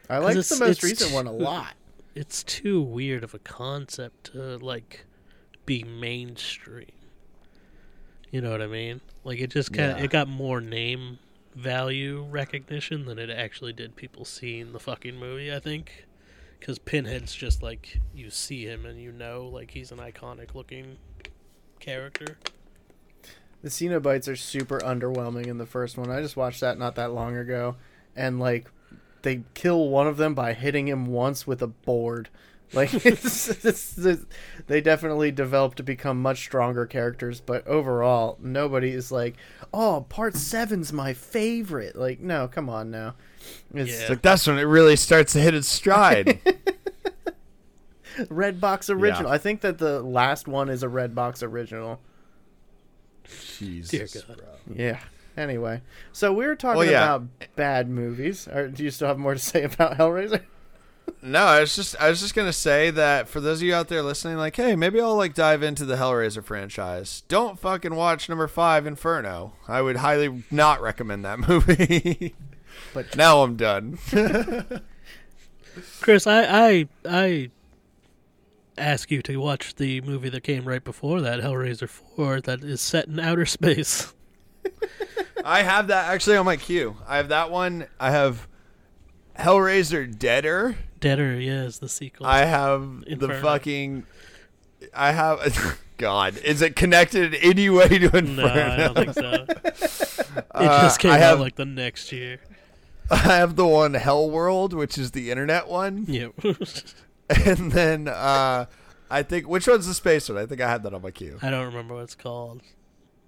I 0.10 0.19
like 0.19 0.36
the 0.36 0.58
most 0.60 0.84
recent 0.84 1.10
t- 1.12 1.15
one 1.15 1.28
a 1.28 1.32
lot. 1.32 1.73
It's 2.15 2.41
too 2.43 2.82
weird 2.82 3.23
of 3.23 3.36
a 3.36 3.39
concept 3.39 4.32
to 4.32 4.58
like 4.58 5.06
be 5.67 5.84
mainstream. 5.84 6.88
You 8.32 8.41
know 8.41 8.49
what 8.49 8.63
I 8.63 8.67
mean? 8.67 9.01
Like 9.23 9.39
it 9.39 9.51
just 9.51 9.71
kind 9.71 9.91
of 9.91 9.97
Yeah. 9.99 10.06
it 10.06 10.10
got 10.10 10.27
more 10.27 10.60
name 10.60 11.19
value 11.56 12.25
recognition 12.30 13.06
than 13.06 13.19
it 13.19 13.30
actually 13.30 13.73
did 13.73 13.95
people 13.95 14.25
seeing 14.25 14.73
the 14.73 14.80
fucking 14.80 15.15
movie. 15.17 15.53
I 15.53 15.60
think 15.60 16.06
because 16.60 16.80
Pinhead's 16.80 17.34
just 17.36 17.62
like 17.62 17.99
you 18.15 18.32
see 18.32 18.65
him 18.65 18.86
and 18.86 18.99
you 18.99 19.12
know 19.12 19.47
like 19.47 19.71
he's 19.71 19.91
an 19.91 19.99
iconic 19.99 20.56
looking 20.56 20.97
character. 21.80 22.38
The 23.63 23.69
Cenobites 23.69 24.27
are 24.32 24.36
super 24.36 24.80
underwhelming 24.80 25.47
in 25.47 25.58
the 25.58 25.65
first 25.65 25.97
one. 25.97 26.10
I 26.12 26.21
just 26.21 26.38
watched 26.38 26.62
that 26.62 26.77
not 26.77 26.95
that 26.95 27.12
long 27.12 27.36
ago, 27.36 27.75
and 28.15 28.39
like 28.39 28.69
they 29.23 29.43
kill 29.56 29.89
one 29.89 30.08
of 30.08 30.17
them 30.17 30.34
by 30.36 30.53
hitting 30.53 30.88
him 30.88 31.08
once 31.08 31.45
with 31.47 31.62
a 31.62 31.67
board. 31.67 32.30
Like 32.73 32.93
it's, 33.06 33.47
it's, 33.49 33.97
it's- 33.97 34.25
they 34.67 34.82
definitely 34.82 35.32
developed 35.32 35.77
to 35.77 35.84
become 35.84 36.21
much 36.21 36.39
stronger 36.39 36.86
characters, 36.86 37.39
but 37.39 37.65
overall, 37.65 38.38
nobody 38.41 38.91
is 38.91 39.10
like, 39.12 39.38
"Oh, 39.73 40.06
part 40.10 40.36
seven's 40.36 40.91
my 40.91 41.13
favorite." 41.13 41.95
Like, 41.95 42.19
no, 42.19 42.49
come 42.49 42.69
on 42.69 42.91
now. 42.91 43.15
It's 43.73 43.91
Yeah. 43.91 43.99
It's 44.01 44.10
like 44.10 44.21
that's 44.21 44.45
when 44.47 44.58
it 44.58 44.63
really 44.63 44.97
starts 44.97 45.32
to 45.34 45.39
hit 45.39 45.53
its 45.53 45.67
stride. 45.69 46.39
Redbox 48.17 48.89
original. 48.89 49.30
Yeah. 49.30 49.36
I 49.36 49.38
think 49.38 49.62
that 49.62 49.77
the 49.77 50.01
last 50.01 50.47
one 50.47 50.69
is 50.69 50.84
a 50.84 50.88
Redbox 50.88 51.43
original. 51.43 51.99
Jesus, 53.58 54.12
Dear 54.12 54.23
God. 54.27 54.38
bro. 54.38 54.75
Yeah. 54.75 54.99
Anyway, 55.36 55.82
so 56.13 56.34
we 56.34 56.45
were 56.47 56.56
talking 56.56 56.80
Well, 56.80 56.89
yeah. 56.89 57.15
about 57.15 57.27
bad 57.56 57.89
movies. 57.89 58.47
Or 58.47 58.67
do 58.69 58.84
you 58.84 58.89
still 58.89 59.08
have 59.08 59.19
more 59.19 59.34
to 59.36 59.39
say 59.39 59.63
about 59.63 59.97
Hellraiser? 59.97 60.41
No, 61.22 61.43
I 61.43 61.60
was 61.62 61.76
just 61.76 61.96
I 62.00 62.10
was 62.10 62.22
just 62.22 62.36
gonna 62.36 62.54
say 62.54 62.89
that 62.91 63.28
for 63.28 63.39
those 63.41 63.60
of 63.60 63.63
you 63.63 63.74
out 63.74 63.88
there 63.88 64.02
listening, 64.02 64.38
like, 64.38 64.56
hey, 64.56 64.76
maybe 64.76 65.02
I'll 65.02 65.15
like 65.15 65.34
dive 65.34 65.63
into 65.63 65.84
the 65.86 65.96
Hellraiser 65.96 66.43
franchise. 66.43 67.24
Don't 67.28 67.60
fucking 67.60 67.96
watch 67.96 68.30
number 68.30 68.48
five, 68.48 68.86
Inferno. 68.86 69.54
I 69.67 69.82
would 69.82 69.98
highly 69.98 70.43
not 70.52 70.82
recommend 70.82 71.26
that 71.26 71.39
movie. 71.48 72.36
But 72.93 73.15
now 73.15 73.41
I'm 73.43 73.56
done. 73.56 73.98
Chris, 76.02 76.28
I 76.28 76.43
I 76.43 76.88
I 77.06 77.50
ask 78.78 79.10
you 79.12 79.22
to 79.24 79.38
watch 79.38 79.76
the 79.76 80.02
movie 80.02 80.30
that 80.30 80.43
came 80.43 80.65
right 80.65 80.84
before 80.84 81.22
that, 81.22 81.39
Hellraiser 81.39 81.89
Four, 81.89 82.41
that 82.41 82.63
is 82.63 82.82
set 82.82 83.08
in 83.08 83.20
outer 83.20 83.46
space. 83.46 84.13
I 85.43 85.63
have 85.63 85.88
that 85.88 86.10
actually 86.10 86.38
on 86.38 86.46
my 86.46 86.58
queue. 86.58 86.98
I 87.08 87.17
have 87.17 87.30
that 87.30 87.52
one. 87.52 87.88
I 88.00 88.12
have 88.12 88.48
Hellraiser 89.38 90.17
Deader. 90.17 90.78
Deader, 90.99 91.39
yeah, 91.39 91.63
is 91.63 91.79
the 91.79 91.89
sequel. 91.89 92.25
I 92.25 92.45
have 92.45 93.01
the 93.05 93.39
fucking. 93.41 94.05
I 94.93 95.12
have. 95.12 95.79
God, 95.97 96.38
is 96.38 96.62
it 96.62 96.75
connected 96.75 97.33
in 97.33 97.41
any 97.41 97.69
way 97.71 97.88
to 97.88 98.15
Inferno? 98.15 98.36
no, 98.36 98.47
I 98.47 98.77
don't 98.77 98.95
think 98.95 99.13
so. 99.13 99.45
It 100.38 100.45
Uh, 100.51 100.81
just 100.83 100.99
came 100.99 101.10
I 101.12 101.17
have, 101.17 101.38
out 101.38 101.39
like 101.39 101.55
the 101.55 101.65
next 101.65 102.12
year. 102.12 102.39
I 103.10 103.15
have 103.17 103.55
the 103.55 103.65
one 103.65 103.95
Hell 103.95 104.29
World, 104.29 104.73
which 104.73 104.97
is 104.99 105.12
the 105.12 105.31
internet 105.31 105.67
one, 105.67 106.05
Yeah. 106.07 106.27
and 107.29 107.71
then 107.71 108.07
uh, 108.07 108.65
I 109.10 109.23
think 109.23 109.47
which 109.47 109.67
one's 109.67 109.88
the 109.88 109.95
space 109.95 110.29
one? 110.29 110.38
I 110.38 110.45
think 110.45 110.62
I 110.62 110.69
had 110.69 110.83
that 110.83 110.93
on 110.93 111.01
my 111.01 111.10
queue. 111.12 111.39
I 111.41 111.49
don't 111.49 111.65
remember 111.65 111.95
what 111.95 112.03
it's 112.03 112.13
called. 112.15 112.62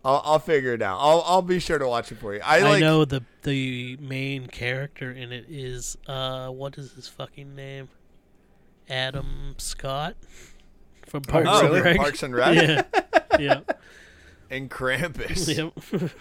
I'll, 0.03 0.21
I'll 0.23 0.39
figure 0.39 0.73
it 0.73 0.81
out. 0.81 0.97
I'll 1.01 1.21
I'll 1.25 1.41
be 1.41 1.59
sure 1.59 1.77
to 1.77 1.87
watch 1.87 2.11
it 2.11 2.19
for 2.19 2.33
you. 2.33 2.41
I 2.43 2.59
I, 2.59 2.61
like. 2.61 2.79
know 2.81 3.03
the 3.05 3.21
the 3.43 3.97
main 3.97 4.47
character 4.47 5.11
in 5.11 5.31
it 5.33 5.45
is 5.49 5.97
uh 6.07 6.47
what 6.49 6.77
is 6.77 6.93
his 6.93 7.07
fucking 7.07 7.55
name? 7.55 7.89
Adam 8.89 9.55
Scott 9.57 10.15
from 11.05 11.21
Parks 11.23 11.49
Oh, 11.51 11.73
and 11.73 11.83
Rec. 11.83 11.97
Parks 11.97 12.23
and 12.23 12.33
Rec 12.35 12.55
Yeah. 12.99 13.37
yeah. 13.39 13.59
and 14.49 14.69
Krampus. 14.71 15.55
Yep. 15.93 16.11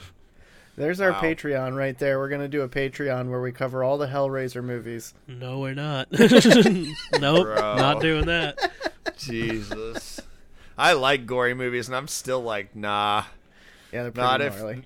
there's 0.76 1.00
our 1.00 1.12
Wow. 1.12 1.20
Patreon 1.22 1.76
right 1.76 1.96
there. 1.98 2.18
We're 2.18 2.28
gonna 2.28 2.48
do 2.48 2.62
a 2.62 2.68
Patreon 2.68 3.30
where 3.30 3.40
we 3.40 3.52
cover 3.52 3.82
all 3.84 3.96
the 3.96 4.06
Hellraiser 4.08 4.62
movies. 4.62 5.14
No, 5.26 5.60
we're 5.60 5.74
not. 5.74 6.08
nope, 6.12 7.46
Bro. 7.46 7.76
not 7.76 8.00
doing 8.02 8.26
that. 8.26 8.72
Jesus. 9.16 10.20
I 10.76 10.92
like 10.92 11.26
gory 11.26 11.54
movies, 11.54 11.88
and 11.88 11.96
I'm 11.96 12.06
still 12.08 12.40
like, 12.42 12.76
nah. 12.76 13.24
Yeah, 13.92 14.04
they're 14.04 14.12
Not 14.12 14.40
pretty 14.40 14.80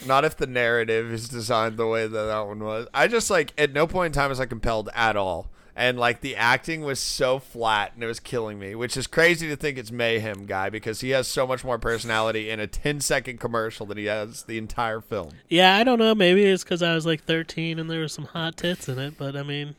if- 0.00 0.06
Not 0.06 0.24
if 0.24 0.36
the 0.36 0.46
narrative 0.46 1.12
is 1.12 1.28
designed 1.28 1.76
the 1.76 1.86
way 1.86 2.06
that 2.06 2.24
that 2.24 2.46
one 2.46 2.58
was. 2.64 2.88
I 2.92 3.06
just 3.06 3.30
like 3.30 3.52
at 3.56 3.72
no 3.72 3.86
point 3.86 4.06
in 4.06 4.12
time 4.20 4.30
was 4.30 4.40
I 4.40 4.46
compelled 4.46 4.88
at 4.92 5.14
all, 5.16 5.50
and 5.76 5.96
like 5.98 6.20
the 6.20 6.34
acting 6.34 6.82
was 6.82 6.98
so 6.98 7.38
flat 7.38 7.92
and 7.94 8.02
it 8.02 8.06
was 8.08 8.18
killing 8.18 8.58
me. 8.58 8.74
Which 8.74 8.96
is 8.96 9.06
crazy 9.06 9.48
to 9.48 9.54
think 9.56 9.78
it's 9.78 9.92
Mayhem 9.92 10.46
guy 10.46 10.68
because 10.68 11.00
he 11.00 11.10
has 11.10 11.28
so 11.28 11.46
much 11.46 11.62
more 11.64 11.78
personality 11.78 12.50
in 12.50 12.58
a 12.58 12.66
10 12.66 13.00
second 13.00 13.38
commercial 13.38 13.86
than 13.86 13.96
he 13.98 14.06
has 14.06 14.42
the 14.42 14.58
entire 14.58 15.00
film. 15.00 15.30
Yeah, 15.48 15.76
I 15.76 15.84
don't 15.84 16.00
know. 16.00 16.14
Maybe 16.14 16.44
it's 16.44 16.64
because 16.64 16.82
I 16.82 16.94
was 16.96 17.06
like 17.06 17.22
13 17.22 17.78
and 17.78 17.88
there 17.88 18.00
was 18.00 18.12
some 18.12 18.24
hot 18.26 18.56
tits 18.56 18.88
in 18.88 18.98
it, 18.98 19.14
but 19.16 19.36
I 19.36 19.44
mean, 19.44 19.76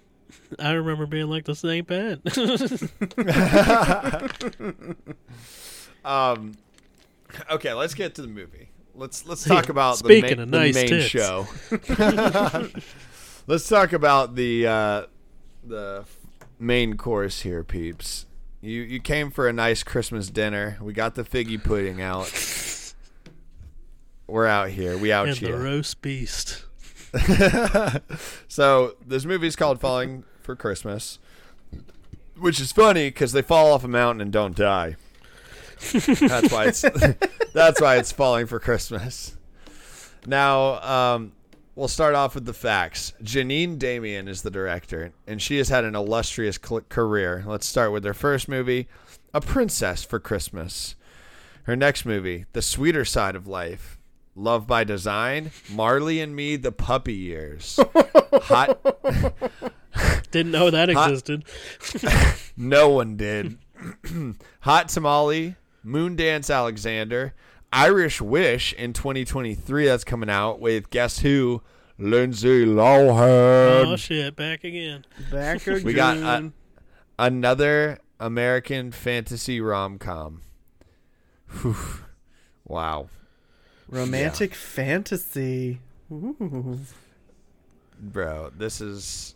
I 0.59 0.71
remember 0.71 1.05
being 1.07 1.27
like, 1.27 1.43
this 1.43 1.63
ain't 1.65 1.87
bad. 1.87 2.21
Um, 6.03 6.53
okay, 7.51 7.73
let's 7.73 7.93
get 7.93 8.15
to 8.15 8.21
the 8.21 8.27
movie. 8.27 8.69
Let's 8.93 9.25
let's 9.25 9.43
talk 9.47 9.69
about 9.69 9.99
the 9.99 10.05
Speaking 10.05 10.37
main, 10.37 10.51
the 10.51 10.57
main 10.57 10.73
tits. 10.73 11.05
show. 11.05 11.47
let's 13.47 13.67
talk 13.67 13.93
about 13.93 14.35
the 14.35 14.67
uh, 14.67 15.05
the 15.63 16.05
main 16.59 16.97
course 16.97 17.41
here, 17.41 17.63
peeps. 17.63 18.25
You 18.61 18.81
you 18.81 18.99
came 18.99 19.31
for 19.31 19.47
a 19.47 19.53
nice 19.53 19.83
Christmas 19.83 20.29
dinner. 20.29 20.77
We 20.81 20.93
got 20.93 21.15
the 21.15 21.23
figgy 21.23 21.61
pudding 21.61 22.01
out. 22.01 22.31
We're 24.27 24.47
out 24.47 24.69
here. 24.69 24.97
We 24.97 25.11
out 25.11 25.27
and 25.27 25.37
the 25.37 25.47
here. 25.47 25.57
roast 25.57 26.01
beast. 26.01 26.65
so 28.47 28.95
this 29.05 29.23
movie's 29.23 29.55
called 29.55 29.79
Falling 29.79 30.23
for 30.41 30.55
Christmas, 30.55 31.19
which 32.37 32.59
is 32.59 32.71
funny 32.71 33.09
because 33.09 33.31
they 33.33 33.41
fall 33.41 33.71
off 33.71 33.83
a 33.83 33.87
mountain 33.87 34.21
and 34.21 34.31
don't 34.31 34.55
die. 34.55 34.95
That's 35.79 36.51
why 36.51 36.65
it's 36.65 36.81
that's 37.53 37.81
why 37.81 37.97
it's 37.97 38.11
Falling 38.11 38.45
for 38.47 38.59
Christmas. 38.59 39.37
Now, 40.25 40.81
um, 41.15 41.33
we'll 41.75 41.87
start 41.87 42.15
off 42.15 42.33
with 42.35 42.45
the 42.45 42.53
facts. 42.53 43.13
Janeen 43.21 43.77
Damian 43.77 44.27
is 44.27 44.41
the 44.41 44.49
director, 44.51 45.13
and 45.27 45.41
she 45.41 45.57
has 45.57 45.69
had 45.69 45.83
an 45.83 45.95
illustrious 45.95 46.57
cl- 46.63 46.81
career. 46.89 47.43
Let's 47.45 47.65
start 47.67 47.91
with 47.91 48.03
her 48.05 48.13
first 48.13 48.47
movie, 48.47 48.87
A 49.33 49.41
Princess 49.41 50.03
for 50.03 50.19
Christmas. 50.19 50.95
Her 51.63 51.75
next 51.75 52.05
movie, 52.05 52.45
The 52.53 52.61
Sweeter 52.61 53.05
Side 53.05 53.35
of 53.35 53.47
Life. 53.47 53.99
Love 54.35 54.67
by 54.67 54.83
Design, 54.83 55.51
Marley 55.71 56.19
and 56.19 56.35
Me, 56.35 56.57
The 56.57 56.71
Puppy 56.71 57.13
Years. 57.13 57.79
Hot. 57.93 58.79
Didn't 60.31 60.51
know 60.51 60.69
that 60.69 60.89
Hot- 60.89 61.09
existed. 61.11 61.45
No 62.57 62.89
one 62.89 63.15
did. 63.17 63.57
Hot 64.61 64.87
Tamale, 64.89 65.55
Moondance 65.85 66.53
Alexander, 66.53 67.33
Irish 67.71 68.21
Wish 68.21 68.73
in 68.73 68.93
2023 68.93 69.85
that's 69.85 70.03
coming 70.03 70.29
out 70.29 70.59
with 70.59 70.89
guess 70.89 71.19
who? 71.19 71.61
Lindsay 71.97 72.65
Lohan. 72.65 73.85
Oh 73.85 73.95
shit! 73.95 74.35
Back 74.35 74.63
again. 74.65 75.05
Back 75.31 75.65
again. 75.65 75.81
We 75.85 75.93
got, 75.93 76.17
uh, 76.17 76.49
Another 77.17 77.99
American 78.19 78.91
fantasy 78.91 79.61
rom-com. 79.61 80.41
Wow. 82.65 83.07
romantic 83.87 84.53
fantasy. 84.55 85.79
Ooh. 86.11 86.79
Bro, 87.99 88.51
this 88.57 88.81
is 88.81 89.35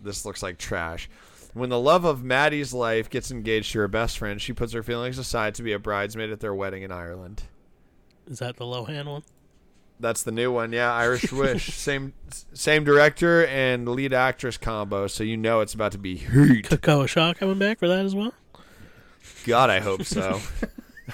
this 0.00 0.24
looks 0.24 0.42
like 0.42 0.58
trash. 0.58 1.10
When 1.58 1.70
the 1.70 1.78
love 1.80 2.04
of 2.04 2.22
Maddie's 2.22 2.72
life 2.72 3.10
gets 3.10 3.30
engaged 3.30 3.72
to 3.72 3.80
her 3.80 3.88
best 3.88 4.18
friend, 4.18 4.40
she 4.40 4.52
puts 4.52 4.72
her 4.72 4.82
feelings 4.82 5.18
aside 5.18 5.54
to 5.56 5.62
be 5.62 5.72
a 5.72 5.78
bridesmaid 5.78 6.30
at 6.30 6.40
their 6.40 6.54
wedding 6.54 6.82
in 6.82 6.92
Ireland. 6.92 7.42
Is 8.26 8.38
that 8.38 8.56
the 8.56 8.64
Lohan 8.64 9.06
one? 9.06 9.22
That's 10.00 10.22
the 10.22 10.30
new 10.30 10.52
one, 10.52 10.72
yeah. 10.72 10.92
Irish 10.92 11.32
Wish, 11.32 11.74
same 11.74 12.12
same 12.52 12.84
director 12.84 13.44
and 13.46 13.88
lead 13.88 14.12
actress 14.12 14.56
combo, 14.56 15.08
so 15.08 15.24
you 15.24 15.36
know 15.36 15.60
it's 15.60 15.74
about 15.74 15.92
to 15.92 15.98
be 15.98 16.16
heat. 16.16 16.68
Cocoa 16.68 17.06
Shaw 17.06 17.34
coming 17.34 17.58
back 17.58 17.78
for 17.80 17.88
that 17.88 18.04
as 18.04 18.14
well. 18.14 18.32
God, 19.44 19.70
I 19.70 19.80
hope 19.80 20.04
so. 20.04 20.40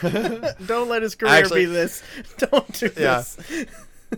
Don't 0.66 0.88
let 0.88 1.02
his 1.02 1.14
career 1.14 1.32
Actually- 1.32 1.66
be 1.66 1.72
this. 1.72 2.02
Don't 2.38 2.72
do 2.78 2.90
Yeah. 2.96 3.22
this. 3.22 3.66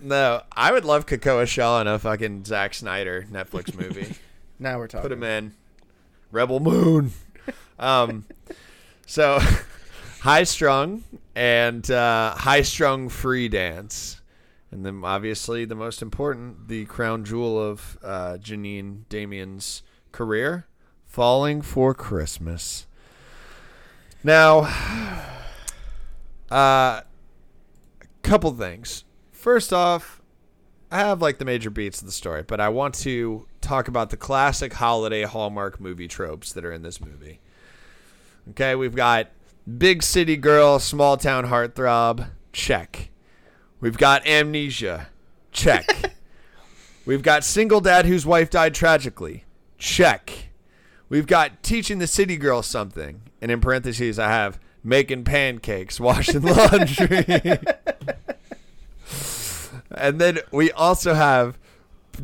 no, 0.03 0.43
I 0.53 0.73
would 0.73 0.85
love 0.85 1.07
Cocoa 1.07 1.45
Shaw 1.45 1.81
in 1.81 1.87
a 1.87 1.99
fucking 1.99 2.45
Zack 2.45 2.75
Snyder 2.75 3.27
Netflix 3.31 3.79
movie. 3.79 4.17
Now 4.59 4.79
we're 4.79 4.89
talking. 4.89 5.03
Put 5.03 5.13
him 5.13 5.23
in 5.23 5.53
Rebel 6.31 6.61
Moon. 6.61 7.13
Um, 7.79 8.25
so 9.07 9.39
high 10.21 10.45
strung 10.45 11.05
and 11.35 11.89
uh, 11.91 12.35
high 12.35 12.63
strung 12.63 13.09
free 13.09 13.49
dance, 13.49 14.21
and 14.71 14.85
then 14.85 15.03
obviously 15.05 15.65
the 15.65 15.75
most 15.75 16.03
important, 16.03 16.69
the 16.69 16.85
crown 16.87 17.25
jewel 17.25 17.61
of 17.63 17.99
uh, 18.03 18.39
Janeen 18.41 19.03
Damian's 19.09 19.83
career, 20.13 20.67
falling 21.05 21.63
for 21.63 21.95
Christmas. 21.95 22.87
Now, 24.25 24.73
uh, 26.51 27.03
couple 28.27 28.51
things. 28.53 29.05
First 29.31 29.73
off, 29.73 30.21
I 30.91 30.99
have 30.99 31.23
like 31.23 31.39
the 31.39 31.45
major 31.45 31.71
beats 31.71 32.01
of 32.01 32.07
the 32.07 32.13
story, 32.13 32.43
but 32.43 32.61
I 32.61 32.69
want 32.69 32.95
to 32.97 33.47
talk 33.67 33.89
about 33.89 34.11
the 34.11 34.17
classic 34.17 34.75
holiday 34.75 35.23
Hallmark 35.23 35.81
movie 35.81 36.09
tropes 36.09 36.53
that 36.53 36.65
are 36.65 36.73
in 36.73 36.83
this 36.83 37.01
movie. 37.01 37.41
Okay, 38.51 38.75
we've 38.75 38.95
got 38.95 39.31
big 39.79 40.03
city 40.03 40.37
girl, 40.37 40.79
small 40.79 41.17
town 41.17 41.47
heartthrob, 41.47 42.29
check. 42.53 43.11
We've 43.81 43.99
got 43.99 44.27
amnesia, 44.27 45.09
check. 45.51 46.15
we've 47.07 47.23
got 47.23 47.43
single 47.43 47.81
dad 47.81 48.07
whose 48.07 48.25
wife 48.25 48.51
died 48.51 48.75
tragically, 48.75 49.45
check. 49.79 50.51
We've 51.09 51.27
got 51.27 51.63
teaching 51.63 51.99
the 51.99 52.07
city 52.07 52.37
girl 52.37 52.63
something, 52.63 53.23
and 53.43 53.51
in 53.51 53.61
parentheses 53.61 54.19
I 54.19 54.29
have 54.29 54.61
making 54.85 55.25
pancakes, 55.25 55.99
washing 55.99 56.43
laundry. 56.43 57.59
And 59.91 60.21
then 60.21 60.41
we 60.51 60.71
also 60.73 61.15
have 61.15 61.59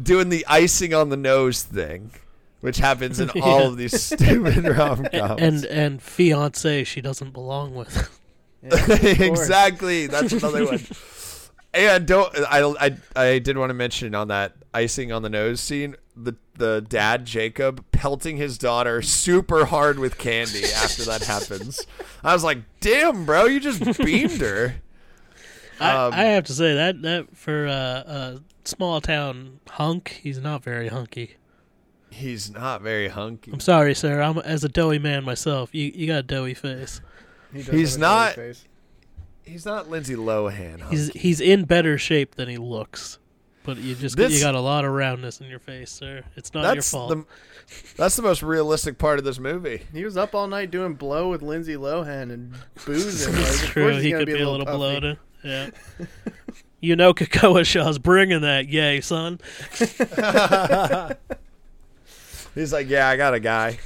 doing 0.01 0.29
the 0.29 0.45
icing 0.47 0.95
on 0.95 1.09
the 1.09 1.17
nose 1.17 1.63
thing, 1.63 2.13
which 2.61 2.79
happens 2.79 3.21
in 3.21 3.31
all 3.43 3.67
of 3.67 3.77
these 3.77 4.01
stupid 4.01 4.65
rom 4.77 5.05
coms. 5.07 5.41
And 5.41 5.65
and 5.65 6.03
fiance 6.03 6.85
she 6.85 7.01
doesn't 7.01 7.33
belong 7.33 7.75
with. 7.75 8.21
Yeah, 8.63 8.93
exactly, 9.25 10.07
that's 10.07 10.33
another 10.33 10.67
one. 10.67 10.81
And 11.75 12.07
don't 12.07 12.35
I, 12.49 12.63
I 12.81 12.97
I 13.17 13.39
did 13.39 13.57
want 13.57 13.71
to 13.71 13.75
mention 13.75 14.15
on 14.15 14.29
that 14.29 14.55
icing 14.75 15.11
on 15.11 15.23
the 15.23 15.31
nose 15.31 15.61
scene 15.61 15.97
the 16.17 16.35
the 16.55 16.85
dad 16.87 17.25
Jacob 17.25 17.85
pelting 17.93 18.37
his 18.37 18.59
daughter 18.59 19.03
super 19.03 19.67
hard 19.67 19.99
with 19.99 20.19
candy 20.19 20.65
after 20.65 21.05
that 21.05 21.23
happens. 21.23 21.87
I 22.23 22.35
was 22.35 22.45
like, 22.45 22.59
"Damn, 22.81 23.25
bro, 23.25 23.47
you 23.47 23.61
just 23.61 23.99
beamed 23.99 24.41
her." 24.41 24.75
Um, 25.81 26.13
I, 26.13 26.21
I 26.21 26.25
have 26.25 26.45
to 26.45 26.53
say 26.53 26.75
that 26.75 27.03
that 27.03 27.37
for 27.37 27.67
uh, 27.67 27.73
a 27.73 28.41
small 28.65 29.01
town 29.01 29.61
hunk, 29.71 30.21
he's 30.23 30.39
not 30.39 30.63
very 30.63 30.89
hunky. 30.89 31.37
He's 32.11 32.51
not 32.51 32.83
very 32.83 33.09
hunky. 33.09 33.51
I'm 33.53 33.61
sorry, 33.61 33.95
sir. 33.95 34.21
I'm 34.21 34.39
as 34.39 34.65
a 34.65 34.69
doughy 34.69 34.99
man 34.99 35.25
myself. 35.25 35.75
You 35.75 35.91
you 35.95 36.07
got 36.07 36.19
a 36.19 36.23
doughy 36.23 36.55
face. 36.55 37.01
He 37.53 37.63
He's 37.63 37.97
not- 37.99 38.35
face. 38.35 38.65
He's 39.45 39.67
not 39.67 39.89
Lindsay 39.91 40.15
Lohan. 40.15 40.81
Hunky. 40.81 40.97
He's 40.97 41.09
he's 41.15 41.41
in 41.41 41.65
better 41.65 41.97
shape 41.99 42.35
than 42.37 42.49
he 42.49 42.59
looks. 42.59 43.19
But 43.65 43.77
you 43.79 43.95
just 43.95 44.17
This- 44.17 44.33
you 44.35 44.41
got 44.41 44.55
a 44.55 44.61
lot 44.61 44.85
of 44.85 44.93
roundness 44.93 45.41
in 45.41 45.47
your 45.49 45.59
face, 45.61 45.91
sir. 45.91 46.23
It's 46.37 46.53
not 46.53 46.65
your 46.65 46.75
that's 46.77 46.91
fault. 46.91 47.11
the 47.11 47.25
that's 47.97 48.17
the 48.17 48.23
most 48.23 48.43
realistic 48.43 48.99
part 48.99 49.19
of 49.19 49.25
this 49.25 49.39
movie. 49.39 49.83
He 49.95 50.05
was 50.05 50.17
up 50.17 50.35
all 50.35 50.49
night 50.49 50.71
doing 50.71 50.95
blow 50.95 51.31
with 51.31 51.43
Lindsay 51.43 51.77
Lohan 51.77 52.31
and 52.33 52.53
boozing. 52.85 53.33
Like, 53.35 53.43
It's 53.47 53.63
of 53.63 53.69
true. 53.71 53.97
He 53.97 54.13
could 54.13 54.27
be, 54.27 54.33
a 54.41 54.49
little 54.51 54.67
puffy. 54.67 54.77
bloated. 54.77 55.19
Yeah. 55.43 55.71
you 56.81 56.97
know, 56.97 57.13
Kakoa 57.15 57.65
Shaw's 57.65 57.99
bringing 57.99 58.43
that, 58.43 58.69
yay, 58.69 59.01
son. 59.01 59.41
He's 62.55 62.73
like, 62.73 62.89
yeah, 62.89 63.09
I 63.09 63.17
got 63.17 63.35
a 63.35 63.41
guy. 63.41 63.79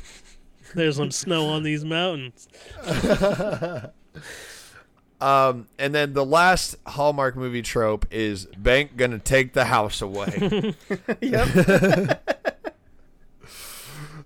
There's 0.75 0.97
some 0.97 1.11
snow 1.11 1.47
on 1.47 1.62
these 1.62 1.85
mountains. 1.85 2.49
Um, 5.19 5.66
and 5.79 5.95
then 5.95 6.12
the 6.12 6.25
last 6.27 6.77
Hallmark 6.87 7.37
movie 7.37 7.62
trope 7.62 8.05
is 8.11 8.45
bank 8.59 8.97
gonna 8.97 9.19
take 9.19 9.55
the 9.55 9.64
house 9.64 10.03
away. 10.03 10.75
Yep. 11.23 12.23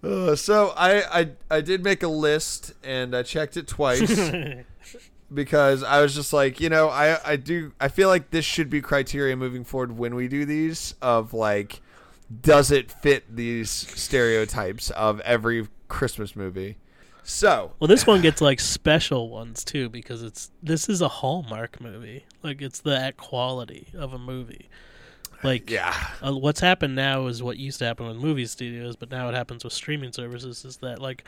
uh, 0.02 0.34
so 0.34 0.72
I, 0.76 1.20
I 1.20 1.28
I 1.48 1.60
did 1.60 1.84
make 1.84 2.02
a 2.02 2.08
list 2.08 2.72
and 2.82 3.14
I 3.14 3.22
checked 3.22 3.56
it 3.56 3.68
twice 3.68 4.10
because 5.32 5.82
I 5.82 6.00
was 6.00 6.14
just 6.14 6.32
like, 6.32 6.60
you 6.60 6.68
know, 6.68 6.88
I 6.88 7.18
I 7.24 7.36
do 7.36 7.72
I 7.80 7.88
feel 7.88 8.08
like 8.08 8.30
this 8.30 8.44
should 8.44 8.70
be 8.70 8.80
criteria 8.80 9.36
moving 9.36 9.64
forward 9.64 9.96
when 9.96 10.14
we 10.14 10.28
do 10.28 10.44
these 10.44 10.94
of 11.00 11.32
like, 11.32 11.80
does 12.42 12.70
it 12.70 12.90
fit 12.90 13.34
these 13.34 13.70
stereotypes 13.70 14.90
of 14.90 15.20
every 15.20 15.68
Christmas 15.88 16.36
movie? 16.36 16.76
So, 17.22 17.72
Well, 17.78 17.86
this 17.86 18.06
one 18.06 18.22
gets 18.22 18.40
like 18.40 18.58
special 18.58 19.28
ones 19.28 19.64
too 19.64 19.88
because 19.88 20.22
it's 20.22 20.50
this 20.62 20.88
is 20.88 21.00
a 21.00 21.08
Hallmark 21.08 21.80
movie. 21.80 22.24
Like 22.42 22.60
it's 22.62 22.80
that 22.80 23.16
quality 23.16 23.88
of 23.94 24.12
a 24.12 24.18
movie. 24.18 24.68
Like 25.42 25.70
yeah. 25.70 25.94
uh, 26.22 26.34
what's 26.34 26.60
happened 26.60 26.94
now 26.94 27.26
is 27.26 27.42
what 27.42 27.56
used 27.56 27.78
to 27.78 27.86
happen 27.86 28.06
with 28.06 28.16
movie 28.16 28.46
studios, 28.46 28.96
but 28.96 29.10
now 29.10 29.28
it 29.28 29.34
happens 29.34 29.64
with 29.64 29.72
streaming 29.72 30.12
services. 30.12 30.64
Is 30.64 30.78
that 30.78 31.00
like 31.00 31.24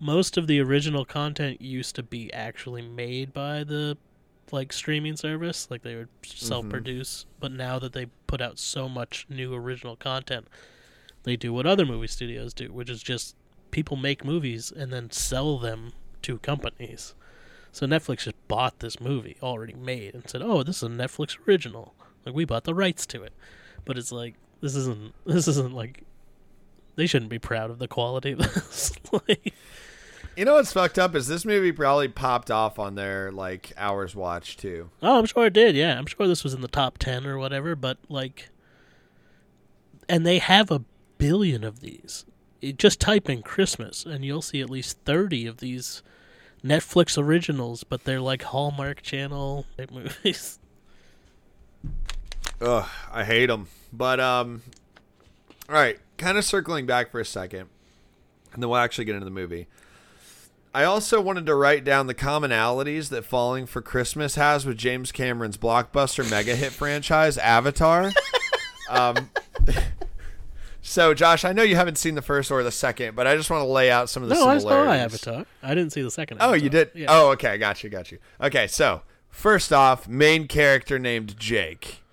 most 0.00 0.36
of 0.36 0.46
the 0.46 0.60
original 0.60 1.04
content 1.04 1.60
used 1.60 1.94
to 1.96 2.02
be 2.02 2.32
actually 2.32 2.82
made 2.82 3.32
by 3.32 3.64
the 3.64 3.96
like 4.52 4.72
streaming 4.72 5.16
service, 5.16 5.68
like 5.70 5.82
they 5.82 5.96
would 5.96 6.08
mm-hmm. 6.22 6.46
self-produce. 6.46 7.26
But 7.40 7.52
now 7.52 7.78
that 7.78 7.92
they 7.92 8.06
put 8.26 8.40
out 8.40 8.58
so 8.58 8.88
much 8.88 9.26
new 9.28 9.54
original 9.54 9.96
content, 9.96 10.48
they 11.24 11.36
do 11.36 11.52
what 11.52 11.66
other 11.66 11.84
movie 11.84 12.06
studios 12.06 12.54
do, 12.54 12.72
which 12.72 12.90
is 12.90 13.02
just 13.02 13.36
people 13.70 13.96
make 13.96 14.24
movies 14.24 14.72
and 14.74 14.92
then 14.92 15.10
sell 15.10 15.58
them 15.58 15.92
to 16.22 16.38
companies. 16.38 17.14
So 17.72 17.86
Netflix 17.86 18.24
just 18.24 18.48
bought 18.48 18.80
this 18.80 19.00
movie 19.00 19.36
already 19.42 19.74
made 19.74 20.14
and 20.14 20.28
said, 20.28 20.42
"Oh, 20.42 20.62
this 20.62 20.78
is 20.78 20.82
a 20.84 20.86
Netflix 20.86 21.36
original. 21.46 21.94
Like 22.24 22.34
we 22.34 22.44
bought 22.44 22.64
the 22.64 22.74
rights 22.74 23.06
to 23.06 23.22
it." 23.22 23.32
But 23.84 23.98
it's 23.98 24.10
like 24.10 24.34
this 24.60 24.74
isn't 24.74 25.14
this 25.26 25.48
isn't 25.48 25.74
like 25.74 26.04
they 26.96 27.06
shouldn't 27.06 27.30
be 27.30 27.38
proud 27.38 27.70
of 27.70 27.78
the 27.78 27.86
quality 27.86 28.32
of 28.32 28.38
this. 28.38 28.92
like, 29.12 29.54
You 30.38 30.44
know 30.44 30.54
what's 30.54 30.72
fucked 30.72 31.00
up 31.00 31.16
is 31.16 31.26
this 31.26 31.44
movie 31.44 31.72
probably 31.72 32.06
popped 32.06 32.48
off 32.48 32.78
on 32.78 32.94
their 32.94 33.32
like 33.32 33.72
hours 33.76 34.14
watch 34.14 34.56
too. 34.56 34.88
oh, 35.02 35.18
I'm 35.18 35.26
sure 35.26 35.46
it 35.46 35.52
did. 35.52 35.74
Yeah, 35.74 35.98
I'm 35.98 36.06
sure 36.06 36.28
this 36.28 36.44
was 36.44 36.54
in 36.54 36.60
the 36.60 36.68
top 36.68 36.96
10 36.98 37.26
or 37.26 37.38
whatever, 37.38 37.74
but 37.74 37.98
like 38.08 38.48
and 40.08 40.24
they 40.24 40.38
have 40.38 40.70
a 40.70 40.84
billion 41.18 41.64
of 41.64 41.80
these. 41.80 42.24
It, 42.60 42.78
just 42.78 43.00
type 43.00 43.28
in 43.28 43.42
Christmas 43.42 44.06
and 44.06 44.24
you'll 44.24 44.40
see 44.40 44.60
at 44.60 44.70
least 44.70 44.98
30 45.04 45.48
of 45.48 45.56
these 45.56 46.04
Netflix 46.64 47.20
originals, 47.20 47.82
but 47.82 48.04
they're 48.04 48.20
like 48.20 48.42
Hallmark 48.42 49.02
Channel 49.02 49.66
type 49.76 49.90
movies. 49.90 50.60
Ugh, 52.60 52.88
I 53.10 53.24
hate 53.24 53.46
them. 53.46 53.66
But 53.92 54.20
um, 54.20 54.62
all 55.68 55.74
right, 55.74 55.98
kind 56.16 56.38
of 56.38 56.44
circling 56.44 56.86
back 56.86 57.10
for 57.10 57.18
a 57.18 57.24
second, 57.24 57.68
and 58.52 58.62
then 58.62 58.70
we'll 58.70 58.78
actually 58.78 59.04
get 59.04 59.16
into 59.16 59.24
the 59.24 59.32
movie. 59.32 59.66
I 60.78 60.84
also 60.84 61.20
wanted 61.20 61.44
to 61.46 61.56
write 61.56 61.82
down 61.82 62.06
the 62.06 62.14
commonalities 62.14 63.08
that 63.08 63.24
Falling 63.24 63.66
for 63.66 63.82
Christmas 63.82 64.36
has 64.36 64.64
with 64.64 64.78
James 64.78 65.10
Cameron's 65.10 65.56
blockbuster 65.56 66.30
mega 66.30 66.54
hit 66.54 66.70
franchise 66.70 67.36
Avatar. 67.36 68.12
um, 68.88 69.28
so, 70.80 71.14
Josh, 71.14 71.44
I 71.44 71.52
know 71.52 71.64
you 71.64 71.74
haven't 71.74 71.98
seen 71.98 72.14
the 72.14 72.22
first 72.22 72.52
or 72.52 72.62
the 72.62 72.70
second, 72.70 73.16
but 73.16 73.26
I 73.26 73.34
just 73.36 73.50
want 73.50 73.62
to 73.62 73.66
lay 73.66 73.90
out 73.90 74.08
some 74.08 74.22
of 74.22 74.28
the 74.28 74.36
No, 74.36 74.46
I 74.46 74.58
similarities. 74.58 75.20
saw 75.20 75.32
Avatar. 75.32 75.46
I 75.64 75.74
didn't 75.74 75.90
see 75.90 76.02
the 76.02 76.12
second. 76.12 76.38
Oh, 76.40 76.52
you 76.52 76.70
did? 76.70 76.92
Yeah. 76.94 77.06
Oh, 77.08 77.30
okay. 77.30 77.58
Got 77.58 77.82
you. 77.82 77.90
Got 77.90 78.12
you. 78.12 78.18
Okay, 78.40 78.68
so 78.68 79.02
first 79.30 79.72
off, 79.72 80.06
main 80.06 80.46
character 80.46 80.96
named 80.96 81.40
Jake. 81.40 82.04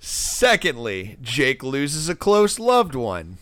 Secondly, 0.00 1.16
Jake 1.22 1.62
loses 1.62 2.08
a 2.08 2.16
close 2.16 2.58
loved 2.58 2.96
one. 2.96 3.38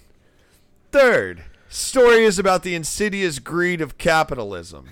Third, 0.92 1.44
story 1.70 2.24
is 2.24 2.38
about 2.38 2.62
the 2.62 2.74
insidious 2.74 3.38
greed 3.38 3.80
of 3.80 3.96
capitalism 3.96 4.90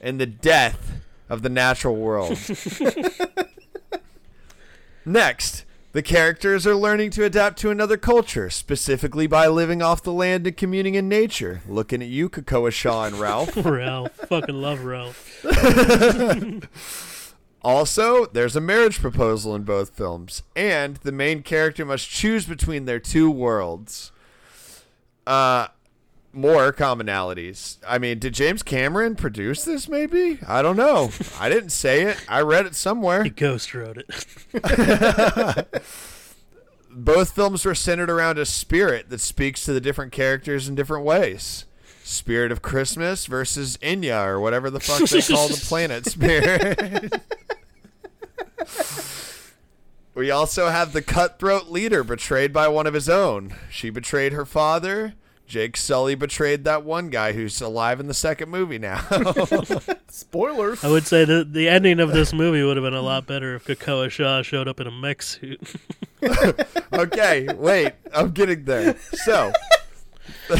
and 0.00 0.20
the 0.20 0.26
death 0.26 1.00
of 1.28 1.42
the 1.42 1.48
natural 1.48 1.94
world. 1.94 2.36
Next, 5.04 5.64
the 5.92 6.02
characters 6.02 6.66
are 6.66 6.74
learning 6.74 7.10
to 7.10 7.24
adapt 7.24 7.58
to 7.60 7.70
another 7.70 7.96
culture, 7.96 8.50
specifically 8.50 9.26
by 9.26 9.46
living 9.48 9.82
off 9.82 10.02
the 10.02 10.12
land 10.12 10.46
and 10.46 10.56
communing 10.56 10.94
in 10.94 11.08
nature. 11.08 11.62
Looking 11.68 12.02
at 12.02 12.08
you, 12.08 12.28
Kakoa 12.28 12.72
Shaw 12.72 13.04
and 13.04 13.16
Ralph. 13.16 13.56
Ralph. 13.64 14.12
Fucking 14.12 14.60
love 14.60 14.84
Ralph. 14.84 15.44
Also, 17.62 18.24
there's 18.24 18.56
a 18.56 18.60
marriage 18.60 19.00
proposal 19.00 19.54
in 19.54 19.64
both 19.64 19.94
films, 19.94 20.42
and 20.56 20.96
the 20.96 21.12
main 21.12 21.42
character 21.42 21.84
must 21.84 22.08
choose 22.08 22.46
between 22.46 22.86
their 22.86 22.98
two 22.98 23.30
worlds. 23.30 24.12
Uh, 25.26 25.68
more 26.32 26.72
commonalities. 26.72 27.78
I 27.86 27.98
mean, 27.98 28.18
did 28.18 28.34
James 28.34 28.62
Cameron 28.62 29.16
produce 29.16 29.64
this? 29.64 29.88
Maybe 29.88 30.38
I 30.46 30.62
don't 30.62 30.76
know. 30.76 31.10
I 31.38 31.48
didn't 31.48 31.70
say 31.70 32.02
it. 32.02 32.24
I 32.28 32.40
read 32.40 32.66
it 32.66 32.74
somewhere. 32.74 33.24
He 33.30 33.30
ghost 33.30 33.74
wrote 33.74 33.98
it. 33.98 34.08
Both 36.92 37.34
films 37.34 37.64
were 37.64 37.74
centered 37.74 38.10
around 38.10 38.38
a 38.38 38.44
spirit 38.46 39.10
that 39.10 39.20
speaks 39.20 39.64
to 39.64 39.72
the 39.72 39.80
different 39.80 40.12
characters 40.12 40.68
in 40.68 40.74
different 40.74 41.04
ways. 41.04 41.66
Spirit 42.02 42.50
of 42.50 42.62
Christmas 42.62 43.26
versus 43.26 43.76
Eywa 43.78 44.26
or 44.26 44.40
whatever 44.40 44.70
the 44.70 44.80
fuck 44.80 45.08
they 45.08 45.22
call 45.22 45.46
the 45.48 45.54
planet 45.66 46.06
spirit. 46.06 47.22
We 50.14 50.30
also 50.30 50.68
have 50.68 50.92
the 50.92 51.02
cutthroat 51.02 51.68
leader 51.68 52.02
betrayed 52.04 52.52
by 52.52 52.68
one 52.68 52.86
of 52.86 52.94
his 52.94 53.08
own. 53.08 53.54
She 53.70 53.90
betrayed 53.90 54.32
her 54.32 54.44
father. 54.44 55.14
Jake 55.50 55.76
Sully 55.76 56.14
betrayed 56.14 56.62
that 56.62 56.84
one 56.84 57.10
guy 57.10 57.32
who's 57.32 57.60
alive 57.60 57.98
in 57.98 58.06
the 58.06 58.14
second 58.14 58.50
movie 58.50 58.78
now. 58.78 59.04
Spoilers. 60.08 60.84
I 60.84 60.88
would 60.88 61.08
say 61.08 61.24
that 61.24 61.52
the 61.52 61.68
ending 61.68 61.98
of 61.98 62.12
this 62.12 62.32
movie 62.32 62.62
would 62.62 62.76
have 62.76 62.84
been 62.84 62.94
a 62.94 63.02
lot 63.02 63.26
better 63.26 63.56
if 63.56 63.64
Kakoa 63.64 64.10
Shaw 64.10 64.42
showed 64.42 64.68
up 64.68 64.78
in 64.78 64.86
a 64.86 64.92
mech 64.92 65.22
suit. 65.22 65.60
okay, 66.92 67.48
wait, 67.54 67.94
I'm 68.14 68.30
getting 68.30 68.64
there. 68.64 68.96
So, 69.12 69.52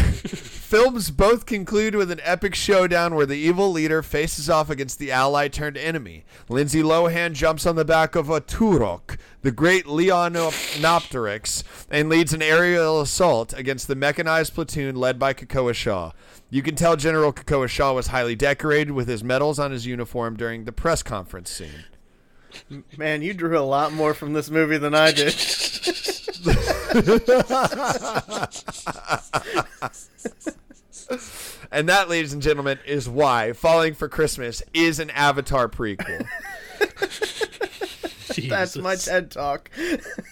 films 0.71 1.11
both 1.11 1.47
conclude 1.47 1.97
with 1.97 2.13
an 2.13 2.21
epic 2.23 2.55
showdown 2.55 3.17
where 3.17 3.27
the 3.27 3.37
evil 3.37 3.73
leader 3.73 4.05
faces 4.05 4.49
off 4.49 4.71
against 4.71 5.01
the 5.01 5.11
ally 5.11 5.49
turned 5.49 5.77
enemy. 5.77 6.23
Lindsay 6.49 6.81
Lohan 6.81 7.33
jumps 7.33 7.67
on 7.67 7.75
the 7.75 7.85
back 7.85 8.15
of 8.15 8.31
a 8.31 8.41
Toruk, 8.41 9.17
the 9.43 9.51
great 9.51 9.87
Leonopteryx, 9.87 11.65
and 11.91 12.09
leads 12.09 12.33
an 12.33 12.41
aerial 12.41 13.01
assault 13.01 13.53
against 13.55 13.89
the 13.89 13.97
mechanized 13.97 14.55
platoon 14.55 14.95
led 14.95 15.19
by 15.19 15.35
Kakoa 15.35 15.75
Shaw. 15.75 16.13
You 16.51 16.63
can 16.63 16.77
tell 16.77 16.95
General 16.95 17.33
Kakoa 17.33 17.67
Shaw 17.67 17.93
was 17.93 18.07
highly 18.07 18.37
decorated 18.37 18.93
with 18.93 19.09
his 19.09 19.25
medals 19.25 19.59
on 19.59 19.73
his 19.73 19.87
uniform 19.87 20.37
during 20.37 20.67
the 20.67 20.73
press 20.73 21.03
conference 21.03 21.51
scene. 21.51 21.87
Man, 22.97 23.23
you 23.23 23.35
drew 23.35 23.59
a 23.59 23.61
lot 23.61 23.93
more 23.93 24.15
from 24.15 24.35
this 24.35 24.49
movie 24.49 24.79
than 24.79 24.95
I 24.95 25.11
did. 25.11 25.35
And 31.73 31.89
that, 31.89 32.09
ladies 32.09 32.33
and 32.33 32.43
gentlemen, 32.43 32.81
is 32.85 33.09
why 33.09 33.53
Falling 33.53 33.95
for 33.95 34.09
Christmas 34.09 34.61
is 34.75 34.99
an 34.99 35.11
Avatar 35.11 35.69
prequel. 35.69 36.27
That's 38.49 38.77
my 38.77 38.97
TED 38.97 39.31
talk. 39.31 39.71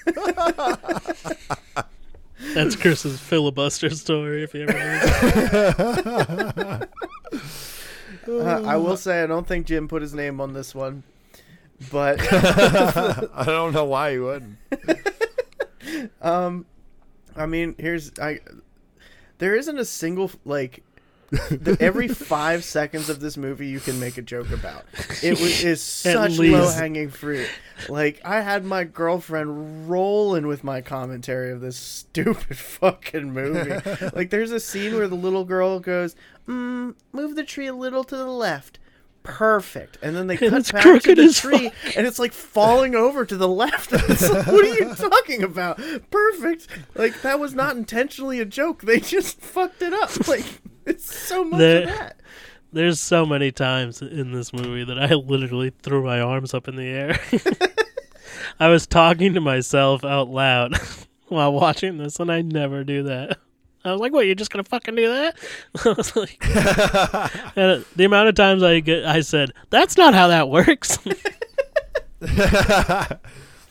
That's 2.55 2.77
Chris's 2.77 3.21
filibuster 3.21 3.91
story. 3.91 4.43
If 4.43 4.55
you 4.55 4.67
ever 4.69 4.79
heard 4.79 6.83
it. 6.83 6.89
Uh, 8.29 8.63
I 8.65 8.77
will 8.77 8.97
say 8.97 9.23
I 9.23 9.27
don't 9.27 9.47
think 9.47 9.67
Jim 9.67 9.89
put 9.89 10.03
his 10.03 10.15
name 10.15 10.41
on 10.41 10.53
this 10.53 10.75
one, 10.75 11.03
but 11.91 12.19
I 12.31 13.45
don't 13.47 13.73
know 13.73 13.87
why 13.87 14.13
he 14.13 14.19
wouldn't. 14.19 14.59
Um, 16.23 16.67
I 17.37 17.47
mean, 17.47 17.75
here's 17.79 18.13
I. 18.19 18.41
There 19.39 19.55
isn't 19.55 19.79
a 19.79 19.85
single 19.85 20.31
like. 20.45 20.83
the, 21.31 21.77
every 21.79 22.09
five 22.09 22.65
seconds 22.65 23.11
of 23.11 23.21
this 23.21 23.37
movie, 23.37 23.67
you 23.67 23.81
can 23.81 24.01
make 24.01 24.17
a 24.17 24.23
joke 24.23 24.51
about. 24.51 24.87
It 25.23 25.39
was 25.39 25.63
is 25.65 25.83
such 25.83 26.39
low 26.39 26.71
hanging 26.71 27.11
fruit. 27.11 27.49
Like 27.89 28.21
I 28.25 28.41
had 28.41 28.65
my 28.65 28.85
girlfriend 28.85 29.91
rolling 29.91 30.47
with 30.47 30.65
my 30.65 30.81
commentary 30.81 31.53
of 31.53 31.61
this 31.61 31.77
stupid 31.77 32.57
fucking 32.59 33.33
movie. 33.33 33.79
like 34.15 34.31
there's 34.31 34.53
a 34.53 34.61
scene 34.61 34.95
where 34.95 35.07
the 35.07 35.17
little 35.17 35.45
girl 35.45 35.81
goes, 35.81 36.17
mm, 36.47 36.95
"Move 37.13 37.37
the 37.37 37.45
tree 37.45 37.67
a 37.67 37.75
little 37.75 38.05
to 38.05 38.17
the 38.17 38.27
left." 38.27 38.78
Perfect, 39.29 39.99
and 40.01 40.17
then 40.17 40.27
they 40.27 40.37
And 40.41 40.65
cut 40.65 40.73
back 40.73 41.03
to 41.03 41.15
the 41.15 41.33
tree, 41.33 41.71
and 41.95 42.07
it's 42.07 42.19
like 42.19 42.33
falling 42.33 42.95
over 42.95 43.27
to 43.27 43.37
the 43.37 43.47
left. 43.47 43.93
It's 44.09 44.29
like, 44.29 44.47
what 44.47 44.65
are 44.65 44.75
you 44.75 44.95
talking 44.97 45.43
about? 45.43 45.79
Perfect. 46.11 46.67
Like 46.95 47.21
that 47.21 47.39
was 47.39 47.55
not 47.55 47.77
intentionally 47.77 48.41
a 48.41 48.47
joke. 48.47 48.83
They 48.83 49.01
just 49.01 49.39
fucked 49.41 49.83
it 49.83 49.93
up. 49.93 50.27
Like 50.27 50.47
it's 50.87 51.15
so 51.15 51.45
much 51.45 51.61
of 51.61 51.87
that. 51.89 52.21
There's 52.73 53.01
so 53.01 53.27
many 53.27 53.53
times 53.53 54.01
in 54.01 54.33
this 54.33 54.53
movie 54.53 54.85
that 54.85 54.99
I 54.99 55.15
literally 55.15 55.71
threw 55.83 56.05
my 56.05 56.21
arms 56.21 56.55
up 56.55 56.67
in 56.67 56.77
the 56.77 56.87
air. 56.87 57.21
I 58.59 58.69
was 58.69 58.87
talking 58.87 59.35
to 59.35 59.41
myself 59.41 60.05
out 60.05 60.29
loud 60.29 60.77
while 61.29 61.53
watching 61.53 61.99
this, 61.99 62.19
and 62.19 62.33
I 62.33 62.43
never 62.43 62.83
do 62.83 63.03
that. 63.05 63.39
I 63.85 63.93
was 63.93 64.01
like, 64.01 64.13
"What? 64.13 64.27
You're 64.27 64.35
just 64.35 64.51
gonna 64.51 64.65
fucking 64.65 64.95
do 64.95 65.09
that?" 65.09 65.39
I 65.85 65.93
was 65.93 66.17
like, 66.17 66.39
and 67.57 67.85
the 67.97 68.05
amount 68.05 68.29
of 68.29 68.35
times 68.35 68.63
I 68.63 68.81
get, 68.81 69.05
I 69.05 69.21
said, 69.21 69.53
"That's 69.71 69.97
not 69.97 70.15
how 70.15 70.29
that 70.29 70.49
works." 70.49 70.99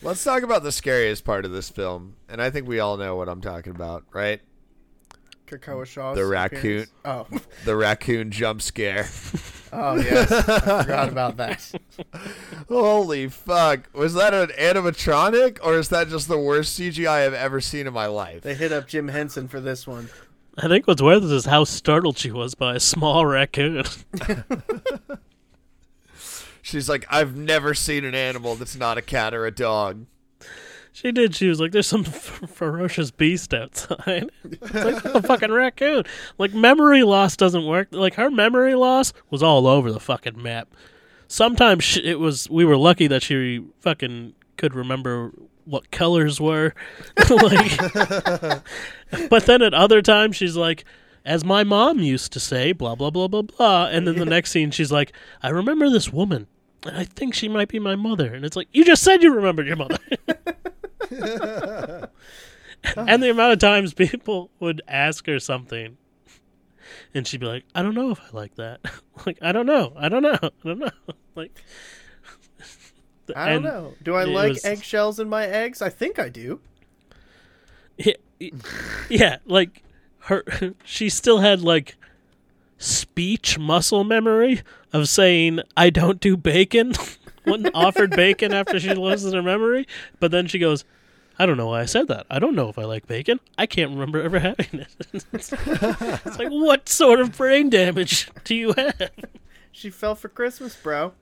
Let's 0.00 0.22
talk 0.22 0.42
about 0.42 0.62
the 0.62 0.72
scariest 0.72 1.24
part 1.24 1.44
of 1.44 1.50
this 1.50 1.68
film, 1.70 2.16
and 2.28 2.40
I 2.40 2.50
think 2.50 2.68
we 2.68 2.80
all 2.80 2.96
know 2.96 3.16
what 3.16 3.28
I'm 3.28 3.40
talking 3.40 3.74
about, 3.74 4.04
right? 4.12 4.40
Krakoa 5.48 5.86
Shaw's 5.86 6.16
The 6.16 6.26
raccoon. 6.26 6.58
appearance. 6.58 6.90
Oh, 7.04 7.26
The 7.64 7.76
raccoon 7.76 8.30
jump 8.30 8.62
scare. 8.62 9.08
oh 9.72 9.96
yes, 9.96 10.30
I 10.30 10.82
forgot 10.82 11.08
about 11.08 11.36
that. 11.38 11.72
Holy 12.68 13.28
fuck. 13.28 13.88
Was 13.92 14.14
that 14.14 14.34
an 14.34 14.48
animatronic 14.58 15.58
or 15.62 15.74
is 15.78 15.88
that 15.90 16.08
just 16.08 16.28
the 16.28 16.38
worst 16.38 16.78
CGI 16.78 17.26
I've 17.26 17.34
ever 17.34 17.60
seen 17.60 17.86
in 17.86 17.92
my 17.92 18.06
life? 18.06 18.42
They 18.42 18.54
hit 18.54 18.72
up 18.72 18.86
Jim 18.86 19.08
Henson 19.08 19.48
for 19.48 19.60
this 19.60 19.86
one. 19.86 20.08
I 20.56 20.66
think 20.68 20.86
what's 20.86 21.00
worse 21.02 21.22
is 21.24 21.44
how 21.44 21.64
startled 21.64 22.18
she 22.18 22.30
was 22.32 22.54
by 22.54 22.74
a 22.74 22.80
small 22.80 23.24
raccoon. 23.24 23.84
She's 26.62 26.88
like, 26.88 27.06
I've 27.08 27.36
never 27.36 27.72
seen 27.74 28.04
an 28.04 28.14
animal 28.14 28.54
that's 28.54 28.76
not 28.76 28.98
a 28.98 29.02
cat 29.02 29.32
or 29.32 29.46
a 29.46 29.50
dog. 29.50 30.04
She 30.92 31.12
did. 31.12 31.34
She 31.34 31.48
was 31.48 31.60
like, 31.60 31.72
"There's 31.72 31.86
some 31.86 32.04
f- 32.06 32.42
ferocious 32.48 33.10
beast 33.10 33.54
outside." 33.54 34.30
it's 34.44 34.74
like 34.74 35.04
a 35.04 35.22
fucking 35.22 35.52
raccoon. 35.52 36.04
Like 36.38 36.54
memory 36.54 37.02
loss 37.02 37.36
doesn't 37.36 37.66
work. 37.66 37.88
Like 37.92 38.14
her 38.14 38.30
memory 38.30 38.74
loss 38.74 39.12
was 39.30 39.42
all 39.42 39.66
over 39.66 39.92
the 39.92 40.00
fucking 40.00 40.42
map. 40.42 40.68
Sometimes 41.28 41.84
sh 41.84 41.98
it 41.98 42.18
was. 42.18 42.48
We 42.50 42.64
were 42.64 42.76
lucky 42.76 43.06
that 43.06 43.22
she 43.22 43.64
fucking 43.80 44.34
could 44.56 44.74
remember 44.74 45.32
what 45.64 45.90
colors 45.90 46.40
were. 46.40 46.74
like, 47.30 47.78
but 49.30 49.46
then 49.46 49.62
at 49.62 49.74
other 49.74 50.02
times 50.02 50.36
she's 50.36 50.56
like. 50.56 50.84
As 51.24 51.44
my 51.44 51.62
mom 51.62 51.98
used 51.98 52.32
to 52.32 52.40
say, 52.40 52.72
blah 52.72 52.94
blah 52.94 53.10
blah 53.10 53.28
blah 53.28 53.42
blah, 53.42 53.88
and 53.88 54.06
then 54.06 54.16
the 54.16 54.24
next 54.24 54.50
scene 54.50 54.70
she's 54.70 54.90
like, 54.90 55.12
"I 55.42 55.50
remember 55.50 55.90
this 55.90 56.10
woman, 56.10 56.46
and 56.86 56.96
I 56.96 57.04
think 57.04 57.34
she 57.34 57.48
might 57.48 57.68
be 57.68 57.78
my 57.78 57.96
mother." 57.96 58.32
And 58.32 58.46
it's 58.46 58.56
like, 58.56 58.68
"You 58.72 58.82
just 58.82 59.02
said 59.02 59.22
you 59.22 59.34
remembered 59.34 59.66
your 59.66 59.76
mother." 59.76 59.98
and 62.96 63.22
the 63.22 63.30
amount 63.30 63.52
of 63.52 63.58
times 63.58 63.94
people 63.94 64.50
would 64.60 64.82
ask 64.88 65.26
her 65.26 65.38
something 65.38 65.96
and 67.14 67.26
she'd 67.26 67.40
be 67.40 67.46
like 67.46 67.64
i 67.74 67.82
don't 67.82 67.94
know 67.94 68.10
if 68.10 68.20
i 68.20 68.36
like 68.36 68.54
that 68.56 68.80
like 69.26 69.38
i 69.42 69.52
don't 69.52 69.66
know 69.66 69.92
i 69.96 70.08
don't 70.08 70.22
know 70.22 70.38
i 70.42 70.50
don't 70.64 70.78
know 70.78 70.90
like 71.34 71.52
I 73.36 73.50
don't 73.50 73.62
know. 73.62 73.92
Do 74.02 74.14
I 74.14 74.24
like 74.24 74.54
was- 74.54 74.64
eggshells 74.64 75.20
in 75.20 75.28
my 75.28 75.44
eggs? 75.44 75.82
I 75.82 75.90
think 75.90 76.18
I 76.18 76.30
do. 76.30 76.60
yeah, 77.98 78.14
yeah 79.10 79.36
like 79.44 79.82
her 80.20 80.44
she 80.84 81.08
still 81.08 81.40
had 81.40 81.60
like 81.60 81.96
speech 82.78 83.58
muscle 83.58 84.04
memory 84.04 84.62
of 84.92 85.08
saying 85.08 85.60
i 85.76 85.90
don't 85.90 86.20
do 86.20 86.36
bacon 86.36 86.94
when 87.44 87.66
offered 87.74 88.10
bacon 88.10 88.52
after 88.54 88.78
she 88.78 88.94
loses 88.94 89.32
her 89.32 89.42
memory 89.42 89.86
but 90.20 90.30
then 90.30 90.46
she 90.46 90.58
goes 90.60 90.84
I 91.38 91.46
don't 91.46 91.56
know 91.56 91.68
why 91.68 91.80
I 91.82 91.84
said 91.84 92.08
that. 92.08 92.26
I 92.28 92.38
don't 92.38 92.54
know 92.54 92.68
if 92.68 92.78
I 92.78 92.84
like 92.84 93.06
bacon. 93.06 93.38
I 93.56 93.66
can't 93.66 93.92
remember 93.92 94.20
ever 94.22 94.38
having 94.40 94.80
it. 94.80 95.24
it's 95.32 96.38
like, 96.38 96.48
what 96.48 96.88
sort 96.88 97.20
of 97.20 97.36
brain 97.36 97.70
damage 97.70 98.28
do 98.44 98.54
you 98.54 98.72
have? 98.72 99.10
She 99.70 99.90
fell 99.90 100.14
for 100.16 100.28
Christmas, 100.28 100.74
bro. 100.74 101.12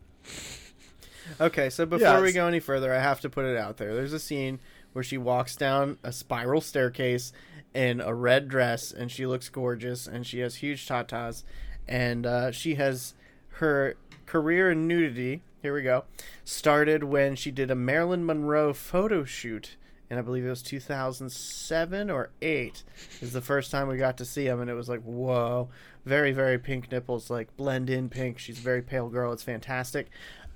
Okay, 1.40 1.68
so 1.68 1.85
before 1.85 2.22
we 2.22 2.33
go 2.33 2.46
any 2.46 2.61
further, 2.61 2.94
I 2.94 3.00
have 3.00 3.20
to 3.20 3.29
put 3.29 3.44
it 3.44 3.57
out 3.57 3.76
there. 3.76 3.94
There's 3.94 4.12
a 4.12 4.18
scene 4.18 4.61
where 4.92 5.02
she 5.02 5.18
walks 5.18 5.57
down 5.57 5.98
a 6.02 6.12
spiral 6.12 6.61
staircase 6.62 7.33
in 7.74 8.00
a 8.00 8.14
red 8.14 8.48
dress, 8.48 8.92
and 8.92 9.11
she 9.11 9.26
looks 9.26 9.50
gorgeous, 9.50 10.07
and 10.07 10.26
she 10.26 10.38
has 10.38 10.57
huge 10.57 10.88
tatas, 10.88 11.42
and 11.87 12.24
uh, 12.24 12.50
she 12.50 12.76
has 12.76 13.12
her 13.48 13.96
career 14.24 14.70
in 14.70 14.88
nudity. 14.88 15.42
Here 15.61 15.74
we 15.74 15.83
go. 15.83 16.05
Started 16.44 17.05
when 17.05 17.37
she 17.37 17.50
did 17.50 17.70
a 17.70 17.74
Marilyn 17.74 18.24
Monroe 18.24 18.72
photo 18.72 19.24
shoot, 19.24 19.76
and 20.11 20.19
I 20.19 20.23
believe 20.23 20.45
it 20.45 20.51
was 20.51 20.62
2007 20.62 22.11
or 22.11 22.31
eight. 22.42 22.83
Is 23.21 23.33
the 23.33 23.40
first 23.40 23.71
time 23.71 23.88
we 23.88 23.97
got 23.97 24.19
to 24.19 24.25
see 24.25 24.47
him, 24.47 24.61
and 24.61 24.71
it 24.71 24.75
was 24.75 24.88
like, 24.88 25.03
whoa, 25.03 25.69
very 26.05 26.33
very 26.33 26.59
pink 26.59 26.90
nipples, 26.90 27.31
like 27.31 27.57
blend 27.57 27.90
in 27.90 28.09
pink. 28.09 28.38
She's 28.38 28.59
a 28.59 28.62
very 28.62 28.83
pale 28.83 29.09
girl. 29.09 29.33
It's 29.33 29.42
fantastic. 29.42 30.09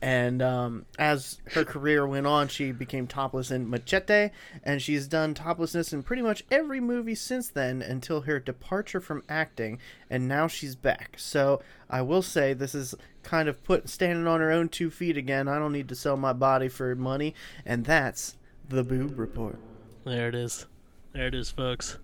And 0.03 0.41
um, 0.41 0.87
as 0.99 1.39
her 1.53 1.65
career 1.65 2.07
went 2.07 2.27
on, 2.27 2.49
she 2.49 2.73
became 2.73 3.07
topless 3.07 3.51
in 3.51 3.69
Machete, 3.69 4.31
and 4.65 4.81
she's 4.81 5.07
done 5.07 5.35
toplessness 5.35 5.93
in 5.93 6.03
pretty 6.03 6.23
much 6.23 6.43
every 6.51 6.81
movie 6.81 7.15
since 7.15 7.49
then 7.49 7.83
until 7.83 8.23
her 8.23 8.41
departure 8.41 9.01
from 9.01 9.23
acting, 9.29 9.79
and 10.09 10.27
now 10.27 10.47
she's 10.47 10.75
back. 10.75 11.17
So 11.19 11.61
I 11.91 12.01
will 12.01 12.23
say 12.23 12.55
this 12.55 12.75
is 12.75 12.95
kind 13.23 13.47
of 13.47 13.63
put 13.63 13.91
standing 13.91 14.27
on 14.27 14.41
her 14.41 14.51
own 14.51 14.71
two 14.71 14.89
feet 14.89 15.19
again. 15.19 15.49
I 15.49 15.59
don't 15.59 15.73
need 15.73 15.89
to 15.91 15.95
sell 15.95 16.17
my 16.17 16.33
body 16.33 16.69
for 16.69 16.95
money, 16.95 17.35
and 17.67 17.85
that's 17.85 18.37
the 18.71 18.85
boob 18.85 19.19
report. 19.19 19.57
There 20.05 20.29
it 20.29 20.35
is. 20.35 20.67
There 21.13 21.27
it 21.27 21.35
is, 21.35 21.51
folks. 21.51 21.99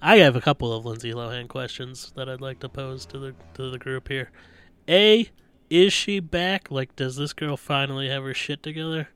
I 0.00 0.16
have 0.18 0.36
a 0.36 0.40
couple 0.40 0.72
of 0.72 0.84
Lindsay 0.84 1.12
Lohan 1.12 1.48
questions 1.48 2.12
that 2.16 2.28
I'd 2.28 2.40
like 2.40 2.60
to 2.60 2.68
pose 2.68 3.06
to 3.06 3.18
the 3.18 3.34
to 3.54 3.70
the 3.70 3.78
group 3.78 4.08
here. 4.08 4.30
A, 4.88 5.30
is 5.70 5.92
she 5.92 6.20
back? 6.20 6.70
Like, 6.70 6.94
does 6.96 7.16
this 7.16 7.32
girl 7.32 7.56
finally 7.56 8.08
have 8.08 8.22
her 8.22 8.34
shit 8.34 8.62
together? 8.62 9.08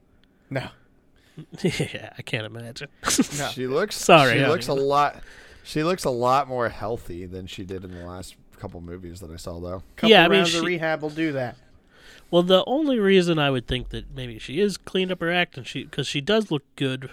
No, 0.49 0.69
yeah, 1.63 2.13
I 2.17 2.23
can't 2.23 2.47
imagine. 2.47 2.89
no. 3.05 3.49
She 3.53 3.67
looks 3.67 3.97
Sorry, 3.97 4.39
She 4.39 4.45
I 4.45 4.49
looks 4.49 4.69
a 4.69 4.75
lot 4.75 5.23
she 5.63 5.83
looks 5.85 6.05
a 6.05 6.11
lot 6.11 6.49
more 6.49 6.69
healthy 6.69 7.27
than 7.27 7.47
she 7.47 7.65
did 7.65 7.85
in 7.85 7.93
the 7.93 8.05
last 8.05 8.35
couple 8.59 8.81
movies 8.81 9.21
that 9.21 9.31
I 9.31 9.37
saw 9.37 9.61
though. 9.61 9.83
Couple 9.97 10.11
Yeah, 10.11 10.25
I 10.25 10.29
mean, 10.29 10.41
rounds 10.41 10.55
of 10.55 10.65
rehab 10.65 11.03
will 11.03 11.11
do 11.11 11.33
that. 11.33 11.57
Well, 12.31 12.43
the 12.43 12.65
only 12.67 12.99
reason 12.99 13.39
I 13.39 13.51
would 13.51 13.67
think 13.67 13.89
that 13.91 14.15
maybe 14.15 14.39
she 14.39 14.61
is 14.61 14.77
cleaned 14.77 15.11
up 15.11 15.21
her 15.21 15.33
act 15.33 15.57
and 15.57 15.67
she 15.67 15.85
because 15.85 16.07
she 16.07 16.21
does 16.21 16.51
look 16.51 16.63
good 16.77 17.11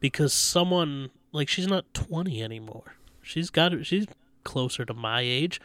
because 0.00 0.32
someone 0.32 1.10
like 1.32 1.48
she's 1.48 1.66
not 1.66 1.92
20 1.92 2.42
anymore. 2.42 2.94
She's 3.22 3.50
got 3.50 3.84
she's 3.84 4.06
closer 4.44 4.84
to 4.84 4.94
my 4.94 5.20
age, 5.20 5.60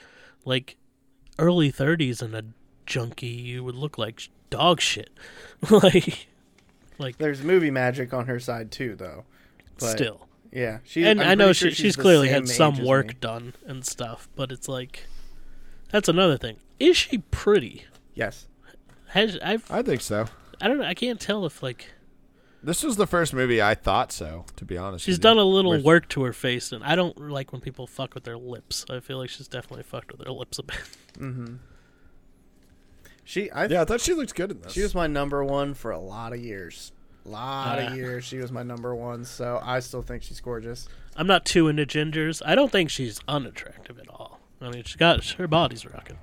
like 0.46 0.76
early 1.38 1.72
30s 1.72 2.22
and 2.22 2.36
a 2.36 2.44
junkie 2.86 3.28
you 3.28 3.64
would 3.64 3.76
look 3.76 3.98
like 3.98 4.30
dog 4.50 4.82
shit. 4.82 5.12
like 5.70 6.28
like 6.98 7.18
There's 7.18 7.42
movie 7.42 7.72
magic 7.72 8.14
on 8.14 8.26
her 8.28 8.40
side 8.40 8.72
too, 8.72 8.96
though. 8.96 9.24
But, 9.80 9.92
still. 9.92 10.28
yeah, 10.52 10.80
she. 10.84 11.06
and 11.06 11.22
I'm 11.22 11.38
know 11.38 11.46
pretty 11.46 11.54
she, 11.54 11.66
sure 11.68 11.72
she's 11.72 11.96
clearly 11.96 12.28
had 12.28 12.50
some 12.50 12.84
work 12.84 13.22
done 13.22 13.54
and 13.66 13.86
stuff, 13.86 14.28
but 14.36 14.52
it's 14.52 14.68
like 14.68 15.06
that's 15.92 16.10
another 16.10 16.38
thing. 16.38 16.58
Is 16.80 16.98
she 16.98 17.20
pretty? 17.20 17.86
Yes. 18.20 18.48
Has 19.08 19.38
I've 19.44 19.70
I 19.72 19.82
think 19.82 20.02
so. 20.02 20.28
I 20.62 20.68
don't 20.68 20.78
know. 20.78 20.84
I 20.86 20.94
can't 20.94 21.20
tell 21.20 21.46
if 21.46 21.64
like 21.64 21.88
This 22.62 22.84
was 22.84 22.96
the 22.98 23.08
first 23.08 23.34
movie 23.34 23.62
I 23.62 23.74
thought 23.74 24.12
so, 24.12 24.46
to 24.58 24.66
be 24.66 24.78
honest. 24.78 25.06
she's 25.06 25.16
with 25.16 25.22
done 25.22 25.38
you. 25.38 25.44
a 25.44 25.46
little 25.46 25.72
With- 25.72 25.84
work 25.86 26.10
to 26.10 26.24
her 26.24 26.34
face, 26.34 26.72
and 26.72 26.84
I 26.84 26.96
don't 26.96 27.18
like 27.32 27.52
when 27.52 27.62
people 27.62 27.88
fuck 27.88 28.14
with 28.14 28.26
their 28.26 28.38
lips. 28.38 28.86
I 28.90 29.00
feel 29.00 29.18
like 29.18 29.30
she's 29.30 29.48
definitely 29.48 29.84
fucked 29.84 30.12
with 30.12 30.26
her 30.28 30.32
lips 30.34 30.60
a 30.60 30.64
bit. 30.64 30.78
Mm-hmm. 31.20 31.56
She. 33.24 33.50
I. 33.52 33.66
Yeah, 33.66 33.82
I 33.82 33.86
thought 33.86 34.02
she 34.02 34.14
looked 34.14 34.36
good 34.36 34.52
in 34.52 34.62
this. 34.62 34.74
She 34.74 34.82
was 34.82 34.96
my 34.96 35.08
number 35.08 35.44
one 35.44 35.74
for 35.74 35.92
a 35.92 36.00
lot 36.00 36.34
of 36.34 36.40
years. 36.40 36.92
A 37.26 37.30
Lot 37.30 37.78
Yeah. 37.78 37.92
of 37.92 37.96
years. 37.98 38.24
She 38.26 38.38
was 38.38 38.52
my 38.52 38.64
number 38.64 38.96
one. 38.96 39.26
So 39.26 39.60
I 39.64 39.80
still 39.82 40.02
think 40.02 40.24
she's 40.24 40.40
gorgeous. 40.40 40.88
I'm 41.16 41.28
not 41.28 41.46
too 41.46 41.68
into 41.68 41.86
gingers. 41.86 42.42
I 42.46 42.56
don't 42.56 42.72
think 42.72 42.90
she's 42.90 43.20
unattractive 43.28 44.00
at 44.00 44.08
all. 44.10 44.40
I 44.62 44.70
mean, 44.72 44.84
she 44.84 44.98
got 44.98 45.24
her 45.32 45.48
body's 45.48 45.86
rocking. 45.86 46.18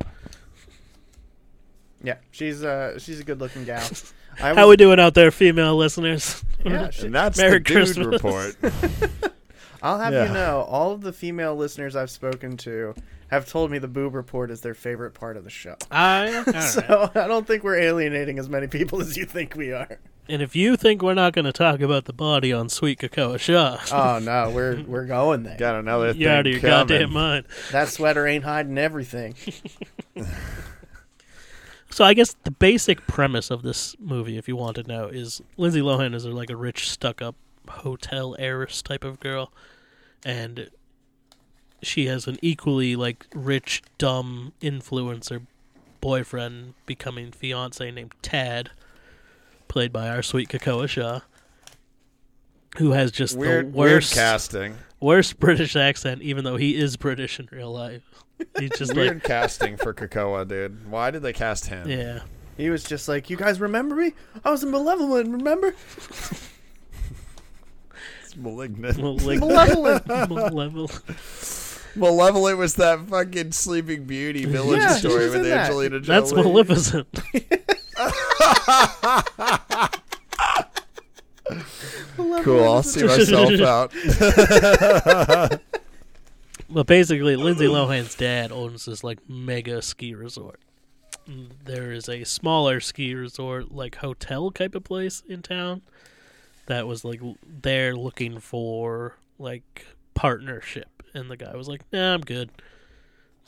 Yeah, 2.03 2.17
she's 2.31 2.63
uh 2.63 2.99
she's 2.99 3.21
a 3.21 3.25
good 3.25 3.41
looking 3.41 3.65
gal. 3.65 3.87
I 4.41 4.55
How 4.55 4.69
we 4.69 4.77
doing 4.77 5.01
out 5.01 5.15
there, 5.15 5.31
female 5.31 5.77
listeners? 5.77 6.45
Yeah, 6.65 6.91
she- 6.91 7.07
and 7.07 7.15
that's 7.15 7.39
Merry 7.39 7.59
the 7.59 7.85
dude 7.95 7.97
report. 7.99 8.57
I'll 9.83 9.99
have 9.99 10.13
Yeah. 10.13 10.27
you 10.27 10.33
know, 10.35 10.67
all 10.69 10.93
of 10.93 11.01
the 11.01 11.13
female 11.13 11.55
listeners 11.57 11.97
I've 11.97 12.11
spoken 12.11 12.57
to 12.59 12.95
have 13.29 13.49
told 13.49 13.71
me 13.71 13.79
the 13.79 13.89
boob 13.89 14.15
report 14.15 14.51
is 14.51 14.61
their 14.61 14.75
favorite 14.75 15.13
part 15.13 15.37
of 15.37 15.45
the 15.45 15.51
show. 15.51 15.77
I, 15.91 16.35
all 16.37 16.43
right. 16.45 16.61
So 16.63 17.11
I 17.15 17.27
don't 17.27 17.47
think 17.47 17.65
we're 17.65 17.79
alienating 17.79 18.39
as 18.39 18.49
many 18.49 18.67
people 18.69 19.01
as 19.01 19.17
you 19.17 19.25
think 19.25 19.55
we 19.57 19.73
are. 19.73 19.99
And 20.29 20.43
if 20.43 20.55
you 20.57 20.77
think 20.77 21.03
we're 21.03 21.15
not 21.15 21.33
going 21.33 21.45
to 21.45 21.53
talk 21.53 21.81
about 21.81 22.05
the 22.07 22.13
body 22.13 22.53
on 22.53 22.69
Sweet 22.69 22.99
Cocoa 22.99 23.37
Shaw, 23.37 23.79
Oh 23.93 24.19
no, 24.19 24.51
we're 24.51 24.83
we're 24.83 25.07
going 25.07 25.45
there. 25.45 25.57
Got 25.57 25.77
another 25.77 26.13
thing 26.13 26.23
you're 26.23 26.33
out 26.33 26.47
of 26.47 26.53
your 26.53 26.61
coming. 26.61 26.89
goddamn 26.89 27.13
mind. 27.13 27.47
That 27.73 27.89
sweater 27.89 28.27
ain't 28.27 28.45
hiding 28.45 28.77
everything. 28.79 29.35
So 31.97 32.05
I 32.05 32.13
guess 32.13 32.37
the 32.45 32.51
basic 32.51 33.07
premise 33.07 33.51
of 33.51 33.63
this 33.63 33.97
movie, 33.99 34.37
if 34.37 34.49
you 34.49 34.55
want 34.55 34.77
to 34.77 34.83
know, 34.83 35.07
is 35.07 35.41
Lindsay 35.57 35.81
Lohan 35.81 36.15
is 36.15 36.27
like 36.27 36.51
a 36.51 36.57
rich, 36.57 36.91
stuck-up 36.91 37.37
hotel 37.71 38.37
heiress 38.39 38.83
type 38.83 39.03
of 39.03 39.19
girl, 39.19 39.51
and 40.23 40.69
she 41.83 42.05
has 42.05 42.27
an 42.27 42.37
equally 42.43 42.97
like 42.97 43.27
rich, 43.35 43.81
dumb 43.97 44.53
influencer 44.61 45.47
boyfriend 46.03 46.75
becoming 46.85 47.33
fiance 47.33 47.91
named 47.91 48.13
Tad, 48.21 48.73
played 49.67 49.91
by 49.91 50.11
our 50.11 50.23
sweet 50.23 50.51
Cocoa 50.51 50.87
Shaw, 50.87 51.21
who 52.77 52.91
has 52.91 53.11
just 53.11 53.39
Weird, 53.39 53.73
the 53.73 53.79
worst, 53.79 54.13
casting. 54.13 54.77
worst 55.01 55.41
British 55.41 55.75
accent, 55.75 56.21
even 56.21 56.45
though 56.45 56.59
he 56.59 56.77
is 56.77 56.99
British 56.99 57.41
in 57.41 57.49
real 57.51 57.73
life. 57.73 58.23
He's 58.59 58.71
just 58.71 58.95
Weird 58.95 59.15
like, 59.17 59.25
casting 59.25 59.77
for 59.77 59.93
Cocoa, 59.95 60.45
dude. 60.45 60.91
Why 60.91 61.11
did 61.11 61.23
they 61.23 61.33
cast 61.33 61.67
him? 61.67 61.89
yeah. 61.89 62.21
He 62.57 62.71
was 62.71 62.85
just 62.85 63.07
like, 63.07 63.29
"You 63.29 63.37
guys 63.37 63.61
remember 63.61 63.95
me? 63.97 64.15
I 64.45 64.51
was 64.51 64.63
in 64.63 64.71
Malevolent. 64.71 65.31
Remember? 65.31 65.75
It's 68.23 68.33
malignant. 68.37 68.97
Malevolent. 68.97 69.41
Malevolent." 69.43 70.07
Malevolent. 70.07 71.03
Malevolent 71.97 72.59
was 72.59 72.75
that 72.77 73.01
fucking 73.09 73.53
Sleeping 73.53 74.05
Beauty 74.05 74.47
village 74.47 74.81
Yeah, 74.81 74.93
story 74.93 75.27
with 75.27 75.37
in 75.37 75.43
that. 75.45 75.67
Angelina 75.67 76.01
Jolie. 76.01 76.21
That's 76.21 76.33
Maleficent. 76.33 77.21
Cool. 82.43 82.65
I'll 82.65 82.83
see 82.83 83.03
myself 83.05 83.61
out. 83.61 83.93
But 86.69 86.87
basically, 86.87 87.37
Lindsay 87.37 87.67
Lohan's 87.67 88.15
dad 88.15 88.51
owns 88.53 88.87
this 88.87 89.05
like 89.05 89.29
mega 89.29 89.81
ski 89.83 90.15
resort. 90.15 90.61
Mm, 91.29 91.51
There 91.65 91.93
is 91.93 92.09
a 92.09 92.25
smaller 92.25 92.81
ski 92.81 93.15
resort, 93.15 93.73
like 93.73 93.97
hotel 93.97 94.51
type 94.51 94.75
of 94.75 94.85
place 94.85 95.23
in 95.29 95.43
town, 95.43 95.83
that 96.67 96.87
was 96.87 97.05
like 97.05 97.23
l- 97.23 97.37
there 97.47 97.95
looking 97.95 98.41
for 98.41 99.15
like 99.39 99.87
partnership, 100.15 101.03
and 101.15 101.31
the 101.31 101.37
guy 101.37 101.55
was 101.57 101.69
like, 101.69 101.83
"Nah, 101.93 102.15
I'm 102.15 102.21
good." 102.23 102.51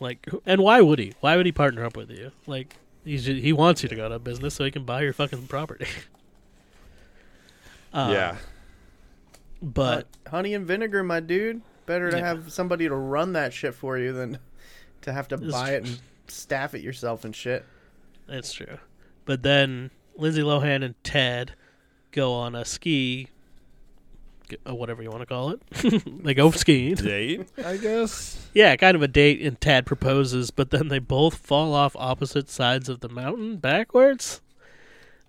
Like, 0.01 0.29
and 0.47 0.61
why 0.63 0.81
would 0.81 1.01
he? 1.01 1.15
Why 1.21 1.37
would 1.37 1.47
he 1.47 1.51
partner 1.53 1.85
up 1.85 1.97
with 1.97 2.11
you? 2.11 2.31
Like, 2.47 2.77
he's 3.05 3.25
ju- 3.25 3.41
he 3.41 3.53
wants 3.53 3.83
you 3.83 3.89
to 3.89 3.97
go 3.97 4.05
out 4.05 4.13
of 4.13 4.23
business 4.23 4.55
so 4.55 4.65
he 4.65 4.71
can 4.71 4.85
buy 4.85 5.03
your 5.03 5.13
fucking 5.13 5.47
property. 5.49 5.87
Uh, 7.91 8.11
yeah. 8.13 8.37
but 9.63 10.07
honey 10.29 10.53
and 10.53 10.67
vinegar, 10.67 11.03
my 11.03 11.21
dude. 11.21 11.63
Better 11.89 12.11
to 12.13 12.19
Yeah. 12.19 12.27
have 12.27 12.53
somebody 12.53 12.87
to 12.87 12.95
run 12.95 13.33
that 13.33 13.53
shit 13.53 13.75
for 13.75 13.99
you 13.99 14.13
than 14.13 14.39
to 15.03 15.13
have 15.13 15.27
to 15.29 15.35
It's 15.37 15.51
buy 15.51 15.71
it 15.73 15.85
and 15.87 15.99
staff 16.29 16.75
it 16.75 16.83
yourself 16.83 17.25
and 17.25 17.35
shit. 17.35 17.65
That's 18.29 18.53
true. 18.53 18.79
But 19.25 19.43
then 19.43 19.91
Lindsay 20.17 20.43
Lohan 20.43 20.85
and 20.85 20.95
Ted 21.03 21.53
go 22.13 22.33
on 22.35 22.55
a 22.55 22.65
ski, 22.65 23.29
g- 24.51 24.57
uh, 24.69 24.75
whatever 24.75 25.03
you 25.03 25.09
want 25.11 25.23
to 25.23 25.27
call 25.27 25.51
it. 25.51 25.63
they 26.25 26.35
go 26.35 26.51
skiing. 26.51 26.95
Date, 26.95 27.49
I 27.65 27.79
guess. 27.79 28.49
Yeah, 28.53 28.77
kind 28.77 28.95
of 28.95 29.03
a 29.03 29.09
date, 29.09 29.41
and 29.41 29.59
Tad 29.61 29.87
proposes, 29.87 30.51
but 30.51 30.71
then 30.71 30.89
they 30.89 30.99
both 30.99 31.37
fall 31.37 31.73
off 31.75 31.97
opposite 31.97 32.51
sides 32.51 32.89
of 32.91 33.01
the 33.01 33.09
mountain 33.09 33.57
backwards. 33.57 34.41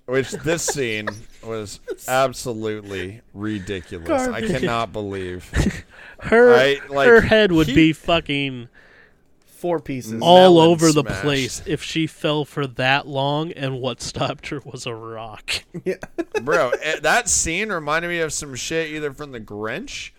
Which 0.07 0.31
this 0.31 0.65
scene 0.65 1.07
was 1.43 1.79
absolutely 2.07 3.21
ridiculous. 3.33 4.09
I 4.27 4.41
cannot 4.41 4.91
believe. 4.91 5.51
Her 6.21 6.53
I, 6.53 6.79
like, 6.89 7.07
her 7.07 7.21
head 7.21 7.51
would 7.51 7.67
he- 7.67 7.75
be 7.75 7.93
fucking 7.93 8.67
Four 9.45 9.79
pieces. 9.79 10.21
all 10.21 10.53
melon 10.55 10.69
over 10.71 10.91
the 10.93 11.03
place 11.03 11.61
if 11.65 11.83
she 11.83 12.07
fell 12.07 12.45
for 12.45 12.65
that 12.65 13.07
long, 13.07 13.51
and 13.51 13.79
what 13.81 14.01
stopped 14.01 14.47
her 14.47 14.61
was 14.63 14.85
a 14.85 14.93
rock. 14.95 15.63
yeah. 15.83 15.95
Bro, 16.41 16.71
eh, 16.81 16.99
that 17.01 17.27
scene 17.27 17.69
reminded 17.69 18.07
me 18.07 18.19
of 18.19 18.31
some 18.31 18.55
shit 18.55 18.89
either 18.91 19.11
from 19.11 19.31
The 19.33 19.39
Grinch 19.41 20.11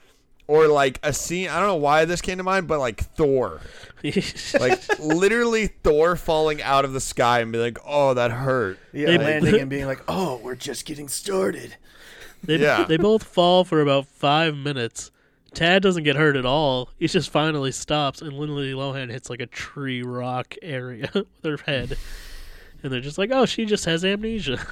or 0.47 0.69
like 0.69 0.99
a 1.03 1.13
scene. 1.15 1.49
I 1.49 1.59
don't 1.59 1.69
know 1.69 1.77
why 1.77 2.05
this 2.05 2.21
came 2.21 2.37
to 2.39 2.45
mind, 2.45 2.69
but 2.69 2.81
like 2.81 3.01
Thor. 3.01 3.61
Like 4.59 4.99
literally 4.99 5.67
Thor 5.69 6.17
falling 6.17 6.63
out 6.63 6.85
of 6.87 6.93
the 6.95 7.01
sky 7.01 7.41
and 7.41 7.53
be 7.53 7.59
like, 7.59 7.79
oh, 7.87 8.15
that 8.15 8.31
hurt. 8.31 8.79
Yeah, 8.93 9.07
They- 9.07 9.19
landing 9.19 9.61
and 9.61 9.69
being 9.71 9.85
like, 9.87 10.01
"Oh, 10.09 10.37
we're 10.43 10.55
just 10.55 10.87
getting 10.87 11.07
started." 11.09 11.77
They 12.43 12.57
Yeah. 12.57 12.85
they 12.85 12.97
both 12.97 13.23
fall 13.25 13.65
for 13.65 13.81
about 13.83 14.07
five 14.07 14.57
minutes. 14.57 15.11
Tad 15.55 15.83
doesn't 15.83 16.05
get 16.05 16.17
hurt 16.17 16.37
at 16.37 16.47
all. 16.47 16.91
He 16.99 17.07
just 17.07 17.31
finally 17.31 17.73
stops, 17.73 18.23
and 18.23 18.33
Lindsay 18.33 18.73
Lohan 18.73 19.11
hits 19.11 19.29
like 19.29 19.41
a 19.41 19.47
tree 19.47 20.03
rock 20.03 20.55
area 20.63 21.11
with 21.15 21.27
her 21.45 21.57
head, 21.59 21.97
and 22.83 22.93
they're 22.93 23.01
just 23.01 23.19
like, 23.19 23.31
"Oh, 23.33 23.47
she 23.47 23.65
just 23.65 23.85
has 23.85 24.05
amnesia." 24.05 24.65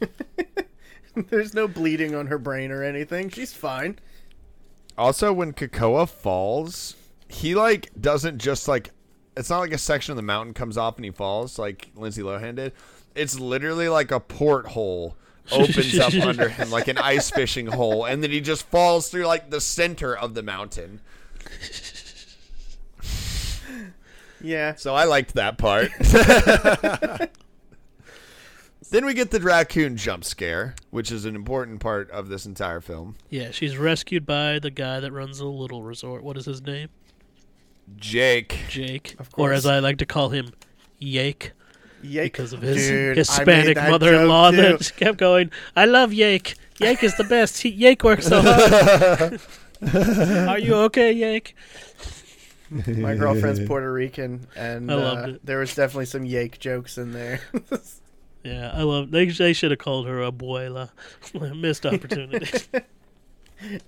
There's 1.28 1.54
no 1.54 1.66
bleeding 1.66 2.14
on 2.14 2.26
her 2.28 2.38
brain 2.38 2.70
or 2.70 2.82
anything. 2.82 3.30
She's 3.30 3.52
fine. 3.52 3.98
Also, 4.96 5.32
when 5.32 5.52
Kakoa 5.52 6.08
falls, 6.08 6.96
he 7.28 7.54
like 7.54 7.90
doesn't 8.00 8.38
just 8.38 8.68
like. 8.68 8.90
It's 9.36 9.48
not 9.48 9.60
like 9.60 9.72
a 9.72 9.78
section 9.78 10.12
of 10.12 10.16
the 10.16 10.22
mountain 10.22 10.54
comes 10.54 10.76
off 10.76 10.96
and 10.96 11.04
he 11.04 11.10
falls 11.10 11.58
like 11.58 11.90
Lindsay 11.94 12.20
Lohan 12.22 12.56
did. 12.56 12.72
It's 13.14 13.38
literally 13.38 13.88
like 13.88 14.10
a 14.10 14.20
porthole 14.20 15.16
opens 15.52 15.98
up 15.98 16.14
under 16.26 16.48
him 16.48 16.70
like 16.70 16.88
an 16.88 16.98
ice 16.98 17.30
fishing 17.30 17.66
hole, 17.66 18.04
and 18.04 18.22
then 18.22 18.30
he 18.30 18.40
just 18.40 18.66
falls 18.66 19.08
through 19.08 19.26
like 19.26 19.50
the 19.50 19.60
center 19.60 20.16
of 20.16 20.34
the 20.34 20.42
mountain. 20.42 21.00
Yeah. 24.42 24.74
So 24.76 24.94
I 24.94 25.04
liked 25.04 25.34
that 25.34 25.58
part. 25.58 25.90
then 28.90 29.04
we 29.04 29.12
get 29.14 29.30
the 29.30 29.40
raccoon 29.40 29.96
jump 29.96 30.24
scare, 30.24 30.74
which 30.90 31.12
is 31.12 31.24
an 31.26 31.36
important 31.36 31.80
part 31.80 32.10
of 32.10 32.28
this 32.28 32.46
entire 32.46 32.80
film. 32.80 33.16
yeah, 33.28 33.50
she's 33.50 33.76
rescued 33.76 34.24
by 34.26 34.58
the 34.58 34.70
guy 34.70 34.98
that 35.00 35.12
runs 35.12 35.38
the 35.38 35.44
little 35.46 35.82
resort. 35.82 36.22
What 36.24 36.36
is 36.38 36.46
his 36.46 36.62
name? 36.62 36.88
Jake. 37.96 38.60
Jake, 38.68 39.14
Of 39.18 39.28
or 39.28 39.48
course. 39.48 39.58
as 39.58 39.66
I 39.66 39.78
like 39.80 39.98
to 39.98 40.06
call 40.06 40.30
him, 40.30 40.52
Yake, 41.00 41.50
Yake. 42.02 42.24
because 42.24 42.52
of 42.52 42.62
his 42.62 42.76
Dude, 42.76 43.16
Hispanic 43.16 43.76
mother-in-law 43.76 44.52
that 44.52 44.92
kept 44.96 45.18
going. 45.18 45.50
I 45.76 45.84
love 45.84 46.10
Yake. 46.10 46.56
Yake 46.78 47.02
is 47.02 47.16
the 47.16 47.24
best. 47.24 47.60
He, 47.62 47.72
Yake 47.72 48.02
works 48.02 48.26
so 48.26 48.40
hard. 48.42 49.40
Are 50.48 50.58
you 50.58 50.74
okay, 50.74 51.14
Yake? 51.14 51.54
My 52.70 53.16
girlfriend's 53.16 53.60
Puerto 53.66 53.92
Rican, 53.92 54.46
and 54.54 54.90
uh, 54.90 55.32
there 55.42 55.58
was 55.58 55.74
definitely 55.74 56.06
some 56.06 56.22
yake 56.24 56.58
jokes 56.58 56.98
in 56.98 57.12
there. 57.12 57.40
Yeah, 58.42 58.70
I 58.72 58.84
love. 58.84 59.10
They 59.10 59.26
they 59.26 59.52
should 59.52 59.70
have 59.70 59.80
called 59.80 60.06
her 60.06 60.20
abuela. 60.20 60.88
Missed 61.54 61.84
opportunity. 61.84 62.48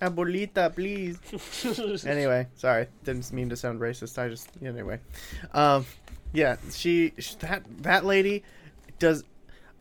Abuelita, 0.02 0.74
please. 0.74 2.04
anyway, 2.04 2.46
sorry, 2.56 2.86
didn't 3.04 3.32
mean 3.32 3.48
to 3.48 3.56
sound 3.56 3.80
racist. 3.80 4.18
I 4.18 4.28
just 4.28 4.50
anyway, 4.62 5.00
um, 5.54 5.86
yeah, 6.32 6.56
she 6.72 7.12
sh- 7.18 7.34
that 7.36 7.62
that 7.82 8.04
lady 8.04 8.42
does. 8.98 9.24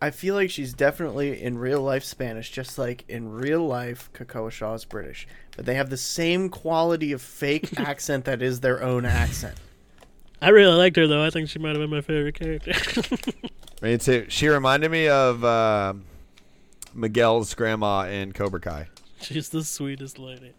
I 0.03 0.09
feel 0.09 0.33
like 0.33 0.49
she's 0.49 0.73
definitely 0.73 1.41
in 1.41 1.59
real 1.59 1.81
life 1.81 2.03
Spanish, 2.03 2.49
just 2.49 2.77
like 2.79 3.05
in 3.07 3.31
real 3.31 3.65
life, 3.67 4.09
Kakoa 4.13 4.51
Shaw 4.51 4.73
is 4.73 4.83
British, 4.83 5.27
but 5.55 5.65
they 5.67 5.75
have 5.75 5.91
the 5.91 5.97
same 5.97 6.49
quality 6.49 7.11
of 7.11 7.21
fake 7.21 7.69
accent 7.79 8.25
that 8.25 8.41
is 8.41 8.61
their 8.61 8.81
own 8.81 9.05
accent. 9.05 9.55
I 10.41 10.49
really 10.49 10.75
liked 10.75 10.95
her 10.95 11.05
though. 11.05 11.23
I 11.23 11.29
think 11.29 11.49
she 11.49 11.59
might 11.59 11.75
have 11.75 11.79
been 11.79 11.91
my 11.91 12.01
favorite 12.01 12.33
character. 12.35 12.73
Me 13.81 13.97
too. 13.97 14.25
She 14.29 14.47
reminded 14.47 14.89
me 14.89 15.07
of 15.07 15.43
uh, 15.43 15.93
Miguel's 16.95 17.53
grandma 17.53 18.07
in 18.07 18.31
Cobra 18.31 18.59
Kai. 18.59 18.87
She's 19.21 19.49
the 19.49 19.63
sweetest 19.63 20.17
lady. 20.17 20.53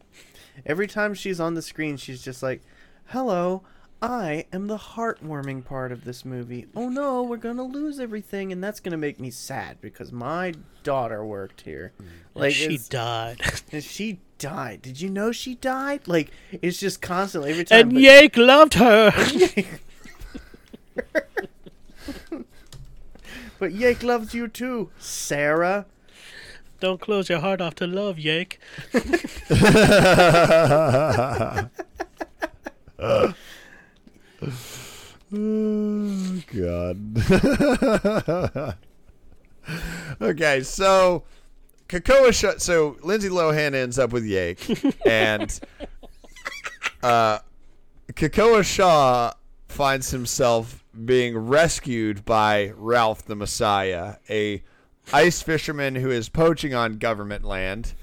Every 0.64 0.86
time 0.86 1.14
she's 1.14 1.40
on 1.40 1.54
the 1.54 1.62
screen, 1.62 1.96
she's 1.96 2.22
just 2.22 2.42
like, 2.42 2.62
"Hello, 3.06 3.62
I 4.02 4.46
am 4.52 4.66
the 4.66 4.78
heartwarming 4.78 5.64
part 5.64 5.92
of 5.92 6.04
this 6.04 6.24
movie. 6.24 6.66
Oh 6.74 6.88
no, 6.88 7.22
we're 7.22 7.36
gonna 7.36 7.62
lose 7.62 8.00
everything, 8.00 8.50
and 8.50 8.62
that's 8.62 8.80
gonna 8.80 8.96
make 8.96 9.20
me 9.20 9.30
sad 9.30 9.80
because 9.80 10.10
my 10.10 10.54
daughter 10.82 11.24
worked 11.24 11.60
here. 11.60 11.92
Mm. 12.02 12.06
Like 12.34 12.52
she 12.54 12.64
it's- 12.64 12.88
died. 12.88 13.40
and 13.72 13.84
she 13.84 14.18
died. 14.38 14.82
Did 14.82 15.00
you 15.00 15.08
know 15.08 15.30
she 15.30 15.54
died? 15.54 16.08
Like 16.08 16.30
it's 16.50 16.80
just 16.80 17.00
constantly 17.00 17.52
every 17.52 17.64
time. 17.64 17.80
and 17.80 17.92
but- 17.92 18.02
Yake 18.02 18.36
loved 18.36 18.74
her. 18.74 19.12
but 23.60 23.70
Yake 23.72 24.02
loves 24.02 24.34
you 24.34 24.48
too, 24.48 24.90
Sarah. 24.98 25.86
Don't 26.80 27.00
close 27.00 27.28
your 27.28 27.38
heart 27.38 27.60
off 27.60 27.76
to 27.76 27.86
love, 27.86 28.16
Yake. 28.16 28.58
Oh 35.32 36.42
God. 36.54 38.76
okay, 40.20 40.62
so 40.62 41.24
Kakoa 41.88 42.32
Shaw. 42.32 42.54
So 42.58 42.96
Lindsay 43.02 43.28
Lohan 43.28 43.74
ends 43.74 43.98
up 43.98 44.12
with 44.12 44.24
Yake, 44.24 44.94
and 45.06 45.58
uh, 47.02 47.38
Kakoa 48.12 48.64
Shaw 48.64 49.32
finds 49.68 50.10
himself 50.10 50.84
being 51.04 51.36
rescued 51.36 52.24
by 52.24 52.72
Ralph 52.76 53.24
the 53.24 53.36
Messiah, 53.36 54.16
a 54.28 54.62
ice 55.12 55.42
fisherman 55.42 55.94
who 55.94 56.10
is 56.10 56.28
poaching 56.28 56.74
on 56.74 56.98
government 56.98 57.44
land. 57.44 57.94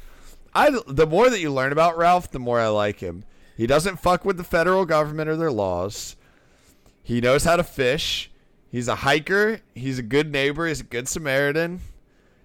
I 0.53 0.71
the 0.87 1.05
more 1.05 1.29
that 1.29 1.39
you 1.39 1.51
learn 1.51 1.71
about 1.71 1.97
Ralph, 1.97 2.31
the 2.31 2.39
more 2.39 2.59
I 2.59 2.67
like 2.67 3.01
him. 3.01 3.25
He 3.55 3.67
doesn't 3.67 3.99
fuck 3.99 4.23
with 4.23 4.37
the 4.37 4.45
federal 4.45 4.85
government 4.85 5.29
or 5.29 5.35
their 5.35 5.51
laws. 5.51 6.15
He 7.09 7.21
knows 7.21 7.43
how 7.43 7.55
to 7.55 7.63
fish. 7.63 8.29
He's 8.71 8.87
a 8.87 8.93
hiker. 8.93 9.61
He's 9.73 9.97
a 9.97 10.03
good 10.03 10.31
neighbor. 10.31 10.67
He's 10.67 10.81
a 10.81 10.83
good 10.83 11.07
Samaritan. 11.07 11.79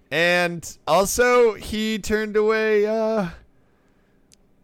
And 0.09 0.77
also, 0.87 1.53
he 1.53 1.99
turned 1.99 2.35
away, 2.35 2.87
uh, 2.87 3.27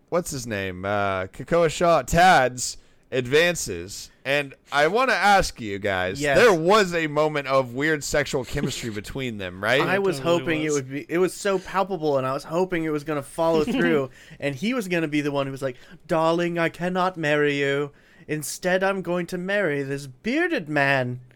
what's 0.09 0.31
his 0.31 0.47
name? 0.47 0.85
Uh, 0.85 1.27
Kakoa 1.27 1.69
Shaw, 1.69 2.01
Tad's 2.01 2.77
advances. 3.11 4.09
And 4.25 4.55
I 4.71 4.87
want 4.87 5.11
to 5.11 5.15
ask 5.15 5.61
you 5.61 5.77
guys, 5.77 6.19
Yes. 6.19 6.35
there 6.35 6.51
was 6.51 6.95
a 6.95 7.05
moment 7.05 7.47
of 7.47 7.75
weird 7.75 8.03
sexual 8.03 8.43
chemistry 8.43 8.89
between 9.01 9.37
them, 9.37 9.63
right? 9.63 9.81
I 9.81 9.99
was 9.99 10.17
totally 10.17 10.39
hoping 10.39 10.63
was. 10.63 10.73
it 10.73 10.75
would 10.77 10.89
be. 10.89 11.05
It 11.09 11.19
was 11.19 11.35
so 11.35 11.59
palpable, 11.59 12.17
and 12.17 12.25
I 12.25 12.33
was 12.33 12.43
hoping 12.43 12.85
it 12.85 12.89
was 12.89 13.03
going 13.03 13.21
to 13.21 13.27
follow 13.27 13.63
through, 13.65 14.09
and 14.39 14.55
he 14.55 14.73
was 14.73 14.87
going 14.87 15.03
to 15.03 15.07
be 15.07 15.21
the 15.21 15.31
one 15.31 15.45
who 15.45 15.51
was 15.51 15.61
like, 15.61 15.75
"Darling, 16.07 16.57
I 16.57 16.69
cannot 16.69 17.17
marry 17.17 17.59
you." 17.59 17.91
Instead, 18.31 18.81
I'm 18.83 19.01
going 19.01 19.27
to 19.27 19.37
marry 19.37 19.83
this 19.83 20.07
bearded 20.07 20.69
man. 20.69 21.19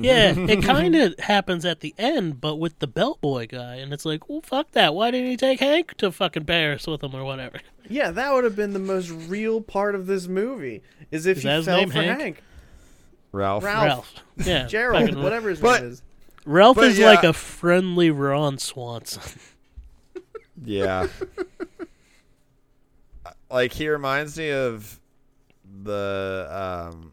Yeah, 0.00 0.32
it 0.34 0.62
kind 0.62 0.94
of 0.94 1.18
happens 1.18 1.66
at 1.66 1.80
the 1.80 1.94
end, 1.98 2.40
but 2.40 2.56
with 2.56 2.78
the 2.78 2.86
bellboy 2.86 3.48
guy, 3.48 3.74
and 3.74 3.92
it's 3.92 4.06
like, 4.06 4.28
well, 4.28 4.40
fuck 4.40 4.70
that. 4.70 4.94
Why 4.94 5.10
didn't 5.10 5.28
he 5.28 5.36
take 5.36 5.60
Hank 5.60 5.94
to 5.98 6.10
fucking 6.12 6.46
Paris 6.46 6.86
with 6.86 7.02
him 7.02 7.14
or 7.14 7.24
whatever? 7.24 7.58
Yeah, 7.88 8.12
that 8.12 8.32
would 8.32 8.44
have 8.44 8.54
been 8.54 8.72
the 8.72 8.78
most 8.78 9.10
real 9.10 9.60
part 9.60 9.96
of 9.96 10.06
this 10.06 10.28
movie. 10.28 10.80
Is 11.10 11.26
if 11.26 11.38
Is 11.38 11.42
he 11.42 11.48
that 11.48 11.64
fell 11.64 11.86
for 11.88 11.92
Hank? 11.94 12.20
Hank. 12.20 12.42
Ralph. 13.32 13.64
Ralph. 13.64 13.84
Ralph. 13.84 14.14
Yeah, 14.46 14.66
Gerald, 14.68 15.06
fucking- 15.08 15.22
whatever 15.22 15.50
his 15.50 15.60
But- 15.60 15.82
name 15.82 15.90
is. 15.90 16.02
Ralph 16.46 16.76
But 16.76 16.84
is 16.86 16.98
yeah. 17.00 17.06
like 17.06 17.24
a 17.24 17.32
friendly 17.32 18.10
Ron 18.12 18.58
Swanson. 18.58 19.40
Yeah. 20.64 21.08
like 23.50 23.72
he 23.72 23.88
reminds 23.88 24.38
me 24.38 24.50
of 24.52 24.99
the 25.84 26.46
um 26.92 27.12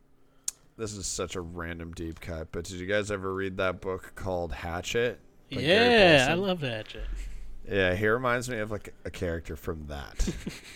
this 0.78 0.94
is 0.94 1.08
such 1.08 1.36
a 1.36 1.42
random 1.42 1.92
deep 1.94 2.20
cut, 2.20 2.50
but 2.52 2.66
did 2.66 2.80
you 2.80 2.86
guys 2.86 3.10
ever 3.12 3.34
read 3.34 3.58
that 3.58 3.82
book 3.82 4.14
called 4.16 4.52
Hatchet? 4.52 5.20
yeah, 5.50 6.28
I 6.30 6.34
love 6.36 6.62
Hatchet. 6.62 7.06
Yeah, 7.68 7.96
he 7.96 8.08
reminds 8.08 8.50
me 8.50 8.60
of 8.60 8.70
like 8.72 8.94
a 9.06 9.10
character 9.10 9.56
from 9.56 9.88
that. 9.88 10.30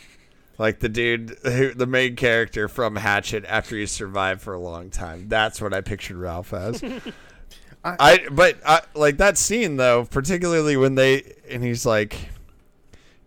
like 0.57 0.79
the 0.79 0.89
dude 0.89 1.37
who 1.43 1.73
the 1.73 1.85
main 1.85 2.15
character 2.15 2.67
from 2.67 2.95
Hatchet 2.95 3.45
after 3.47 3.75
he 3.75 3.85
survived 3.85 4.41
for 4.41 4.53
a 4.53 4.59
long 4.59 4.89
time. 4.89 5.27
That's 5.27 5.61
what 5.61 5.73
I 5.73 5.81
pictured 5.81 6.17
Ralph 6.17 6.53
as. 6.53 6.83
I- 7.83 7.95
I 7.99 8.27
but 8.31 8.57
I, 8.65 8.81
like 8.93 9.17
that 9.17 9.37
scene 9.37 9.77
though, 9.77 10.05
particularly 10.05 10.77
when 10.77 10.95
they 10.95 11.33
and 11.49 11.63
he's 11.63 11.83
like, 11.85 12.29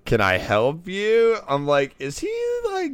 "Can 0.04 0.20
I 0.20 0.38
help 0.38 0.86
you?" 0.86 1.38
I'm 1.48 1.66
like, 1.66 1.94
"Is 1.98 2.20
he 2.20 2.32
like 2.70 2.92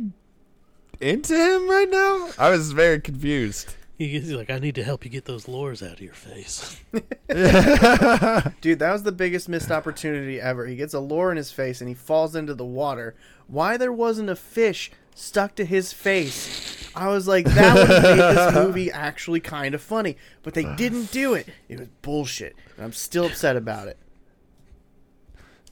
into 1.01 1.35
him 1.35 1.69
right 1.69 1.89
now?" 1.91 2.31
I 2.39 2.51
was 2.51 2.73
very 2.73 3.01
confused. 3.01 3.75
He's 3.99 4.33
like, 4.33 4.49
I 4.49 4.59
need 4.59 4.77
to 4.77 4.83
help 4.83 5.05
you 5.05 5.11
get 5.11 5.27
those 5.27 5.47
lures 5.47 5.83
out 5.83 5.93
of 5.93 6.01
your 6.01 6.15
face. 6.15 6.81
Dude, 6.91 8.79
that 8.79 8.93
was 8.93 9.03
the 9.03 9.13
biggest 9.13 9.47
missed 9.47 9.71
opportunity 9.71 10.41
ever. 10.41 10.67
He 10.67 10.75
gets 10.75 10.95
a 10.95 11.01
lure 11.01 11.31
in 11.31 11.37
his 11.37 11.53
face 11.53 11.83
and 11.83 11.89
he 11.89 11.95
falls 11.95 12.35
into 12.35 12.55
the 12.55 12.65
water. 12.65 13.15
Why 13.47 13.77
there 13.77 13.93
wasn't 13.93 14.31
a 14.31 14.37
fish 14.37 14.91
stuck 15.15 15.55
to 15.57 15.67
his 15.67 15.93
face? 15.93 16.89
I 16.97 17.09
was 17.09 17.29
like, 17.29 17.45
that 17.45 17.75
would 17.77 17.89
have 17.89 18.03
made 18.03 18.19
this 18.37 18.55
movie 18.65 18.91
actually 18.91 19.41
kind 19.41 19.75
of 19.75 19.83
funny. 19.83 20.17
But 20.43 20.55
they 20.55 20.65
didn't 20.77 21.13
do 21.13 21.35
it. 21.35 21.47
It 21.69 21.79
was 21.79 21.89
bullshit. 22.01 22.57
And 22.77 22.87
I'm 22.87 22.93
still 22.95 23.27
upset 23.27 23.55
about 23.55 23.89
it. 23.89 23.99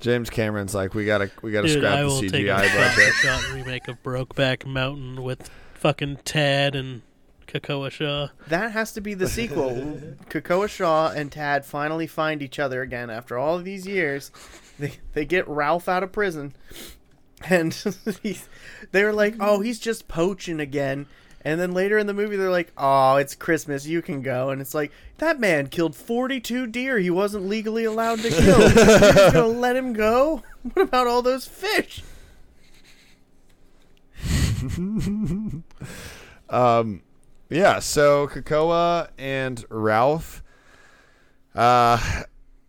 James 0.01 0.31
Cameron's 0.31 0.75
like, 0.75 0.95
"We 0.95 1.05
gotta, 1.05 1.31
we 1.43 1.51
gotta 1.53 1.69
Dude, 1.69 1.79
scrap 1.79 1.99
I 1.99 2.03
the 2.03 2.07
will 2.09 2.21
take 2.21 2.35
a 2.35 2.37
CGI 2.37 2.65
shot, 2.69 2.97
budget." 2.97 3.15
shot 3.15 3.53
remake 3.53 3.89
of 3.89 4.03
Brokeback 4.03 4.65
Mountain 4.67 5.23
with 5.23 5.51
fucking 5.75 6.19
Tad 6.25 6.77
and 6.77 7.03
Kakoa 7.49 7.91
Shaw. 7.91 8.29
That 8.49 8.73
has 8.73 8.93
to 8.93 9.01
be 9.01 9.15
the 9.15 9.29
sequel. 9.29 9.71
Kakoa 10.29 10.69
Shaw 10.69 11.11
and 11.11 11.33
Tad 11.33 11.65
finally 11.65 12.07
find 12.07 12.43
each 12.43 12.59
other 12.59 12.83
again 12.83 13.11
after 13.11 13.39
all 13.39 13.57
of 13.57 13.65
these 13.65 13.87
years. 13.87 14.31
They, 14.79 14.93
they 15.15 15.25
get 15.25 15.49
Ralph 15.49 15.89
out 15.89 16.03
of 16.03 16.13
prison. 16.13 16.55
And 17.49 17.73
he, 18.23 18.39
they're 18.93 19.13
like, 19.13 19.37
oh, 19.41 19.61
he's 19.61 19.79
just 19.79 20.07
poaching 20.09 20.61
again. 20.61 21.07
And 21.49 21.59
then 21.59 21.73
later 21.73 21.97
in 21.97 22.07
the 22.07 22.13
movie, 22.13 22.37
they're 22.37 22.51
like, 22.51 22.71
oh, 22.77 23.17
it's 23.17 23.35
Christmas. 23.35 23.87
You 23.87 24.03
can 24.03 24.21
go. 24.21 24.51
And 24.51 24.61
it's 24.61 24.75
like, 24.75 24.93
that 25.17 25.41
man 25.41 25.69
killed 25.69 25.97
42 25.97 26.67
deer 26.67 26.99
he 26.99 27.09
wasn't 27.09 27.47
legally 27.49 27.85
allowed 27.85 28.19
to 28.19 28.29
kill. 28.29 28.61
You're 28.61 28.69
just 28.69 29.33
going 29.33 29.55
to 29.55 29.59
let 29.59 29.75
him 29.75 29.95
go? 29.95 30.43
What 30.75 30.83
about 30.83 31.07
all 31.07 31.23
those 31.23 31.47
fish? 31.47 32.03
Um, 36.51 37.03
yeah. 37.51 37.79
So 37.79 38.27
Kakoa 38.27 39.09
and 39.19 39.63
Ralph, 39.69 40.43
uh, 41.55 42.23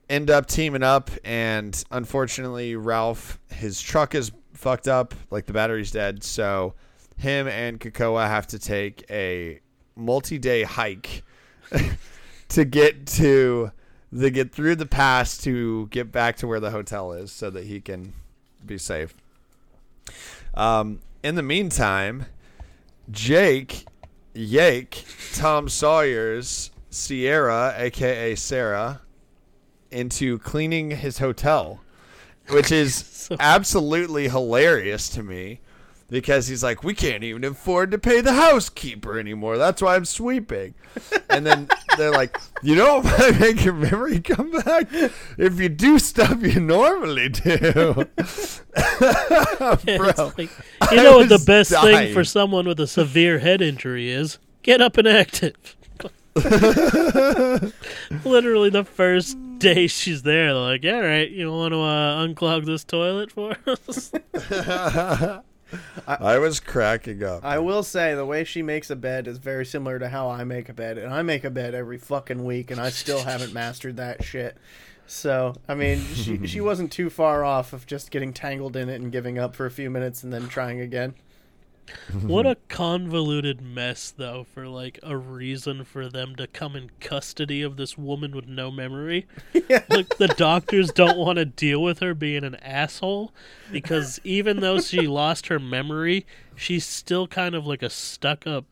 end 0.10 0.30
up 0.30 0.48
teaming 0.48 0.84
up, 0.84 1.10
and 1.24 1.82
unfortunately, 1.90 2.76
Ralph 2.76 3.40
his 3.50 3.82
truck 3.82 4.16
is 4.16 4.34
fucked 4.54 4.90
up, 4.90 5.16
like 5.32 5.46
the 5.46 5.54
battery's 5.54 5.92
dead. 5.92 6.26
So 6.26 6.74
him 7.20 7.48
and 7.48 7.80
Kakoa 7.80 8.28
have 8.28 8.48
to 8.48 8.60
take 8.60 9.06
a 9.10 9.60
multi-day 9.96 10.64
hike 10.64 11.24
to 12.50 12.66
get 12.66 13.06
to 13.06 13.72
the 14.12 14.32
get 14.32 14.52
through 14.52 14.76
the 14.76 14.86
pass 14.86 15.38
to 15.40 15.88
get 15.88 16.12
back 16.12 16.38
to 16.38 16.48
where 16.48 16.60
the 16.60 16.72
hotel 16.72 17.12
is, 17.12 17.32
so 17.32 17.50
that 17.50 17.66
he 17.66 17.80
can 17.80 18.14
be 18.66 18.78
safe. 18.78 19.14
Um, 20.56 21.00
in 21.22 21.36
the 21.36 21.44
meantime, 21.44 22.26
Jake 23.12 23.86
yank 24.34 25.04
Tom 25.34 25.70
Sawyer's 25.70 26.72
Sierra, 26.90 27.76
aka 27.78 28.34
Sarah, 28.36 29.02
into 29.92 30.40
cleaning 30.40 30.92
his 30.92 31.20
hotel, 31.20 31.82
which 32.48 32.72
is 32.72 32.96
So- 33.30 33.36
absolutely 33.40 34.30
hilarious 34.30 35.10
to 35.10 35.22
me 35.22 35.60
because 36.10 36.48
he's 36.48 36.64
like, 36.64 36.84
we 36.84 36.94
can't 36.94 37.24
even 37.24 37.44
afford 37.44 37.92
to 37.92 37.98
pay 37.98 38.22
the 38.22 38.34
housekeeper 38.34 39.20
anymore. 39.20 39.58
That's 39.58 39.82
why 39.82 39.96
I'm 39.96 40.06
sweeping. 40.06 40.74
And 41.30 41.46
then 41.46 41.70
they're 41.98 42.12
like, 42.12 42.38
you 42.62 42.76
know, 42.76 42.98
what 43.02 43.20
might 43.20 43.40
make 43.40 43.64
your 43.64 43.74
memory 43.74 44.20
come 44.20 44.52
back 44.52 44.88
if 45.38 45.60
you 45.60 45.70
do 45.70 46.00
stuff 46.00 46.42
you 46.42 46.60
normally 46.60 47.30
do. 47.30 47.52
Bro, 49.86 50.34
like, 50.38 50.50
you 50.92 50.98
know 50.98 51.18
what 51.18 51.30
the 51.30 51.44
best 51.46 51.72
thing 51.72 52.14
for 52.14 52.24
someone 52.24 52.68
with 52.68 52.80
a 52.80 52.88
severe 52.88 53.40
head 53.40 53.62
injury 53.62 54.10
is? 54.10 54.40
Get 54.64 54.82
up 54.82 54.98
and 54.98 55.08
active. 55.08 55.56
Literally 58.24 58.70
the 58.70 58.86
first 58.86 59.38
day 59.60 59.88
she's 59.88 60.22
there, 60.24 60.54
they're 60.54 60.62
like, 60.62 60.84
"Yeah, 60.84 60.96
all 60.96 61.02
right, 61.02 61.30
you 61.30 61.52
want 61.52 61.74
to 61.74 61.80
uh, 61.80 62.26
unclog 62.26 62.66
this 62.66 62.84
toilet 62.84 63.32
for 63.32 63.58
us?" 63.68 64.12
I 66.08 66.38
was 66.40 66.60
cracking 66.60 67.24
up. 67.24 67.44
I 67.44 67.60
will 67.60 67.84
say 67.84 68.16
the 68.16 68.26
way 68.26 68.44
she 68.44 68.62
makes 68.62 68.90
a 68.90 68.96
bed 68.96 69.28
is 69.28 69.38
very 69.38 69.66
similar 69.66 70.00
to 70.00 70.10
how 70.10 70.30
I 70.30 70.44
make 70.44 70.70
a 70.70 70.74
bed, 70.74 70.98
and 70.98 71.14
I 71.14 71.22
make 71.22 71.44
a 71.44 71.50
bed 71.50 71.76
every 71.76 71.98
fucking 71.98 72.44
week, 72.44 72.72
and 72.72 72.80
I 72.80 72.90
still 72.90 73.24
haven't 73.24 73.54
mastered 73.54 73.98
that 73.98 74.24
shit. 74.24 74.58
So 75.06 75.56
I 75.68 75.76
mean, 75.76 76.00
she 76.14 76.46
she 76.46 76.62
wasn't 76.62 76.92
too 76.92 77.10
far 77.10 77.44
off 77.44 77.74
of 77.74 77.86
just 77.86 78.12
getting 78.12 78.32
tangled 78.32 78.76
in 78.76 78.90
it 78.90 79.02
and 79.02 79.12
giving 79.12 79.40
up 79.40 79.56
for 79.56 79.66
a 79.66 79.72
few 79.72 79.90
minutes 79.90 80.24
and 80.24 80.32
then 80.32 80.48
trying 80.48 80.80
again. 80.80 81.16
What 82.22 82.46
a 82.46 82.56
convoluted 82.70 83.62
mess, 83.62 84.14
though, 84.16 84.46
for 84.54 84.68
like 84.68 85.00
a 85.04 85.16
reason 85.18 85.84
for 85.84 86.10
them 86.10 86.36
to 86.36 86.48
come 86.48 86.76
in 86.76 86.92
custody 87.00 87.62
of 87.62 87.78
this 87.78 87.98
woman 87.98 88.36
with 88.36 88.48
no 88.48 88.72
memory. 88.72 89.28
Like 89.90 90.18
the 90.18 90.28
doctors 90.28 90.92
don't 90.92 91.18
want 91.18 91.38
to 91.38 91.46
deal 91.46 91.82
with 91.82 92.00
her 92.00 92.14
being 92.14 92.44
an 92.44 92.56
asshole 92.56 93.32
because 93.72 94.20
even 94.24 94.62
though 94.62 94.80
she 94.80 95.02
lost 95.08 95.48
her 95.48 95.60
memory, 95.60 96.26
she's 96.56 96.86
still 96.86 97.28
kind 97.28 97.54
of 97.56 97.68
like 97.68 97.84
a 97.84 97.90
stuck-up 97.90 98.66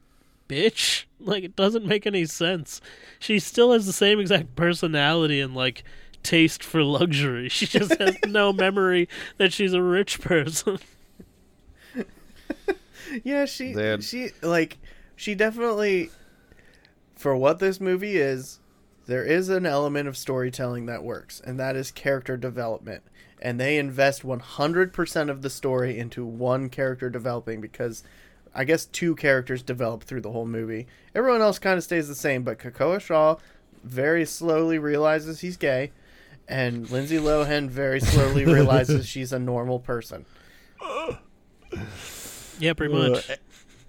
bitch. 0.50 1.06
Like 1.20 1.44
it 1.44 1.56
doesn't 1.56 1.86
make 1.86 2.06
any 2.08 2.26
sense. 2.26 2.82
She 3.20 3.40
still 3.40 3.74
has 3.74 3.86
the 3.86 3.94
same 3.94 4.20
exact 4.20 4.56
personality 4.56 5.40
and 5.40 5.54
like 5.56 5.84
taste 6.24 6.64
for 6.64 6.84
luxury. 6.84 7.50
She 7.50 7.66
just 7.66 7.98
has 8.00 8.18
no 8.26 8.52
memory 8.52 9.08
that 9.38 9.54
she's 9.54 9.74
a 9.74 9.82
rich 9.82 10.20
person. 10.20 10.80
Yeah, 13.24 13.46
she 13.46 13.74
she 14.02 14.32
like 14.42 14.78
she 15.16 15.36
definitely 15.36 16.10
for 17.18 17.36
what 17.36 17.60
this 17.60 17.82
movie 17.82 18.18
is, 18.18 18.60
there 19.08 19.24
is 19.24 19.50
an 19.50 19.66
element 19.66 20.08
of 20.08 20.16
storytelling 20.16 20.86
that 20.86 21.04
works, 21.04 21.42
and 21.44 21.60
that 21.60 21.76
is 21.76 21.92
character 21.92 22.38
development. 22.38 23.04
And 23.42 23.60
they 23.60 23.78
invest 23.78 24.24
100% 24.24 25.30
of 25.30 25.42
the 25.42 25.50
story 25.50 25.98
into 25.98 26.26
one 26.26 26.70
character 26.70 27.10
developing 27.10 27.62
because 27.62 28.04
I 28.54 28.64
guess 28.64 28.86
two 28.86 29.16
characters 29.16 29.62
develop 29.62 30.04
through 30.04 30.22
the 30.22 30.32
whole 30.32 30.48
movie. 30.48 30.88
Everyone 31.14 31.42
else 31.42 31.60
kind 31.60 31.78
of 31.78 31.84
stays 31.84 32.08
the 32.08 32.16
same, 32.16 32.44
but 32.44 32.60
Kakoa 32.60 33.00
Shaw 33.00 33.38
very 33.84 34.26
slowly 34.26 34.80
realizes 34.80 35.40
he's 35.40 35.58
gay, 35.58 35.92
and 36.48 36.90
Lindsay 36.90 37.18
Lohan 37.18 37.70
very 37.70 38.00
slowly 38.00 38.46
realizes 38.54 39.08
she's 39.08 39.32
a 39.32 39.40
normal 39.40 39.80
person. 39.80 40.26
Yeah, 42.60 42.74
pretty 42.74 42.94
much. 42.94 43.30
Uh, 43.30 43.36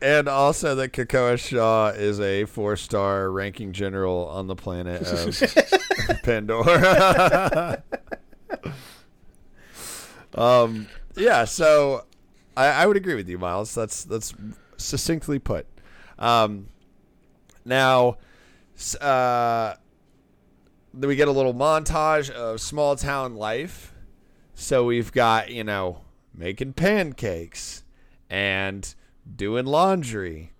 and 0.01 0.29
also 0.29 0.75
that 0.77 0.93
Kakoa 0.93 1.39
Shaw 1.39 1.89
is 1.89 2.21
a 2.21 2.45
four 2.45 2.77
star 2.77 3.31
ranking 3.31 3.73
general 3.73 4.29
on 4.29 4.47
the 4.47 4.55
planet 4.55 5.03
of 5.03 6.23
Pandora. 6.23 7.83
um, 10.35 10.87
yeah, 11.17 11.45
so 11.45 12.05
I, 12.57 12.67
I 12.67 12.87
would 12.87 12.97
agree 12.97 13.15
with 13.15 13.29
you, 13.29 13.39
Miles. 13.39 13.75
That's 13.75 14.05
that's 14.05 14.35
succinctly 14.77 15.39
put. 15.39 15.67
Um, 16.19 16.69
now, 17.65 18.19
uh, 19.01 19.75
then 20.95 21.09
we 21.09 21.17
get 21.17 21.29
a 21.29 21.33
little 21.33 21.55
montage 21.55 22.31
of 22.31 22.61
small 22.61 22.95
town 22.95 23.35
life. 23.35 23.93
So 24.55 24.85
we've 24.85 25.13
got 25.13 25.51
you 25.51 25.65
know 25.65 26.03
making 26.33 26.75
pancakes 26.75 27.83
and 28.31 28.95
doing 29.37 29.67
laundry 29.67 30.53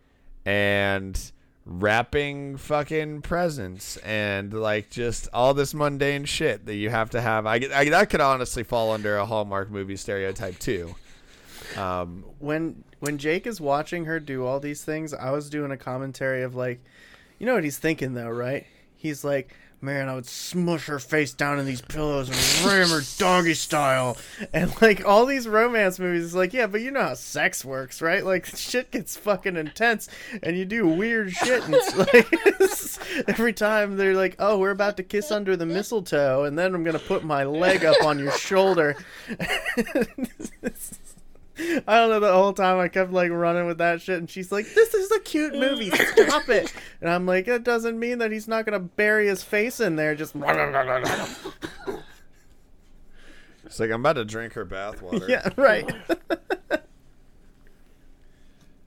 and 0.45 1.33
wrapping 1.65 2.57
fucking 2.57 3.21
presents 3.21 3.99
and 3.99 4.55
like 4.55 4.89
just 4.89 5.29
all 5.35 5.53
this 5.53 5.75
mundane 5.75 6.25
shit 6.25 6.65
that 6.65 6.77
you 6.77 6.89
have 6.89 7.11
to 7.11 7.21
have. 7.21 7.47
I, 7.47 7.61
I 7.75 7.89
that 7.91 8.09
could 8.09 8.23
honestly 8.23 8.63
fall 8.63 8.93
under 8.93 9.19
a 9.19 9.27
Hallmark 9.27 9.71
movie 9.71 9.97
stereotype 9.97 10.59
too. 10.59 10.95
Um, 11.77 12.25
when 12.39 12.85
when 13.01 13.19
Jake 13.19 13.47
is 13.47 13.61
watching 13.61 14.07
her 14.07 14.19
do 14.19 14.47
all 14.47 14.61
these 14.61 14.83
things, 14.83 15.13
I 15.13 15.31
was 15.31 15.51
doing 15.51 15.71
a 15.71 15.77
commentary 15.77 16.43
of 16.43 16.55
like, 16.55 16.81
you 17.39 17.47
know 17.47 17.55
what 17.55 17.65
he's 17.65 17.79
thinking 17.79 18.15
though, 18.15 18.31
right? 18.31 18.67
He's 18.97 19.23
like, 19.23 19.55
man, 19.81 20.09
I 20.09 20.15
would 20.15 20.27
smush 20.27 20.87
her 20.87 20.99
face 20.99 21.33
down 21.33 21.59
in 21.59 21.67
these 21.67 21.81
pillows 21.81 22.29
and 22.29 22.67
ram 22.67 22.89
her 22.89 23.03
doggy 23.19 23.55
style, 23.55 24.17
and 24.53 24.73
like 24.83 25.05
all 25.05 25.27
these 25.27 25.47
romance 25.47 25.99
movies. 25.99 26.25
It's 26.25 26.35
like, 26.35 26.53
yeah, 26.53 26.67
but 26.67 26.81
you 26.81 26.91
know 26.91 27.03
how 27.03 27.15
sex 27.15 27.65
works, 27.65 28.03
right? 28.03 28.25
Like 28.25 28.47
shit 28.57 28.91
gets 28.91 29.17
fucking 29.17 29.57
intense, 29.57 30.09
and 30.43 30.57
you 30.57 30.65
do 30.65 30.87
weird 30.87 31.33
shit, 31.33 31.65
and 31.65 31.75
it's 31.75 31.97
like 31.97 33.29
every 33.29 33.53
time 33.53 33.97
they're 33.97 34.15
like, 34.15 34.37
oh, 34.39 34.59
we're 34.59 34.71
about 34.71 34.97
to 34.99 35.03
kiss 35.03 35.31
under 35.31 35.57
the 35.57 35.67
mistletoe, 35.67 36.45
and 36.45 36.59
then 36.59 36.75
I'm 36.75 36.85
gonna 36.85 36.99
put 36.99 37.25
my 37.25 37.45
leg 37.45 37.85
up 37.85 38.03
on 38.05 38.19
your 38.19 38.33
shoulder. 38.33 38.97
I 41.59 41.97
don't 41.97 42.11
know. 42.11 42.21
The 42.21 42.33
whole 42.33 42.53
time 42.53 42.79
I 42.79 42.89
kept 42.89 43.13
like 43.13 43.31
running 43.31 43.67
with 43.67 43.79
that 43.79 44.01
shit, 44.01 44.19
and 44.19 44.31
she's 44.31 44.53
like, 44.53 44.67
"This 44.75 44.95
is 44.95 45.11
a 45.11 45.19
cute 45.21 45.55
movie. 45.55 45.91
Stop 45.91 46.49
it!" 46.49 46.73
And 47.01 47.09
I'm 47.11 47.27
like, 47.27 47.47
"That 47.47 47.63
doesn't 47.63 47.99
mean 47.99 48.19
that 48.19 48.33
he's 48.33 48.49
not 48.49 48.65
gonna 48.65 48.81
bury 48.81 49.29
his 49.29 49.43
face 49.43 49.79
in 49.81 49.97
there." 49.97 50.15
Just 50.15 50.35
it's 53.65 53.79
like 53.79 53.91
I'm 53.91 54.01
about 54.01 54.15
to 54.15 54.25
drink 54.25 54.55
her 54.55 54.67
bathwater. 54.67 55.29
yeah, 55.29 55.49
right. 55.57 55.91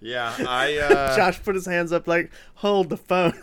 Yeah, 0.04 0.34
I. 0.40 0.78
Uh, 0.78 1.16
Josh 1.16 1.44
put 1.44 1.54
his 1.54 1.68
hands 1.68 1.92
up, 1.92 2.08
like, 2.08 2.32
"Hold 2.56 2.90
the 2.90 2.98
phone." 2.98 3.40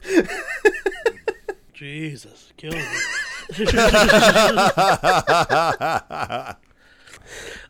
Jesus, 1.72 2.52
kill 2.56 2.72
me. 2.72 2.82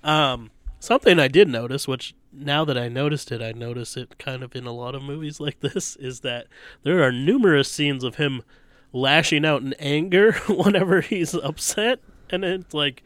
um, 0.03 0.51
something 0.81 1.19
I 1.19 1.29
did 1.29 1.49
notice, 1.49 1.87
which 1.89 2.15
now 2.33 2.65
that 2.65 2.79
I 2.79 2.89
noticed 2.89 3.33
it, 3.33 3.41
I 3.43 3.53
notice 3.53 3.97
it 3.97 4.19
kind 4.19 4.43
of 4.43 4.55
in 4.55 4.67
a 4.67 4.73
lot 4.73 4.95
of 4.95 5.03
movies 5.03 5.41
like 5.47 5.61
this, 5.61 5.97
is 5.97 6.21
that 6.21 6.47
there 6.83 7.03
are 7.03 7.13
numerous 7.13 7.71
scenes 7.71 8.05
of 8.05 8.17
him 8.17 8.43
lashing 8.93 9.45
out 9.45 9.63
in 9.63 9.75
anger 9.75 10.33
whenever 10.49 11.01
he's 11.01 11.35
upset, 11.35 12.01
and 12.31 12.45
it's 12.45 12.73
like, 12.75 13.03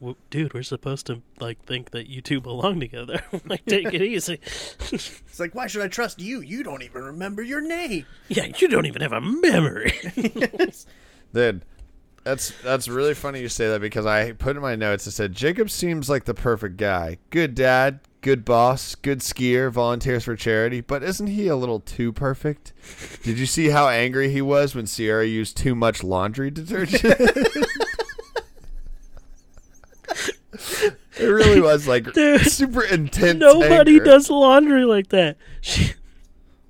"W- 0.00 0.16
dude, 0.30 0.54
we're 0.54 0.62
supposed 0.62 1.06
to 1.06 1.22
like 1.40 1.64
think 1.64 1.90
that 1.92 2.08
you 2.08 2.20
two 2.20 2.40
belong 2.40 2.80
together. 2.80 3.22
like, 3.46 3.64
take 3.66 3.92
it 3.94 4.02
easy. 4.02 4.40
It's 4.92 5.38
like, 5.40 5.54
why 5.54 5.66
should 5.68 5.82
I 5.82 5.88
trust 5.88 6.20
you? 6.20 6.40
You 6.40 6.62
don't 6.64 6.82
even 6.82 7.02
remember 7.02 7.42
your 7.42 7.60
name. 7.60 8.06
yeah, 8.28 8.46
you 8.58 8.68
don't 8.68 8.86
even 8.86 9.02
have 9.02 9.12
a 9.12 9.20
memory. 9.20 9.92
Dude, 11.32 11.64
that's 12.24 12.52
that's 12.62 12.88
really 12.88 13.14
funny 13.14 13.40
you 13.40 13.48
say 13.48 13.68
that 13.68 13.80
because 13.80 14.06
I 14.06 14.32
put 14.32 14.56
in 14.56 14.62
my 14.62 14.74
notes. 14.74 15.06
I 15.06 15.10
said 15.10 15.34
Jacob 15.34 15.70
seems 15.70 16.08
like 16.08 16.24
the 16.24 16.34
perfect 16.34 16.76
guy. 16.78 17.18
Good 17.30 17.54
dad, 17.54 18.00
good 18.22 18.44
boss, 18.44 18.94
good 18.94 19.20
skier, 19.20 19.70
volunteers 19.70 20.24
for 20.24 20.34
charity. 20.34 20.80
But 20.80 21.02
isn't 21.02 21.26
he 21.26 21.46
a 21.48 21.56
little 21.56 21.80
too 21.80 22.12
perfect? 22.12 22.72
Did 23.22 23.38
you 23.38 23.46
see 23.46 23.68
how 23.68 23.88
angry 23.88 24.30
he 24.30 24.40
was 24.40 24.74
when 24.74 24.86
Sierra 24.86 25.26
used 25.26 25.56
too 25.56 25.74
much 25.74 26.02
laundry 26.02 26.50
detergent? 26.50 27.02
it 31.18 31.26
really 31.26 31.60
was 31.60 31.86
like 31.86 32.10
Dude, 32.12 32.40
super 32.42 32.82
intense. 32.82 33.38
Nobody 33.38 33.92
anger. 33.92 34.04
does 34.04 34.30
laundry 34.30 34.84
like 34.86 35.08
that. 35.08 35.36
She, 35.60 35.92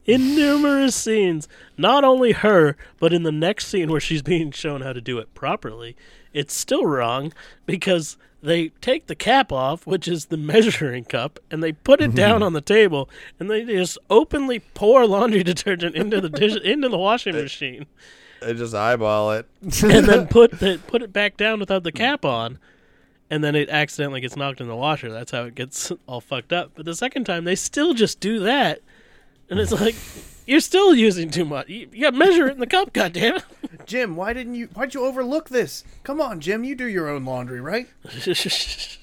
in 0.06 0.34
numerous 0.34 0.94
scenes, 0.94 1.48
not 1.78 2.04
only 2.04 2.32
her, 2.32 2.76
but 2.98 3.12
in 3.12 3.22
the 3.22 3.32
next 3.32 3.66
scene 3.68 3.90
where 3.90 4.00
she's 4.00 4.22
being 4.22 4.50
shown 4.50 4.80
how 4.82 4.92
to 4.92 5.00
do 5.00 5.18
it 5.18 5.34
properly, 5.34 5.96
it's 6.32 6.54
still 6.54 6.84
wrong 6.84 7.32
because 7.66 8.16
they 8.42 8.68
take 8.80 9.06
the 9.06 9.14
cap 9.14 9.50
off, 9.50 9.86
which 9.86 10.06
is 10.06 10.26
the 10.26 10.36
measuring 10.52 11.04
cup, 11.04 11.38
and 11.50 11.62
they 11.62 11.72
put 11.72 12.00
it 12.00 12.14
down 12.14 12.42
on 12.44 12.52
the 12.52 12.60
table, 12.60 13.08
and 13.40 13.50
they 13.50 13.64
just 13.64 13.96
openly 14.10 14.60
pour 14.60 15.06
laundry 15.06 15.42
detergent 15.44 15.94
into 15.96 16.20
the 16.20 16.28
dish, 16.28 16.56
into 16.56 16.88
the 16.88 16.98
washing 16.98 17.34
machine, 17.34 17.86
They 18.42 18.52
just 18.52 18.74
eyeball 18.74 19.32
it. 19.32 19.46
and 19.62 20.06
then 20.06 20.26
put 20.26 20.58
the, 20.60 20.78
put 20.86 21.02
it 21.02 21.12
back 21.12 21.36
down 21.38 21.60
without 21.60 21.82
the 21.84 21.92
cap 21.92 22.24
on. 22.24 22.58
And 23.30 23.42
then 23.42 23.54
it 23.54 23.70
accidentally 23.70 24.20
gets 24.20 24.36
knocked 24.36 24.60
in 24.60 24.68
the 24.68 24.76
washer. 24.76 25.10
That's 25.10 25.32
how 25.32 25.44
it 25.44 25.54
gets 25.54 25.90
all 26.06 26.20
fucked 26.20 26.52
up. 26.52 26.72
But 26.74 26.84
the 26.84 26.94
second 26.94 27.24
time, 27.24 27.44
they 27.44 27.54
still 27.56 27.94
just 27.94 28.20
do 28.20 28.38
that, 28.40 28.80
and 29.50 29.60
it's 29.60 29.72
like 29.72 29.94
you're 30.46 30.60
still 30.60 30.94
using 30.94 31.30
too 31.30 31.44
much. 31.44 31.68
You, 31.68 31.88
you 31.92 32.02
got 32.02 32.10
to 32.10 32.16
measure 32.16 32.46
it 32.48 32.52
in 32.52 32.60
the 32.60 32.66
cup. 32.66 32.92
Goddamn 32.92 33.40
Jim, 33.86 34.16
why 34.16 34.32
didn't 34.32 34.54
you? 34.54 34.66
Why'd 34.74 34.94
you 34.94 35.04
overlook 35.04 35.48
this? 35.48 35.84
Come 36.02 36.20
on, 36.20 36.40
Jim, 36.40 36.64
you 36.64 36.74
do 36.74 36.86
your 36.86 37.08
own 37.08 37.24
laundry, 37.24 37.60
right? 37.60 37.88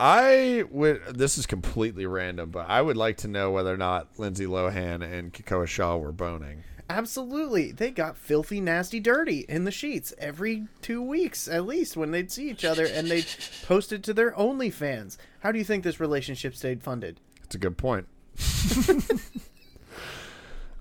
I 0.00 0.64
would. 0.70 1.02
This 1.16 1.38
is 1.38 1.46
completely 1.46 2.06
random, 2.06 2.50
but 2.50 2.68
I 2.68 2.82
would 2.82 2.96
like 2.96 3.16
to 3.18 3.28
know 3.28 3.50
whether 3.50 3.74
or 3.74 3.78
not 3.78 4.08
Lindsay 4.18 4.46
Lohan 4.46 5.02
and 5.02 5.32
Kikoa 5.32 5.66
Shaw 5.66 5.96
were 5.96 6.12
boning. 6.12 6.62
Absolutely. 6.90 7.72
They 7.72 7.90
got 7.90 8.16
filthy, 8.16 8.60
nasty, 8.60 8.98
dirty 8.98 9.40
in 9.48 9.64
the 9.64 9.70
sheets 9.70 10.14
every 10.16 10.68
two 10.80 11.02
weeks, 11.02 11.46
at 11.46 11.66
least, 11.66 11.96
when 11.96 12.12
they'd 12.12 12.30
see 12.30 12.48
each 12.48 12.64
other 12.64 12.86
and 12.86 13.10
they'd 13.10 13.26
post 13.66 13.92
it 13.92 14.02
to 14.04 14.14
their 14.14 14.32
OnlyFans. 14.32 15.18
How 15.40 15.52
do 15.52 15.58
you 15.58 15.64
think 15.64 15.84
this 15.84 16.00
relationship 16.00 16.54
stayed 16.54 16.82
funded? 16.82 17.20
That's 17.42 17.56
a 17.56 17.58
good 17.58 17.76
point. 17.76 18.06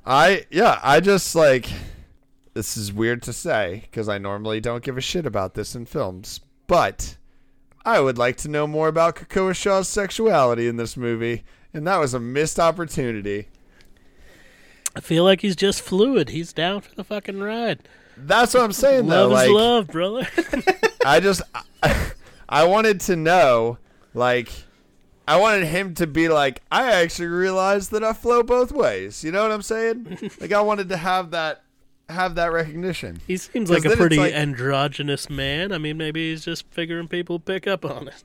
I 0.06 0.46
yeah. 0.50 0.80
I 0.84 1.00
just 1.00 1.36
like. 1.36 1.68
This 2.54 2.76
is 2.76 2.92
weird 2.92 3.22
to 3.24 3.34
say 3.34 3.84
because 3.84 4.10
I 4.10 4.18
normally 4.18 4.60
don't 4.60 4.84
give 4.84 4.98
a 4.98 5.02
shit 5.02 5.28
about 5.28 5.54
this 5.54 5.76
in 5.76 5.86
films, 5.86 6.40
but 6.66 7.18
I 7.86 8.00
would 8.00 8.18
like 8.18 8.36
to 8.38 8.50
know 8.50 8.66
more 8.66 8.88
about 8.88 9.16
Kikoa 9.16 9.56
Shaw's 9.56 9.88
sexuality 9.88 10.68
in 10.68 10.78
this 10.78 10.98
movie, 10.98 11.44
and 11.72 11.86
that 11.86 12.00
was 12.00 12.16
a 12.16 12.20
missed 12.20 12.60
opportunity. 12.60 13.50
I 14.96 15.00
feel 15.00 15.24
like 15.24 15.42
he's 15.42 15.56
just 15.56 15.84
fluid. 15.84 16.30
He's 16.30 16.52
down 16.52 16.82
for 16.82 16.96
the 16.96 17.04
fucking 17.04 17.40
ride. 17.40 17.88
That's 18.18 18.56
what 18.56 18.64
I'm 18.64 18.74
saying 18.74 19.08
though. 19.08 19.28
Love 19.28 19.32
like, 19.32 19.48
is 19.48 19.54
love, 19.54 19.88
brother. 19.88 20.28
I 21.06 21.20
just 21.20 21.44
I, 21.84 22.12
I 22.50 22.64
wanted 22.64 23.00
to 23.02 23.16
know 23.16 23.78
like 24.14 24.50
I 25.28 25.38
wanted 25.38 25.66
him 25.66 25.94
to 25.96 26.08
be 26.08 26.30
like 26.30 26.62
I 26.72 26.92
actually 26.94 27.28
realized 27.28 27.92
that 27.92 28.04
I 28.04 28.14
flow 28.14 28.44
both 28.44 28.72
ways. 28.72 29.24
You 29.24 29.32
know 29.32 29.42
what 29.44 29.52
I'm 29.52 29.62
saying? 29.62 30.32
like 30.40 30.54
I 30.54 30.62
wanted 30.62 30.90
to 30.90 30.98
have 30.98 31.32
that 31.32 31.64
have 32.10 32.36
that 32.36 32.54
recognition. 32.54 33.20
he 33.28 33.36
seems 33.36 33.70
like 33.70 33.84
a 33.84 33.96
pretty 33.96 34.16
like- 34.18 34.34
androgynous 34.34 35.30
man. 35.30 35.74
I 35.74 35.78
mean, 35.78 35.98
maybe 35.98 36.30
he's 36.30 36.46
just 36.46 36.66
figuring 36.72 37.10
people 37.10 37.40
pick 37.40 37.68
up 37.68 37.84
on 37.84 38.08
it. 38.08 38.24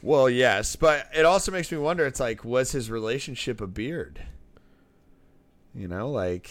Well, 0.00 0.28
yes, 0.28 0.74
but 0.74 1.06
it 1.14 1.24
also 1.24 1.52
makes 1.52 1.70
me 1.70 1.78
wonder 1.78 2.06
it's 2.06 2.18
like 2.18 2.44
was 2.44 2.72
his 2.72 2.90
relationship 2.90 3.60
a 3.60 3.66
beard? 3.66 4.22
You 5.74 5.86
know, 5.88 6.10
like 6.10 6.50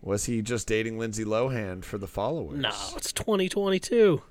was 0.00 0.24
he 0.24 0.42
just 0.42 0.66
dating 0.66 0.98
Lindsay 0.98 1.24
Lohan 1.24 1.84
for 1.84 1.98
the 1.98 2.06
followers? 2.08 2.58
No, 2.58 2.72
it's 2.96 3.12
2022. 3.12 4.22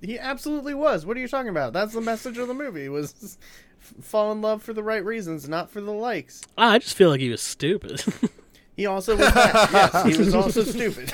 He 0.00 0.18
absolutely 0.18 0.74
was. 0.74 1.04
What 1.04 1.16
are 1.16 1.20
you 1.20 1.28
talking 1.28 1.48
about? 1.50 1.72
That's 1.72 1.92
the 1.94 2.00
message 2.00 2.38
of 2.38 2.46
the 2.48 2.54
movie 2.54 2.88
was 2.88 3.36
f- 3.80 4.04
fall 4.04 4.30
in 4.32 4.40
love 4.40 4.62
for 4.62 4.72
the 4.72 4.82
right 4.82 5.04
reasons, 5.04 5.48
not 5.48 5.70
for 5.70 5.80
the 5.80 5.92
likes. 5.92 6.42
Ah, 6.56 6.72
I 6.72 6.78
just 6.78 6.96
feel 6.96 7.10
like 7.10 7.20
he 7.20 7.30
was 7.30 7.42
stupid. 7.42 8.02
He 8.76 8.86
also 8.86 9.16
was 9.16 9.26
yes, 9.34 10.06
he 10.06 10.16
was 10.16 10.32
also 10.36 10.62
stupid. 10.76 11.12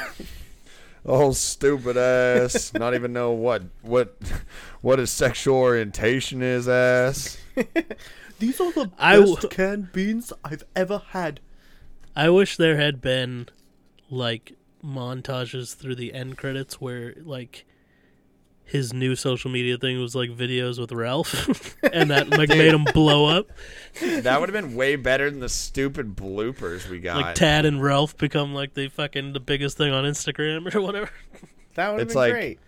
Oh, 1.06 1.32
stupid 1.32 1.96
ass! 1.96 2.74
Not 2.74 2.92
even 2.92 3.14
know 3.14 3.30
what 3.30 3.62
what 3.80 4.18
what 4.82 4.98
his 4.98 5.08
sexual 5.10 5.56
orientation 5.56 6.42
is, 6.42 6.68
ass. 6.68 7.38
These 8.38 8.60
are 8.60 8.70
the 8.70 8.90
I 8.98 9.16
w- 9.16 9.36
best 9.36 9.48
canned 9.48 9.92
beans 9.92 10.30
I've 10.44 10.64
ever 10.76 11.00
had. 11.08 11.40
I 12.14 12.28
wish 12.28 12.58
there 12.58 12.76
had 12.76 13.00
been 13.00 13.48
like 14.10 14.58
montages 14.84 15.74
through 15.74 15.94
the 15.94 16.12
end 16.12 16.36
credits 16.36 16.82
where 16.82 17.14
like 17.24 17.64
his 18.66 18.92
new 18.92 19.14
social 19.14 19.50
media 19.50 19.76
thing 19.76 20.00
was 20.00 20.14
like 20.14 20.30
videos 20.30 20.78
with 20.80 20.90
Ralph 20.90 21.76
and 21.92 22.10
that 22.10 22.30
like 22.30 22.48
made 22.48 22.72
him 22.72 22.84
blow 22.94 23.26
up. 23.26 23.46
That 24.00 24.40
would 24.40 24.48
have 24.48 24.64
been 24.64 24.74
way 24.74 24.96
better 24.96 25.30
than 25.30 25.40
the 25.40 25.48
stupid 25.48 26.16
bloopers 26.16 26.88
we 26.88 26.98
got. 27.00 27.16
Like 27.20 27.34
Tad 27.34 27.66
and 27.66 27.82
Ralph 27.82 28.16
become 28.16 28.54
like 28.54 28.74
the 28.74 28.88
fucking 28.88 29.32
the 29.34 29.40
biggest 29.40 29.76
thing 29.76 29.92
on 29.92 30.04
Instagram 30.04 30.74
or 30.74 30.80
whatever. 30.80 31.10
That 31.74 31.90
would 31.90 32.00
have 32.00 32.08
been 32.08 32.16
like- 32.16 32.32
great. 32.32 32.58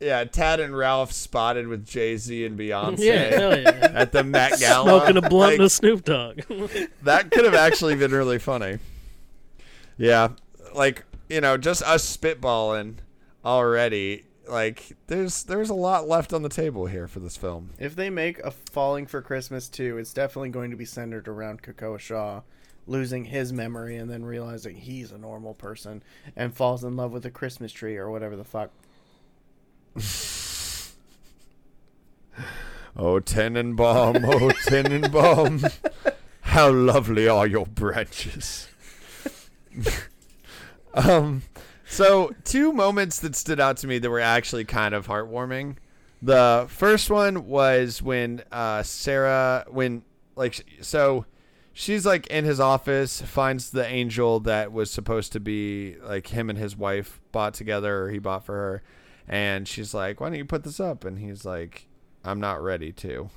yeah, 0.00 0.24
Tad 0.24 0.58
and 0.60 0.76
Ralph 0.76 1.12
spotted 1.12 1.68
with 1.68 1.86
Jay 1.86 2.16
Z 2.16 2.44
and 2.44 2.58
Beyonce 2.58 2.98
Yeah, 2.98 3.54
yeah. 3.56 3.90
at 3.94 4.12
the 4.12 4.24
Met 4.24 4.58
Gala. 4.58 4.84
Smoking 4.84 5.16
a 5.18 5.28
blunt 5.28 5.52
Like, 5.52 5.58
with 5.60 5.72
Snoop 5.72 6.04
Dogg. 6.04 6.40
that 7.02 7.30
could 7.30 7.44
have 7.44 7.54
actually 7.54 7.94
been 7.94 8.10
really 8.12 8.38
funny. 8.38 8.78
Yeah, 9.96 10.30
like 10.74 11.04
you 11.28 11.40
know, 11.40 11.56
just 11.56 11.82
us 11.82 12.16
spitballing 12.16 12.94
already. 13.44 14.24
Like 14.48 14.96
there's 15.06 15.44
there's 15.44 15.70
a 15.70 15.74
lot 15.74 16.08
left 16.08 16.32
on 16.32 16.42
the 16.42 16.48
table 16.48 16.86
here 16.86 17.06
for 17.06 17.20
this 17.20 17.36
film. 17.36 17.70
If 17.78 17.94
they 17.94 18.10
make 18.10 18.38
a 18.40 18.50
Falling 18.50 19.06
for 19.06 19.20
Christmas 19.20 19.68
2, 19.68 19.98
it's 19.98 20.12
definitely 20.12 20.50
going 20.50 20.70
to 20.70 20.76
be 20.76 20.84
centered 20.84 21.28
around 21.28 21.62
Kakoa 21.62 21.98
Shaw 21.98 22.42
losing 22.86 23.26
his 23.26 23.52
memory 23.52 23.96
and 23.96 24.10
then 24.10 24.24
realizing 24.24 24.74
he's 24.76 25.12
a 25.12 25.18
normal 25.18 25.52
person 25.52 26.02
and 26.34 26.54
falls 26.54 26.82
in 26.82 26.96
love 26.96 27.12
with 27.12 27.26
a 27.26 27.30
Christmas 27.30 27.70
tree 27.70 27.96
or 27.96 28.10
whatever 28.10 28.36
the 28.36 28.44
fuck. 28.44 28.70
Oh 33.00 33.20
Tannenbaum, 33.20 34.24
oh 34.24 34.50
Tannenbaum, 34.66 35.62
how 36.40 36.70
lovely 36.72 37.28
are 37.28 37.46
your 37.46 37.64
branches. 37.64 38.66
um, 40.94 41.42
so 41.88 42.32
two 42.44 42.72
moments 42.72 43.18
that 43.20 43.34
stood 43.34 43.58
out 43.60 43.78
to 43.78 43.86
me 43.86 43.98
that 43.98 44.10
were 44.10 44.20
actually 44.20 44.64
kind 44.64 44.94
of 44.94 45.06
heartwarming. 45.06 45.76
The 46.20 46.66
first 46.68 47.10
one 47.10 47.46
was 47.46 48.02
when 48.02 48.42
uh, 48.52 48.82
Sarah, 48.82 49.64
when 49.68 50.02
like 50.36 50.64
so, 50.80 51.24
she's 51.72 52.04
like 52.04 52.26
in 52.26 52.44
his 52.44 52.60
office, 52.60 53.22
finds 53.22 53.70
the 53.70 53.86
angel 53.86 54.40
that 54.40 54.72
was 54.72 54.90
supposed 54.90 55.32
to 55.32 55.40
be 55.40 55.96
like 56.02 56.28
him 56.28 56.50
and 56.50 56.58
his 56.58 56.76
wife 56.76 57.20
bought 57.32 57.54
together, 57.54 58.04
or 58.04 58.10
he 58.10 58.18
bought 58.18 58.44
for 58.44 58.54
her, 58.54 58.82
and 59.28 59.66
she's 59.66 59.94
like, 59.94 60.20
"Why 60.20 60.28
don't 60.28 60.38
you 60.38 60.44
put 60.44 60.64
this 60.64 60.80
up?" 60.80 61.04
And 61.04 61.18
he's 61.18 61.44
like, 61.44 61.86
"I'm 62.24 62.40
not 62.40 62.62
ready 62.62 62.92
to." 62.92 63.30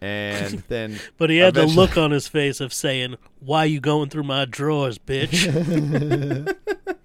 And 0.00 0.64
then, 0.68 0.98
But 1.18 1.30
he 1.30 1.38
had 1.38 1.54
the 1.54 1.66
look 1.66 1.96
on 1.96 2.10
his 2.10 2.26
face 2.26 2.60
of 2.60 2.72
saying, 2.72 3.16
"Why 3.38 3.64
you 3.64 3.80
going 3.80 4.08
through 4.10 4.24
my 4.24 4.44
drawers, 4.44 4.98
bitch?" 4.98 6.56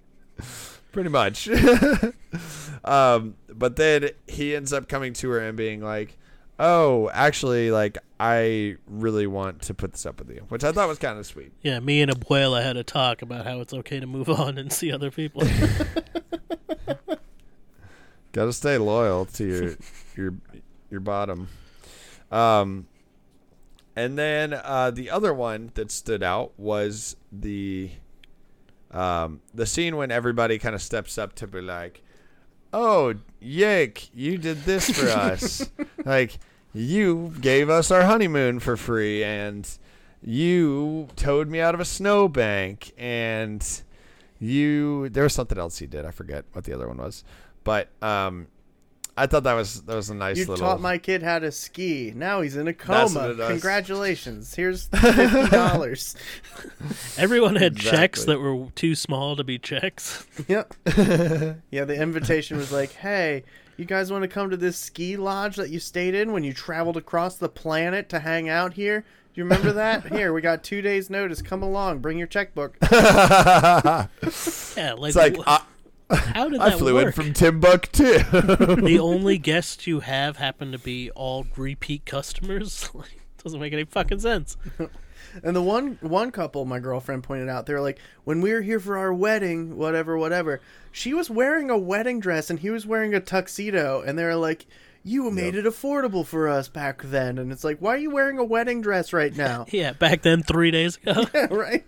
pretty 0.95 1.09
much. 1.09 1.47
um, 2.85 3.35
but 3.49 3.75
then 3.75 4.11
he 4.27 4.55
ends 4.55 4.71
up 4.71 4.87
coming 4.87 5.11
to 5.13 5.29
her 5.29 5.39
and 5.39 5.57
being 5.57 5.81
like, 5.81 6.17
"Oh, 6.57 7.11
actually, 7.13 7.69
like 7.69 7.97
I 8.17 8.77
really 8.87 9.27
want 9.27 9.61
to 9.63 9.73
put 9.73 9.91
this 9.91 10.05
up 10.05 10.19
with 10.19 10.29
you," 10.29 10.45
which 10.47 10.63
I 10.63 10.71
thought 10.71 10.87
was 10.87 10.97
kind 10.97 11.19
of 11.19 11.25
sweet. 11.25 11.51
yeah, 11.61 11.81
me 11.81 12.01
and 12.01 12.09
Abuela 12.09 12.63
had 12.63 12.77
a 12.77 12.83
talk 12.83 13.21
about 13.21 13.45
how 13.45 13.59
it's 13.59 13.73
okay 13.73 13.99
to 13.99 14.07
move 14.07 14.29
on 14.39 14.57
and 14.57 14.71
see 14.71 14.89
other 14.91 15.11
people. 15.11 15.43
Got 18.31 18.45
to 18.45 18.53
stay 18.53 18.77
loyal 18.77 19.25
to 19.25 19.45
your 19.45 19.75
your 20.15 20.33
your 20.89 21.01
bottom. 21.01 21.49
Um, 22.31 22.87
and 23.97 24.17
then 24.17 24.53
uh, 24.53 24.91
the 24.91 25.09
other 25.09 25.33
one 25.33 25.71
that 25.75 25.91
stood 25.91 26.23
out 26.23 26.53
was 26.57 27.17
the 27.33 27.91
um, 28.95 29.41
the 29.53 29.65
scene 29.65 29.97
when 29.97 30.09
everybody 30.11 30.57
kind 30.57 30.73
of 30.73 30.81
steps 30.81 31.17
up 31.17 31.33
to 31.35 31.47
be 31.47 31.61
like, 31.61 32.01
"Oh, 32.73 33.15
Yik, 33.41 34.09
you 34.13 34.37
did 34.37 34.63
this 34.63 34.89
for 34.89 35.07
us. 35.09 35.69
like 36.05 36.39
you 36.73 37.33
gave 37.41 37.69
us 37.69 37.91
our 37.91 38.03
honeymoon 38.03 38.59
for 38.59 38.77
free, 38.77 39.23
and 39.23 39.69
you 40.23 41.07
towed 41.15 41.49
me 41.49 41.59
out 41.59 41.73
of 41.75 41.79
a 41.81 41.85
snowbank, 41.85 42.93
and 42.97 43.81
you 44.39 45.09
there 45.09 45.23
was 45.23 45.33
something 45.33 45.57
else 45.57 45.77
he 45.79 45.87
did. 45.87 46.05
I 46.05 46.11
forget 46.11 46.45
what 46.53 46.63
the 46.65 46.73
other 46.73 46.87
one 46.87 46.97
was, 46.97 47.23
but 47.63 47.89
um, 48.01 48.47
I 49.17 49.27
thought 49.27 49.43
that 49.43 49.53
was 49.53 49.81
that 49.83 49.95
was 49.95 50.09
a 50.09 50.13
nice 50.13 50.37
You 50.37 50.45
little. 50.45 50.65
taught 50.67 50.81
my 50.81 50.97
kid 50.97 51.23
how 51.23 51.39
to 51.39 51.49
ski. 51.51 52.11
Now 52.13 52.41
he's 52.41 52.57
in 52.57 52.67
a 52.67 52.73
That's 52.73 53.13
what 53.13 53.21
coma. 53.21 53.29
it 53.29 53.35
does. 53.37 53.49
Congratulations. 53.49 54.53
Here's 54.53 54.87
fifty 54.95 55.47
dollars. 55.49 56.15
Everyone 57.17 57.55
had 57.55 57.77
checks 57.77 58.25
that 58.25 58.39
were 58.39 58.67
too 58.75 58.93
small 58.93 59.35
to 59.37 59.43
be 59.45 59.57
checks. 59.57 60.25
yep. 60.49 60.73
yeah, 60.85 61.85
the 61.85 61.95
invitation 61.97 62.57
was 62.57 62.71
like, 62.73 62.91
"Hey, 62.91 63.43
you 63.77 63.85
guys 63.85 64.11
want 64.11 64.23
to 64.23 64.27
come 64.27 64.49
to 64.49 64.57
this 64.57 64.75
ski 64.77 65.15
lodge 65.15 65.55
that 65.55 65.69
you 65.69 65.79
stayed 65.79 66.13
in 66.13 66.33
when 66.33 66.43
you 66.43 66.51
traveled 66.53 66.97
across 66.97 67.37
the 67.37 67.47
planet 67.49 68.09
to 68.09 68.19
hang 68.19 68.49
out 68.49 68.73
here? 68.73 68.99
Do 69.01 69.39
you 69.41 69.43
remember 69.45 69.71
that? 69.73 70.07
Here, 70.13 70.33
we 70.33 70.41
got 70.41 70.63
two 70.63 70.81
days' 70.81 71.09
notice. 71.09 71.41
Come 71.41 71.63
along. 71.63 71.99
Bring 71.99 72.17
your 72.17 72.27
checkbook." 72.27 72.75
Yeah, 72.81 74.07
like, 74.97 75.09
it's 75.09 75.15
like 75.15 75.35
wh- 75.37 75.47
uh, 75.47 75.59
I, 75.59 75.61
how 76.09 76.49
did 76.49 76.59
I 76.61 76.69
that 76.69 76.79
flew 76.79 76.97
in 76.99 77.11
from 77.11 77.33
Timbuktu. 77.33 78.19
the 78.23 78.99
only 79.01 79.37
guests 79.37 79.87
you 79.87 80.01
have 80.01 80.37
happen 80.37 80.71
to 80.71 80.79
be 80.79 81.11
all 81.11 81.45
repeat 81.55 82.05
customers. 82.05 82.89
Like, 82.93 83.21
doesn't 83.43 83.59
make 83.59 83.73
any 83.73 83.85
fucking 83.85 84.19
sense. 84.19 84.57
And 85.43 85.55
the 85.55 85.61
one 85.61 85.97
one 86.01 86.31
couple 86.31 86.65
my 86.65 86.79
girlfriend 86.79 87.23
pointed 87.23 87.49
out, 87.49 87.65
they 87.65 87.73
were 87.73 87.81
like, 87.81 87.99
when 88.23 88.41
we 88.41 88.53
were 88.53 88.61
here 88.61 88.79
for 88.79 88.97
our 88.97 89.13
wedding, 89.13 89.77
whatever, 89.77 90.17
whatever, 90.17 90.61
she 90.91 91.13
was 91.13 91.29
wearing 91.29 91.69
a 91.69 91.77
wedding 91.77 92.19
dress 92.19 92.49
and 92.49 92.59
he 92.59 92.69
was 92.69 92.87
wearing 92.87 93.13
a 93.13 93.19
tuxedo, 93.19 94.01
and 94.01 94.17
they 94.17 94.23
were 94.23 94.35
like, 94.35 94.65
you 95.03 95.29
made 95.29 95.53
it 95.53 95.65
affordable 95.65 96.25
for 96.25 96.47
us 96.47 96.67
back 96.67 97.03
then, 97.03 97.37
and 97.37 97.51
it's 97.51 97.63
like, 97.63 97.77
why 97.79 97.93
are 97.93 97.97
you 97.97 98.09
wearing 98.09 98.39
a 98.39 98.43
wedding 98.43 98.81
dress 98.81 99.13
right 99.13 99.35
now? 99.35 99.65
Yeah, 99.69 99.93
back 99.93 100.23
then, 100.23 100.41
three 100.41 100.71
days 100.71 100.97
ago. 100.97 101.25
yeah, 101.33 101.45
right. 101.51 101.85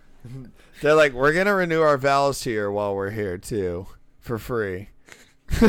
They're 0.81 0.93
like, 0.93 1.13
we're 1.13 1.33
gonna 1.33 1.55
renew 1.55 1.81
our 1.81 1.97
vows 1.97 2.43
here 2.43 2.69
while 2.69 2.93
we're 2.93 3.09
here 3.09 3.37
too, 3.39 3.87
for 4.27 4.37
free. 4.37 4.89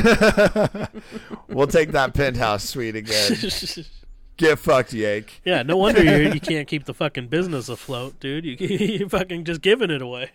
we'll 1.49 1.67
take 1.69 1.93
that 1.93 2.13
penthouse 2.13 2.65
suite 2.65 2.97
again. 2.97 3.37
Get 4.37 4.59
fucked, 4.59 4.93
Yake. 4.93 5.41
yeah, 5.45 5.63
no 5.63 5.77
wonder 5.77 6.03
you 6.03 6.33
you 6.33 6.41
can't 6.41 6.69
keep 6.69 6.85
the 6.85 6.95
fucking 6.95 7.27
business 7.27 7.69
afloat, 7.69 8.21
dude. 8.21 8.45
You 8.45 8.57
you 8.67 9.09
fucking 9.09 9.45
just 9.45 9.63
giving 9.63 9.91
it 9.91 10.03
away. 10.03 10.31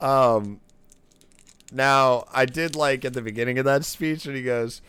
Um, 0.00 0.60
now 1.72 2.26
I 2.32 2.44
did 2.44 2.76
like 2.76 3.04
at 3.04 3.12
the 3.14 3.22
beginning 3.22 3.58
of 3.58 3.64
that 3.64 3.84
speech 3.84 4.26
and 4.26 4.36
he 4.36 4.42
goes, 4.42 4.82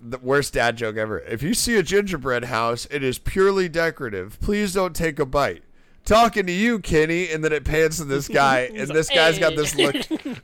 "The 0.00 0.18
worst 0.18 0.54
dad 0.54 0.76
joke 0.76 0.96
ever. 0.96 1.18
If 1.18 1.42
you 1.42 1.52
see 1.52 1.76
a 1.76 1.82
gingerbread 1.82 2.44
house, 2.44 2.86
it 2.90 3.02
is 3.02 3.18
purely 3.18 3.68
decorative. 3.68 4.38
Please 4.40 4.72
don't 4.74 4.94
take 4.94 5.18
a 5.18 5.26
bite." 5.26 5.64
Talking 6.06 6.46
to 6.46 6.52
you, 6.52 6.78
Kenny, 6.78 7.32
and 7.32 7.42
then 7.42 7.52
it 7.52 7.64
pans 7.64 7.96
to 7.98 8.04
this 8.04 8.28
guy, 8.28 8.60
and 8.74 8.88
this 8.88 9.10
guy's 9.10 9.40
got 9.40 9.56
this 9.56 9.74
look. 9.74 9.96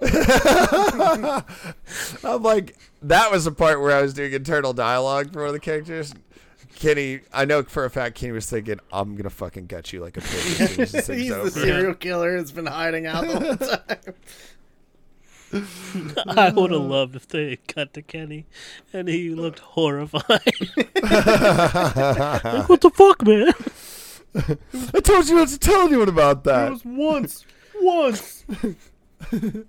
I'm 2.25 2.43
like, 2.43 2.77
that 3.03 3.31
was 3.31 3.45
the 3.45 3.53
part 3.53 3.81
where 3.81 3.97
I 3.97 4.03
was 4.03 4.13
doing 4.13 4.33
internal 4.33 4.73
dialogue 4.73 5.33
for 5.33 5.39
one 5.41 5.49
of 5.49 5.55
the 5.55 5.61
characters. 5.61 6.13
Kenny, 6.75 7.21
I 7.33 7.45
know 7.45 7.63
for 7.63 7.85
a 7.85 7.91
fact 7.91 8.17
Kenny 8.17 8.33
was 8.33 8.51
thinking, 8.51 8.81
I'm 8.93 9.15
gonna 9.15 9.31
fucking 9.31 9.67
gut 9.67 9.93
you 9.93 10.01
like 10.01 10.17
a 10.17 10.21
pig. 10.21 10.31
as 10.31 10.57
soon 10.57 10.81
as 10.81 10.93
this 10.93 10.93
thing's 11.07 11.23
He's 11.23 11.31
the 11.31 11.51
serial 11.51 11.95
killer 11.95 12.37
that's 12.37 12.51
been 12.51 12.67
hiding 12.67 13.07
out 13.07 13.25
the 13.25 13.39
whole 13.39 13.57
time. 13.57 14.15
I 16.27 16.51
would 16.51 16.73
have 16.73 16.81
loved 16.81 17.15
if 17.15 17.29
they 17.29 17.51
had 17.51 17.69
cut 17.69 17.95
to 17.95 18.03
Kenny 18.03 18.47
and 18.93 19.07
he 19.07 19.31
looked 19.31 19.61
horrified. 19.61 20.25
like, 20.33 20.49
what 22.69 22.81
the 22.81 22.91
fuck, 22.93 23.25
man? 23.25 23.53
I 24.35 25.01
told 25.01 25.29
you 25.29 25.37
not 25.37 25.49
to 25.49 25.59
tell 25.59 25.87
anyone 25.87 26.09
about 26.09 26.45
that. 26.45 26.69
It 26.69 26.71
was 26.71 26.85
once, 26.85 27.45
once. 27.81 28.45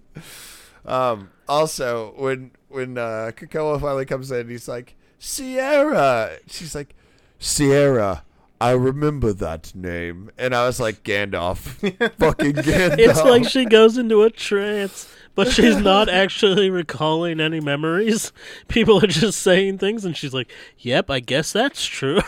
Um, 0.85 1.29
also, 1.47 2.13
when 2.17 2.51
when 2.69 2.97
uh, 2.97 3.31
Krakoa 3.35 3.79
finally 3.79 4.05
comes 4.05 4.31
in, 4.31 4.49
he's 4.49 4.67
like, 4.67 4.95
Sierra. 5.19 6.37
She's 6.47 6.75
like, 6.75 6.95
Sierra. 7.39 8.23
I 8.61 8.71
remember 8.71 9.33
that 9.33 9.75
name, 9.75 10.31
and 10.37 10.55
I 10.55 10.65
was 10.65 10.79
like, 10.79 11.03
Gandalf, 11.03 11.57
fucking 12.17 12.53
Gandalf. 12.53 12.97
It's 12.97 13.21
like 13.21 13.43
she 13.45 13.65
goes 13.65 13.97
into 13.97 14.23
a 14.23 14.29
trance, 14.29 15.13
but 15.35 15.51
she's 15.51 15.75
not 15.75 16.07
actually 16.09 16.69
recalling 16.69 17.41
any 17.41 17.59
memories. 17.59 18.31
People 18.69 19.03
are 19.03 19.07
just 19.07 19.41
saying 19.41 19.79
things, 19.79 20.05
and 20.05 20.15
she's 20.15 20.33
like, 20.33 20.49
"Yep, 20.77 21.09
I 21.09 21.19
guess 21.19 21.51
that's 21.51 21.83
true." 21.85 22.21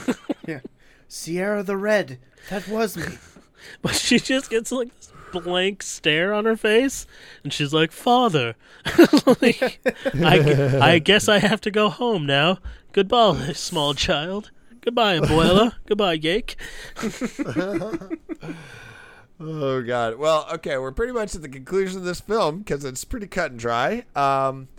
Yeah. 0.46 0.60
Sierra 1.08 1.64
the 1.64 1.78
Red. 1.78 2.20
That 2.50 2.68
was 2.68 2.98
me. 2.98 3.18
but 3.82 3.96
she 3.96 4.20
just 4.20 4.50
gets 4.50 4.72
like 4.72 4.96
this 4.96 5.12
blank 5.32 5.84
stare 5.84 6.34
on 6.34 6.46
her 6.46 6.56
face, 6.56 7.06
and 7.44 7.52
she's 7.52 7.74
like, 7.74 7.92
"Father, 7.92 8.56
like, 9.26 9.80
I, 10.14 10.80
I 10.82 11.00
guess 11.00 11.28
I 11.28 11.40
have 11.40 11.62
to 11.62 11.72
go 11.72 11.90
home 11.90 12.26
now. 12.26 12.60
Goodbye, 12.94 13.54
small 13.54 13.94
child. 13.94 14.52
Goodbye, 14.82 15.20
abuela. 15.20 15.74
Goodbye, 15.86 16.18
Yake." 16.18 16.56
Oh 19.40 19.82
God. 19.82 20.16
Well, 20.16 20.48
okay, 20.54 20.78
we're 20.78 20.92
pretty 20.94 21.12
much 21.12 21.36
at 21.36 21.42
the 21.42 21.50
conclusion 21.50 21.98
of 21.98 22.06
this 22.06 22.22
film 22.22 22.60
because 22.60 22.86
it's 22.86 23.04
pretty 23.04 23.28
cut 23.28 23.52
and 23.52 23.60
dry. 23.60 24.06
Um, 24.16 24.70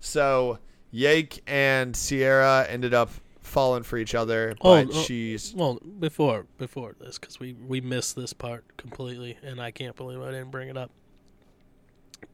so 0.00 0.58
Yake 0.92 1.40
and 1.46 1.94
Sierra 1.94 2.66
ended 2.68 2.94
up 2.94 3.10
falling 3.46 3.82
for 3.82 3.96
each 3.96 4.14
other, 4.14 4.54
Oh, 4.60 4.84
but 4.84 4.94
oh. 4.94 5.02
she's 5.02 5.54
Well, 5.54 5.80
before 5.98 6.46
before 6.58 6.94
this, 7.00 7.18
because 7.18 7.38
we 7.40 7.54
we 7.54 7.80
missed 7.80 8.16
this 8.16 8.32
part 8.32 8.64
completely, 8.76 9.38
and 9.42 9.60
I 9.60 9.70
can't 9.70 9.96
believe 9.96 10.20
I 10.20 10.30
didn't 10.32 10.50
bring 10.50 10.68
it 10.68 10.76
up. 10.76 10.90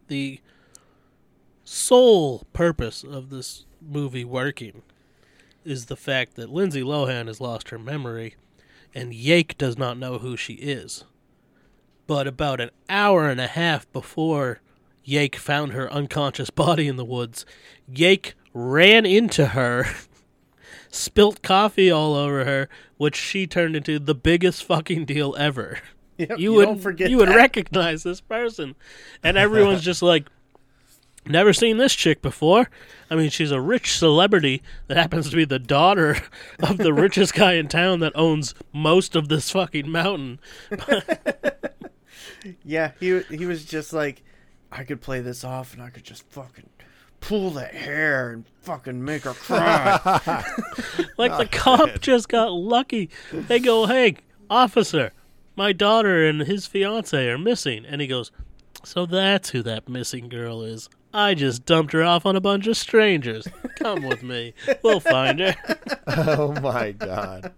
The 0.09 0.41
sole 1.65 2.45
purpose 2.53 3.05
of 3.05 3.31
this 3.31 3.67
movie 3.81 4.25
working 4.25 4.83
is 5.65 5.87
the 5.87 5.97
fact 5.97 6.35
that 6.35 6.51
Lindsay 6.51 6.83
Lohan 6.83 7.27
has 7.29 7.41
lost 7.41 7.71
her 7.71 7.79
memory, 7.79 8.35
and 8.95 9.13
Yake 9.13 9.57
does 9.59 9.79
not 9.79 9.97
know 9.99 10.19
who 10.19 10.37
she 10.37 10.55
is. 10.55 11.05
But 12.07 12.27
about 12.27 12.61
an 12.61 12.71
hour 12.89 13.29
and 13.29 13.41
a 13.41 13.47
half 13.47 13.91
before 13.93 14.61
Yake 15.07 15.37
found 15.37 15.73
her 15.73 15.93
unconscious 15.93 16.51
body 16.65 16.89
in 16.89 16.97
the 16.97 17.05
woods. 17.05 17.47
Yake 17.91 18.33
ran 18.53 19.07
into 19.07 19.47
her, 19.49 19.87
spilt 20.93 21.43
coffee 21.43 21.91
all 21.91 22.15
over 22.15 22.45
her, 22.45 22.69
which 22.99 23.17
she 23.17 23.49
turned 23.49 23.75
into 23.75 23.99
the 23.99 24.15
biggest 24.15 24.63
fucking 24.63 25.07
deal 25.07 25.35
ever. 25.37 25.81
Yep, 26.19 26.29
You, 26.29 26.37
you 26.39 26.53
would 26.53 26.65
don't 26.67 26.79
forget 26.79 27.11
you 27.11 27.17
would 27.17 27.31
recognize 27.31 28.03
this 28.03 28.21
person, 28.21 28.77
and 29.25 29.39
everyone's 29.39 29.81
just 29.91 30.03
like, 30.03 30.29
never 31.27 31.55
seen 31.55 31.79
this 31.79 31.95
chick 31.95 32.21
before. 32.21 32.69
I 33.11 33.17
mean, 33.17 33.31
she's 33.31 33.51
a 33.51 33.63
rich 33.63 33.97
celebrity 33.97 34.63
that 34.87 34.99
happens 34.99 35.31
to 35.31 35.37
be 35.37 35.47
the 35.47 35.59
daughter 35.59 36.19
of 36.63 36.77
the 36.77 36.93
richest 36.93 37.33
guy 37.33 37.55
in 37.55 37.67
town 37.67 38.01
that 38.01 38.13
owns 38.15 38.55
most 38.75 39.17
of 39.17 39.29
this 39.29 39.51
fucking 39.51 39.91
mountain. 39.91 40.39
Yeah, 42.63 42.93
he 43.01 43.21
he 43.31 43.47
was 43.47 43.65
just 43.65 43.93
like, 43.95 44.23
I 44.71 44.85
could 44.85 45.01
play 45.01 45.21
this 45.21 45.45
off 45.45 45.73
and 45.73 45.83
I 45.83 45.89
could 45.91 46.05
just 46.05 46.25
fucking 46.29 46.69
pull 47.23 47.51
that 47.53 47.75
hair 47.75 48.31
and 48.33 48.45
fucking 48.61 49.03
make 49.03 49.23
her 49.23 49.33
cry. 49.33 49.99
Like 51.19 51.37
the 51.39 51.47
cop 51.47 52.01
just 52.01 52.29
got 52.29 52.53
lucky. 52.53 53.09
They 53.33 53.59
go, 53.61 53.87
"Hey, 53.87 54.17
officer, 54.51 55.13
my 55.57 55.73
daughter 55.73 56.27
and 56.27 56.41
his 56.43 56.67
fiance 56.67 57.29
are 57.29 57.39
missing," 57.39 57.85
and 57.87 58.01
he 58.01 58.07
goes, 58.07 58.31
"So 58.85 59.07
that's 59.07 59.51
who 59.51 59.63
that 59.63 59.89
missing 59.89 60.29
girl 60.29 60.63
is." 60.63 60.89
I 61.15 61.35
just 61.35 61.65
dumped 61.67 61.93
her 61.93 62.03
off 62.03 62.25
on 62.27 62.35
a 62.37 62.41
bunch 62.41 62.67
of 62.67 62.77
strangers. 62.77 63.47
Come 63.79 64.03
with 64.03 64.23
me. 64.23 64.55
We'll 64.83 65.01
find 65.01 65.41
her. 65.41 65.55
Oh 66.07 66.53
my 66.61 66.93
god. 66.93 67.53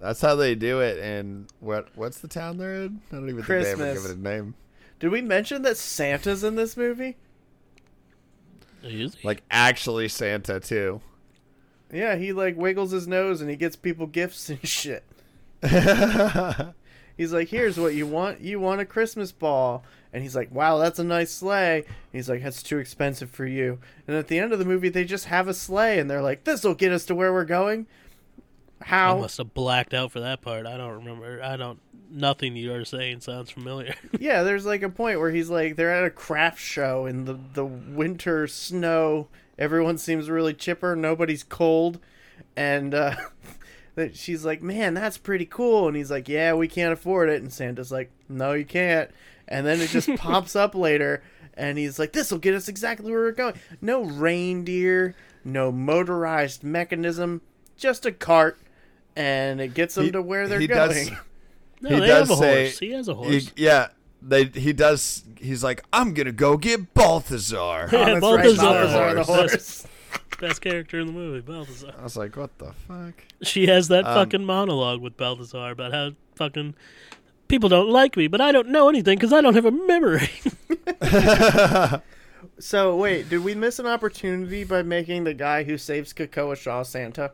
That's 0.00 0.20
how 0.20 0.34
they 0.34 0.54
do 0.54 0.80
it. 0.80 0.98
And 0.98 1.46
what? 1.60 1.88
What's 1.94 2.18
the 2.18 2.28
town 2.28 2.58
they're 2.58 2.82
in? 2.82 3.00
I 3.10 3.14
don't 3.16 3.28
even 3.28 3.42
think 3.44 3.64
they 3.64 3.70
ever 3.72 3.94
give 3.94 4.04
it 4.04 4.16
a 4.16 4.20
name. 4.20 4.54
Did 4.98 5.10
we 5.10 5.20
mention 5.22 5.62
that 5.62 5.76
Santa's 5.76 6.42
in 6.44 6.56
this 6.56 6.76
movie? 6.76 7.16
Is 8.82 9.14
he? 9.16 9.26
Like 9.26 9.42
actually 9.50 10.08
Santa 10.08 10.60
too. 10.60 11.00
Yeah, 11.92 12.16
he 12.16 12.32
like 12.32 12.56
wiggles 12.56 12.90
his 12.90 13.06
nose 13.06 13.40
and 13.40 13.50
he 13.50 13.56
gets 13.56 13.76
people 13.76 14.06
gifts 14.06 14.48
and 14.48 14.66
shit. 14.66 15.04
He's 17.16 17.32
like, 17.32 17.48
"Here's 17.48 17.78
what 17.78 17.94
you 17.94 18.06
want. 18.06 18.40
You 18.40 18.58
want 18.58 18.80
a 18.80 18.86
Christmas 18.86 19.32
ball." 19.32 19.84
And 20.12 20.22
he's 20.22 20.34
like, 20.34 20.50
"Wow, 20.50 20.78
that's 20.78 20.98
a 20.98 21.04
nice 21.04 21.30
sleigh." 21.30 21.76
And 21.76 21.86
he's 22.12 22.28
like, 22.28 22.42
"That's 22.42 22.62
too 22.62 22.78
expensive 22.78 23.30
for 23.30 23.46
you." 23.46 23.78
And 24.08 24.16
at 24.16 24.28
the 24.28 24.38
end 24.38 24.52
of 24.52 24.58
the 24.58 24.64
movie, 24.64 24.88
they 24.88 25.04
just 25.04 25.26
have 25.26 25.46
a 25.46 25.54
sleigh 25.54 25.98
and 25.98 26.10
they're 26.10 26.22
like, 26.22 26.44
"This 26.44 26.64
will 26.64 26.74
get 26.74 26.90
us 26.90 27.04
to 27.06 27.14
where 27.14 27.32
we're 27.32 27.44
going." 27.44 27.86
I 28.90 29.20
must 29.20 29.38
have 29.38 29.54
blacked 29.54 29.94
out 29.94 30.12
for 30.12 30.20
that 30.20 30.42
part. 30.42 30.66
I 30.66 30.76
don't 30.76 30.98
remember. 31.04 31.42
I 31.42 31.56
don't. 31.56 31.78
Nothing 32.10 32.56
you 32.56 32.74
are 32.74 32.84
saying 32.84 33.20
sounds 33.20 33.50
familiar. 33.50 33.94
Yeah, 34.20 34.42
there's 34.42 34.66
like 34.66 34.82
a 34.82 34.90
point 34.90 35.18
where 35.18 35.30
he's 35.30 35.48
like, 35.48 35.76
they're 35.76 35.92
at 35.92 36.04
a 36.04 36.10
craft 36.10 36.60
show 36.60 37.06
in 37.06 37.24
the 37.24 37.38
the 37.54 37.64
winter 37.64 38.46
snow. 38.46 39.28
Everyone 39.58 39.96
seems 39.98 40.28
really 40.28 40.54
chipper. 40.54 40.94
Nobody's 40.94 41.42
cold, 41.42 41.98
and 42.56 42.94
uh, 42.94 43.16
that 43.94 44.16
she's 44.16 44.44
like, 44.44 44.62
"Man, 44.62 44.94
that's 44.94 45.18
pretty 45.18 45.46
cool." 45.46 45.88
And 45.88 45.96
he's 45.96 46.10
like, 46.10 46.28
"Yeah, 46.28 46.54
we 46.54 46.68
can't 46.68 46.92
afford 46.92 47.28
it." 47.30 47.40
And 47.42 47.52
Santa's 47.52 47.92
like, 47.92 48.10
"No, 48.28 48.52
you 48.52 48.64
can't." 48.64 49.10
And 49.48 49.66
then 49.66 49.80
it 49.80 49.88
just 49.90 50.08
pops 50.16 50.54
up 50.56 50.74
later, 50.74 51.22
and 51.54 51.78
he's 51.78 51.98
like, 51.98 52.12
"This 52.12 52.30
will 52.30 52.38
get 52.38 52.54
us 52.54 52.68
exactly 52.68 53.10
where 53.10 53.20
we're 53.22 53.32
going. 53.32 53.54
No 53.80 54.02
reindeer, 54.04 55.14
no 55.44 55.70
motorized 55.72 56.62
mechanism, 56.62 57.40
just 57.76 58.04
a 58.06 58.12
cart." 58.12 58.58
And 59.16 59.60
it 59.60 59.74
gets 59.74 59.94
them 59.94 60.04
He- 60.06 60.10
to 60.12 60.22
where 60.22 60.48
they're 60.48 60.60
he 60.60 60.66
going. 60.66 60.88
does- 61.08 61.10
No, 61.82 61.88
He 61.90 62.00
they 62.00 62.06
does 62.06 62.28
have 62.28 62.38
a 62.38 62.40
say- 62.40 62.62
horse. 62.64 62.78
He 62.78 62.90
has 62.92 63.08
a 63.08 63.12
He- 63.14 63.16
horse. 63.18 63.52
yeah, 63.56 63.88
they. 64.22 64.44
He 64.44 64.72
does. 64.72 65.24
He's 65.38 65.64
like, 65.64 65.82
I'm 65.92 66.14
gonna 66.14 66.30
go 66.32 66.56
get 66.56 66.94
Balthazar. 66.94 67.88
Yeah, 67.92 67.98
Oh, 68.16 68.20
Balthazar. 68.20 68.62
right, 68.64 68.72
Balthazar 68.72 69.14
the 69.16 69.24
Horse. 69.24 69.50
horse. 69.50 69.86
Best 70.40 70.60
character 70.60 70.98
in 71.00 71.06
the 71.08 71.12
movie, 71.12 71.40
Balthazar. 71.40 71.92
I 71.98 72.02
was 72.04 72.16
like, 72.16 72.36
what 72.36 72.56
the 72.58 72.72
fuck? 72.88 73.14
She 73.42 73.66
has 73.66 73.88
that 73.88 74.04
Um, 74.06 74.14
fucking 74.14 74.44
monologue 74.44 75.00
with 75.00 75.16
Balthazar 75.16 75.70
about 75.72 75.92
how 75.92 76.12
fucking 76.36 76.74
people 77.48 77.68
don't 77.68 77.90
like 77.90 78.16
me, 78.16 78.26
but 78.28 78.40
I 78.40 78.50
don't 78.52 78.68
know 78.68 78.88
anything 78.88 79.18
because 79.18 79.32
I 79.32 79.40
don't 79.40 79.54
have 79.54 79.66
a 79.66 79.70
memory. 79.70 80.30
So 82.58 82.96
wait, 82.96 83.28
did 83.28 83.42
we 83.44 83.54
miss 83.54 83.78
an 83.78 83.86
opportunity 83.86 84.62
by 84.64 84.82
making 84.82 85.24
the 85.24 85.34
guy 85.34 85.64
who 85.64 85.76
saves 85.78 86.12
Kakoa 86.12 86.56
Shaw 86.56 86.82
Santa? 86.82 87.32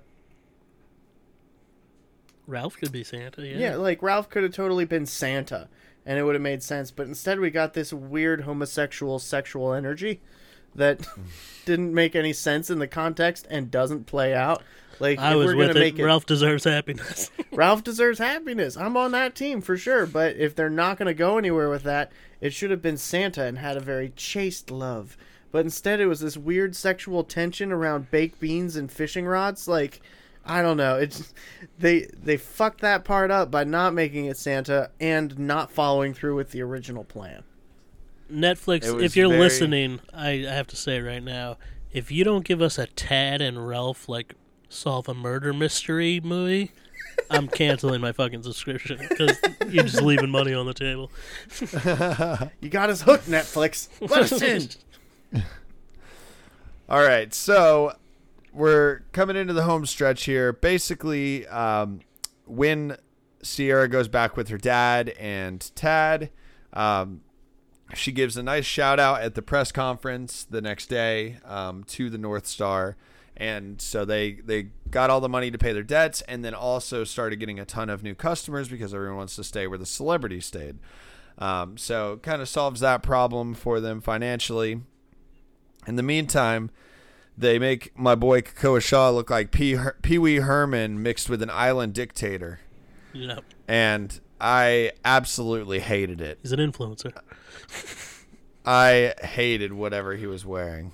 Ralph 2.48 2.76
could 2.78 2.90
be 2.90 3.04
Santa. 3.04 3.46
Yeah. 3.46 3.58
Yeah, 3.58 3.76
like 3.76 4.02
Ralph 4.02 4.30
could 4.30 4.42
have 4.42 4.52
totally 4.52 4.86
been 4.86 5.06
Santa, 5.06 5.68
and 6.06 6.18
it 6.18 6.24
would 6.24 6.34
have 6.34 6.42
made 6.42 6.62
sense. 6.62 6.90
But 6.90 7.06
instead, 7.06 7.38
we 7.38 7.50
got 7.50 7.74
this 7.74 7.92
weird 7.92 8.40
homosexual 8.40 9.18
sexual 9.18 9.72
energy 9.74 10.20
that 10.74 11.06
didn't 11.66 11.92
make 11.92 12.16
any 12.16 12.32
sense 12.32 12.70
in 12.70 12.78
the 12.78 12.86
context 12.88 13.46
and 13.50 13.70
doesn't 13.70 14.06
play 14.06 14.34
out. 14.34 14.62
Like 15.00 15.18
I 15.18 15.36
was 15.36 15.48
we're 15.48 15.56
with 15.56 15.68
gonna 15.68 15.80
it. 15.80 15.82
make 15.82 15.98
it, 15.98 16.04
Ralph 16.04 16.26
deserves 16.26 16.64
happiness. 16.64 17.30
Ralph 17.52 17.84
deserves 17.84 18.18
happiness. 18.18 18.76
I'm 18.76 18.96
on 18.96 19.12
that 19.12 19.34
team 19.34 19.60
for 19.60 19.76
sure. 19.76 20.06
But 20.06 20.36
if 20.36 20.56
they're 20.56 20.70
not 20.70 20.98
going 20.98 21.06
to 21.06 21.14
go 21.14 21.38
anywhere 21.38 21.68
with 21.68 21.84
that, 21.84 22.10
it 22.40 22.52
should 22.52 22.70
have 22.72 22.82
been 22.82 22.96
Santa 22.96 23.44
and 23.44 23.58
had 23.58 23.76
a 23.76 23.80
very 23.80 24.12
chaste 24.16 24.70
love. 24.70 25.16
But 25.52 25.60
instead, 25.64 26.00
it 26.00 26.06
was 26.06 26.20
this 26.20 26.36
weird 26.36 26.74
sexual 26.74 27.22
tension 27.24 27.70
around 27.72 28.10
baked 28.10 28.40
beans 28.40 28.74
and 28.76 28.90
fishing 28.90 29.24
rods. 29.24 29.68
Like, 29.68 30.00
I 30.48 30.62
don't 30.62 30.76
know. 30.78 30.96
It's 30.96 31.34
they 31.78 32.06
they 32.22 32.38
fucked 32.38 32.80
that 32.80 33.04
part 33.04 33.30
up 33.30 33.50
by 33.50 33.64
not 33.64 33.92
making 33.94 34.24
it 34.26 34.36
Santa 34.38 34.90
and 34.98 35.38
not 35.38 35.70
following 35.70 36.14
through 36.14 36.36
with 36.36 36.50
the 36.52 36.62
original 36.62 37.04
plan. 37.04 37.44
Netflix, 38.32 39.02
if 39.02 39.16
you're 39.16 39.28
very- 39.28 39.40
listening, 39.40 40.00
I, 40.12 40.30
I 40.30 40.52
have 40.52 40.66
to 40.68 40.76
say 40.76 41.00
right 41.00 41.22
now, 41.22 41.56
if 41.92 42.10
you 42.10 42.24
don't 42.24 42.44
give 42.44 42.60
us 42.62 42.78
a 42.78 42.86
Tad 42.86 43.40
and 43.40 43.66
Ralph 43.68 44.08
like 44.08 44.34
solve 44.68 45.08
a 45.08 45.14
murder 45.14 45.52
mystery 45.52 46.20
movie, 46.22 46.72
I'm 47.30 47.48
canceling 47.48 48.00
my 48.00 48.12
fucking 48.12 48.42
subscription 48.42 48.98
because 49.08 49.38
you're 49.68 49.84
just 49.84 50.02
leaving 50.02 50.30
money 50.30 50.54
on 50.54 50.66
the 50.66 50.74
table. 50.74 51.10
You 52.60 52.68
got 52.70 52.90
us 52.90 53.02
hooked, 53.02 53.26
Netflix. 53.28 53.88
Let 54.00 54.32
us 54.32 54.42
in. 54.42 54.68
All 56.88 57.02
right, 57.02 57.32
so 57.34 57.92
we're 58.52 59.00
coming 59.12 59.36
into 59.36 59.52
the 59.52 59.64
home 59.64 59.86
stretch 59.86 60.24
here. 60.24 60.52
Basically, 60.52 61.46
um, 61.48 62.00
when 62.46 62.96
Sierra 63.42 63.88
goes 63.88 64.08
back 64.08 64.36
with 64.36 64.48
her 64.48 64.58
dad 64.58 65.10
and 65.18 65.70
Tad, 65.74 66.30
um, 66.72 67.22
she 67.94 68.12
gives 68.12 68.36
a 68.36 68.42
nice 68.42 68.64
shout 68.64 69.00
out 69.00 69.22
at 69.22 69.34
the 69.34 69.42
press 69.42 69.72
conference 69.72 70.44
the 70.44 70.60
next 70.60 70.86
day 70.86 71.38
um, 71.44 71.84
to 71.84 72.10
the 72.10 72.18
North 72.18 72.46
Star. 72.46 72.96
And 73.36 73.80
so 73.80 74.04
they, 74.04 74.32
they 74.32 74.70
got 74.90 75.10
all 75.10 75.20
the 75.20 75.28
money 75.28 75.50
to 75.50 75.58
pay 75.58 75.72
their 75.72 75.84
debts 75.84 76.22
and 76.22 76.44
then 76.44 76.54
also 76.54 77.04
started 77.04 77.36
getting 77.36 77.60
a 77.60 77.64
ton 77.64 77.88
of 77.88 78.02
new 78.02 78.14
customers 78.14 78.68
because 78.68 78.92
everyone 78.92 79.16
wants 79.16 79.36
to 79.36 79.44
stay 79.44 79.66
where 79.66 79.78
the 79.78 79.86
celebrities 79.86 80.46
stayed. 80.46 80.78
Um, 81.38 81.78
so 81.78 82.18
kind 82.22 82.42
of 82.42 82.48
solves 82.48 82.80
that 82.80 83.02
problem 83.02 83.54
for 83.54 83.78
them 83.78 84.00
financially. 84.00 84.80
In 85.86 85.94
the 85.94 86.02
meantime, 86.02 86.70
they 87.38 87.58
make 87.58 87.96
my 87.98 88.14
boy 88.14 88.40
Kakoa 88.40 88.82
Shaw 88.82 89.10
look 89.10 89.30
like 89.30 89.50
Pee 89.52 89.72
Her- 89.74 89.96
Wee 90.08 90.36
Herman 90.36 91.02
mixed 91.02 91.28
with 91.30 91.42
an 91.42 91.50
island 91.50 91.92
dictator, 91.94 92.60
You 93.12 93.28
know, 93.28 93.40
and 93.68 94.18
I 94.40 94.92
absolutely 95.04 95.80
hated 95.80 96.20
it. 96.20 96.38
he's 96.42 96.52
an 96.52 96.58
influencer. 96.60 97.12
I 98.66 99.14
hated 99.22 99.72
whatever 99.72 100.14
he 100.14 100.26
was 100.26 100.44
wearing. 100.44 100.92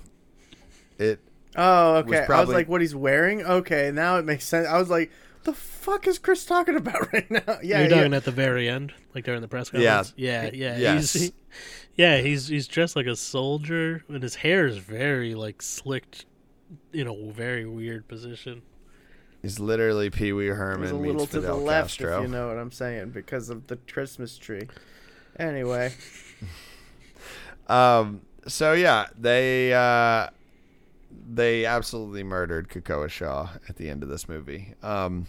It 0.97 1.19
Oh, 1.57 1.95
okay. 1.97 2.25
I 2.29 2.41
was 2.41 2.49
like, 2.49 2.67
what 2.67 2.81
he's 2.81 2.93
wearing? 2.95 3.41
Okay, 3.41 3.89
now 3.91 4.17
it 4.17 4.25
makes 4.25 4.45
sense. 4.45 4.67
I 4.67 4.77
was 4.77 4.89
like, 4.89 5.09
the 5.43 5.53
fuck 5.53 6.05
is 6.05 6.19
Chris 6.19 6.45
talking 6.45 6.75
about 6.75 7.13
right 7.13 7.29
now? 7.31 7.41
Yeah, 7.47 7.79
You're 7.79 7.81
yeah. 7.81 7.87
talking 7.89 8.13
at 8.13 8.25
the 8.25 8.31
very 8.31 8.67
end, 8.67 8.93
like 9.13 9.23
during 9.23 9.39
the 9.41 9.47
press 9.47 9.71
Yeah. 9.73 9.95
conference. 9.95 10.13
Yeah, 10.17 10.49
yeah, 10.53 10.77
Yes. 10.77 11.13
He's, 11.13 11.21
he- 11.23 11.33
yeah, 11.95 12.17
he's 12.17 12.49
he's 12.49 12.67
dressed 12.67 12.97
like 12.97 13.05
a 13.05 13.15
soldier, 13.15 14.03
and 14.09 14.21
his 14.21 14.35
hair 14.35 14.67
is 14.67 14.77
very 14.77 15.33
like 15.33 15.61
slicked 15.61 16.25
in 16.93 17.07
a 17.07 17.31
very 17.31 17.65
weird 17.65 18.07
position. 18.07 18.61
He's 19.41 19.59
literally 19.59 20.09
Pee 20.09 20.33
Wee 20.33 20.47
It 20.47 20.49
was 20.49 20.57
Herman 20.57 20.89
a 20.89 20.93
meets 20.93 21.11
little 21.13 21.27
to 21.27 21.39
the 21.39 21.53
left, 21.53 21.91
Castro. 21.99 22.17
if 22.17 22.21
you 22.23 22.27
know 22.29 22.47
what 22.47 22.57
I'm 22.57 22.71
saying, 22.71 23.11
because 23.11 23.49
of 23.49 23.67
the 23.67 23.75
Christmas 23.75 24.37
tree. 24.37 24.67
Anyway, 25.37 25.93
Um. 27.67 28.21
So 28.47 28.73
yeah, 28.73 29.07
they 29.17 29.73
uh, 29.73 30.29
they 31.31 31.65
absolutely 31.65 32.23
murdered 32.23 32.69
Kakoa 32.69 33.09
Shaw 33.09 33.49
at 33.67 33.77
the 33.77 33.89
end 33.89 34.03
of 34.03 34.09
this 34.09 34.29
movie. 34.29 34.75
Um, 34.83 35.25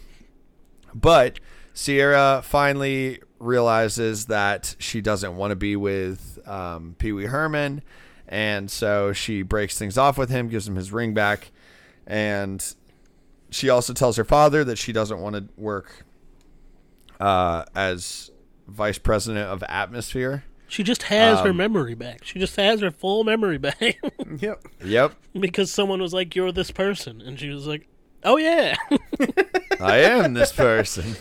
but 0.93 1.39
Sierra 1.73 2.41
finally 2.43 3.19
realizes 3.39 4.27
that 4.27 4.75
she 4.79 5.01
doesn't 5.01 5.35
want 5.35 5.51
to 5.51 5.55
be 5.55 5.75
with 5.75 6.39
um, 6.47 6.95
Pee 6.99 7.11
Wee 7.11 7.25
Herman, 7.25 7.81
and 8.27 8.69
so 8.69 9.13
she 9.13 9.41
breaks 9.41 9.77
things 9.77 9.97
off 9.97 10.17
with 10.17 10.29
him, 10.29 10.49
gives 10.49 10.67
him 10.67 10.75
his 10.75 10.91
ring 10.91 11.13
back, 11.13 11.51
and 12.05 12.73
she 13.49 13.69
also 13.69 13.93
tells 13.93 14.17
her 14.17 14.25
father 14.25 14.63
that 14.63 14.77
she 14.77 14.91
doesn't 14.91 15.19
want 15.19 15.35
to 15.35 15.45
work 15.55 16.05
uh, 17.19 17.63
as 17.75 18.29
vice 18.67 18.97
president 18.97 19.47
of 19.49 19.63
atmosphere 19.63 20.43
She 20.67 20.83
just 20.83 21.03
has 21.03 21.39
her 21.39 21.49
Um, 21.51 21.57
memory 21.57 21.95
back. 21.95 22.23
She 22.25 22.39
just 22.39 22.55
has 22.57 22.81
her 22.81 22.91
full 22.91 23.23
memory 23.23 23.57
back 23.57 23.79
Yep. 24.39 24.67
Yep, 24.83 25.13
because 25.39 25.71
someone 25.71 26.01
was 26.01 26.13
like, 26.13 26.35
"You're 26.35 26.51
this 26.51 26.71
person," 26.71 27.21
and 27.21 27.39
she 27.39 27.49
was 27.49 27.65
like, 27.65 27.87
"Oh 28.23 28.35
yeah." 28.37 28.75
I 29.79 29.97
am 29.99 30.33
this 30.33 30.51
person. 30.51 31.15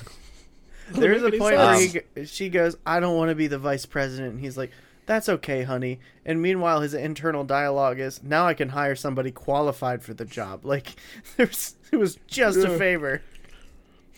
There's 0.91 1.23
a 1.23 1.31
point 1.31 1.57
where 1.57 2.03
he, 2.17 2.25
she 2.27 2.49
goes, 2.49 2.77
"I 2.85 2.99
don't 3.01 3.17
want 3.17 3.29
to 3.31 3.35
be 3.37 3.47
the 3.47 3.59
vice 3.59 3.87
president," 3.87 4.33
and 4.35 4.41
he's 4.41 4.57
like, 4.59 4.73
"That's 5.07 5.29
okay, 5.29 5.63
honey." 5.63 6.01
And 6.25 6.43
meanwhile, 6.43 6.81
his 6.81 6.95
internal 6.95 7.45
dialogue 7.45 7.99
is, 7.99 8.23
"Now 8.23 8.47
I 8.47 8.55
can 8.55 8.71
hire 8.71 8.95
somebody 8.95 9.31
qualified 9.31 10.03
for 10.03 10.15
the 10.15 10.25
job." 10.25 10.65
Like, 10.65 10.97
there's, 11.37 11.77
it 11.91 11.97
was 11.97 12.19
just 12.27 12.59
a 12.59 12.77
favor. 12.77 13.23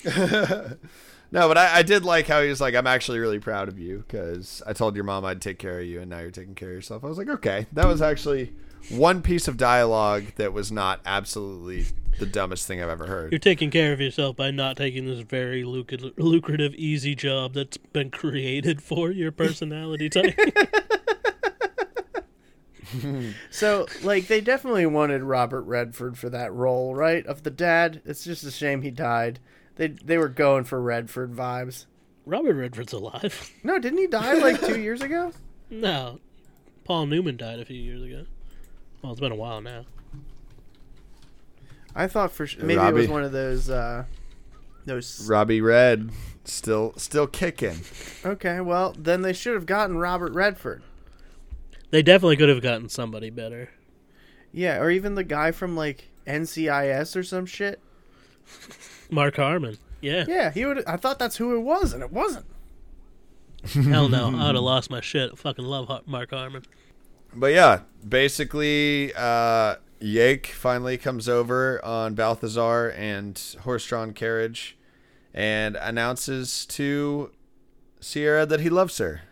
No, 1.30 1.46
but 1.46 1.58
I, 1.58 1.78
I 1.78 1.82
did 1.82 2.04
like 2.04 2.26
how 2.26 2.40
he 2.42 2.48
was 2.48 2.60
like, 2.60 2.74
I'm 2.74 2.86
actually 2.86 3.18
really 3.18 3.38
proud 3.38 3.68
of 3.68 3.78
you 3.78 3.98
because 4.06 4.62
I 4.66 4.72
told 4.72 4.94
your 4.94 5.04
mom 5.04 5.24
I'd 5.24 5.42
take 5.42 5.58
care 5.58 5.78
of 5.80 5.86
you 5.86 6.00
and 6.00 6.08
now 6.08 6.20
you're 6.20 6.30
taking 6.30 6.54
care 6.54 6.70
of 6.70 6.74
yourself. 6.74 7.04
I 7.04 7.06
was 7.06 7.18
like, 7.18 7.28
okay. 7.28 7.66
That 7.72 7.86
was 7.86 8.00
actually 8.00 8.54
one 8.88 9.20
piece 9.20 9.46
of 9.46 9.58
dialogue 9.58 10.24
that 10.36 10.52
was 10.54 10.72
not 10.72 11.00
absolutely 11.04 11.84
the 12.18 12.26
dumbest 12.26 12.66
thing 12.66 12.82
I've 12.82 12.88
ever 12.88 13.06
heard. 13.06 13.32
You're 13.32 13.38
taking 13.38 13.70
care 13.70 13.92
of 13.92 14.00
yourself 14.00 14.36
by 14.36 14.50
not 14.50 14.76
taking 14.76 15.06
this 15.06 15.20
very 15.20 15.64
lucrative, 15.64 16.12
lucrative 16.16 16.74
easy 16.74 17.14
job 17.14 17.54
that's 17.54 17.76
been 17.76 18.10
created 18.10 18.82
for 18.82 19.10
your 19.10 19.32
personality 19.32 20.08
type. 20.08 20.38
So, 23.50 23.86
like, 24.02 24.28
they 24.28 24.40
definitely 24.40 24.86
wanted 24.86 25.22
Robert 25.22 25.62
Redford 25.62 26.16
for 26.18 26.30
that 26.30 26.52
role, 26.52 26.94
right? 26.94 27.26
Of 27.26 27.42
the 27.42 27.50
dad. 27.50 28.00
It's 28.04 28.24
just 28.24 28.44
a 28.44 28.50
shame 28.50 28.82
he 28.82 28.90
died. 28.90 29.40
They 29.76 29.88
they 29.88 30.18
were 30.18 30.28
going 30.28 30.64
for 30.64 30.80
Redford 30.80 31.34
vibes. 31.34 31.86
Robert 32.24 32.54
Redford's 32.54 32.92
alive. 32.92 33.52
No, 33.62 33.78
didn't 33.78 33.98
he 33.98 34.06
die 34.06 34.34
like 34.34 34.60
two 34.60 34.80
years 34.80 35.02
ago? 35.02 35.32
No, 35.70 36.20
Paul 36.84 37.06
Newman 37.06 37.36
died 37.36 37.60
a 37.60 37.64
few 37.64 37.76
years 37.76 38.02
ago. 38.02 38.24
Well, 39.02 39.12
it's 39.12 39.20
been 39.20 39.32
a 39.32 39.36
while 39.36 39.60
now. 39.60 39.84
I 41.98 42.06
thought 42.06 42.32
for 42.32 42.46
sure 42.46 42.64
maybe 42.64 42.80
it 42.80 42.94
was 42.94 43.08
one 43.08 43.24
of 43.24 43.32
those. 43.32 43.68
uh 43.68 44.04
those. 44.86 45.28
Robbie 45.28 45.60
Red 45.60 46.10
still 46.44 46.94
still 46.96 47.26
kicking. 47.26 47.80
Okay, 48.24 48.60
well 48.60 48.94
then 48.98 49.22
they 49.22 49.32
should 49.32 49.54
have 49.54 49.66
gotten 49.66 49.98
Robert 49.98 50.32
Redford. 50.32 50.82
They 51.90 52.02
definitely 52.02 52.36
could 52.36 52.48
have 52.48 52.62
gotten 52.62 52.88
somebody 52.88 53.30
better. 53.30 53.70
Yeah, 54.52 54.78
or 54.78 54.90
even 54.90 55.14
the 55.14 55.24
guy 55.24 55.52
from 55.52 55.76
like 55.76 56.08
NCIS 56.26 57.16
or 57.16 57.22
some 57.22 57.46
shit. 57.46 57.80
Mark 59.10 59.36
Harmon. 59.36 59.78
Yeah. 60.00 60.24
Yeah, 60.28 60.50
he 60.50 60.64
would. 60.64 60.84
I 60.86 60.96
thought 60.96 61.18
that's 61.18 61.36
who 61.36 61.54
it 61.56 61.60
was, 61.60 61.92
and 61.92 62.02
it 62.02 62.12
wasn't. 62.12 62.46
Hell 63.72 64.08
no. 64.08 64.26
I 64.36 64.46
would 64.46 64.54
have 64.54 64.64
lost 64.64 64.90
my 64.90 65.00
shit. 65.00 65.36
Fucking 65.36 65.64
love 65.64 65.90
Mark 66.06 66.30
Harmon. 66.30 66.62
But 67.34 67.48
yeah, 67.52 67.80
basically, 68.08 69.12
uh, 69.14 69.76
Yake 70.00 70.46
finally 70.46 70.96
comes 70.96 71.28
over 71.28 71.84
on 71.84 72.14
Balthazar 72.14 72.88
and 72.90 73.40
horse-drawn 73.62 74.12
carriage, 74.12 74.76
and 75.34 75.76
announces 75.76 76.64
to 76.66 77.32
Sierra 78.00 78.46
that 78.46 78.60
he 78.60 78.70
loves 78.70 78.98
her, 78.98 79.22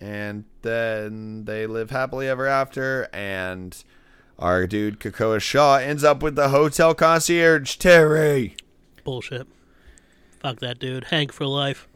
and 0.00 0.44
then 0.62 1.44
they 1.44 1.66
live 1.66 1.90
happily 1.90 2.28
ever 2.28 2.46
after. 2.46 3.08
And 3.12 3.76
our 4.38 4.66
dude 4.66 4.98
Kakoa 4.98 5.40
Shaw 5.40 5.76
ends 5.76 6.02
up 6.04 6.22
with 6.22 6.36
the 6.36 6.48
hotel 6.48 6.94
concierge 6.94 7.76
Terry. 7.76 8.56
Bullshit. 9.04 9.46
Fuck 10.40 10.60
that 10.60 10.78
dude. 10.78 11.04
Hank 11.04 11.32
for 11.32 11.46
life. 11.46 11.88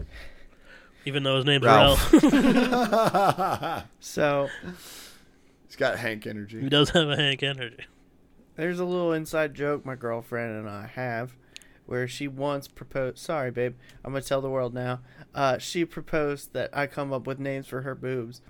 Even 1.05 1.23
though 1.23 1.37
his 1.37 1.45
name's 1.47 1.65
Ralph. 1.65 2.13
Ralph. 2.13 3.85
So 4.01 4.49
He's 5.67 5.77
got 5.77 5.99
Hank 5.99 6.27
energy. 6.27 6.61
he 6.61 6.69
does 6.69 6.91
have 6.91 7.09
a 7.09 7.17
Hank 7.17 7.43
energy. 7.43 7.87
There's 8.59 8.81
a 8.81 8.85
little 8.85 9.13
inside 9.13 9.55
joke 9.55 9.87
my 9.87 9.95
girlfriend 9.95 10.59
and 10.59 10.69
I 10.69 10.87
have, 10.95 11.37
where 11.87 12.09
she 12.09 12.27
once 12.27 12.67
proposed. 12.67 13.19
Sorry, 13.19 13.53
babe, 13.53 13.77
I'm 14.05 14.13
gonna 14.13 14.23
tell 14.23 14.41
the 14.41 14.51
world 14.51 14.75
now. 14.75 15.01
Uh, 15.33 15.59
she 15.59 15.85
proposed 15.85 16.53
that 16.53 16.69
I 16.77 16.89
come 16.89 17.13
up 17.13 17.27
with 17.27 17.39
names 17.39 17.69
for 17.69 17.83
her 17.83 17.95
boobs, 17.95 18.43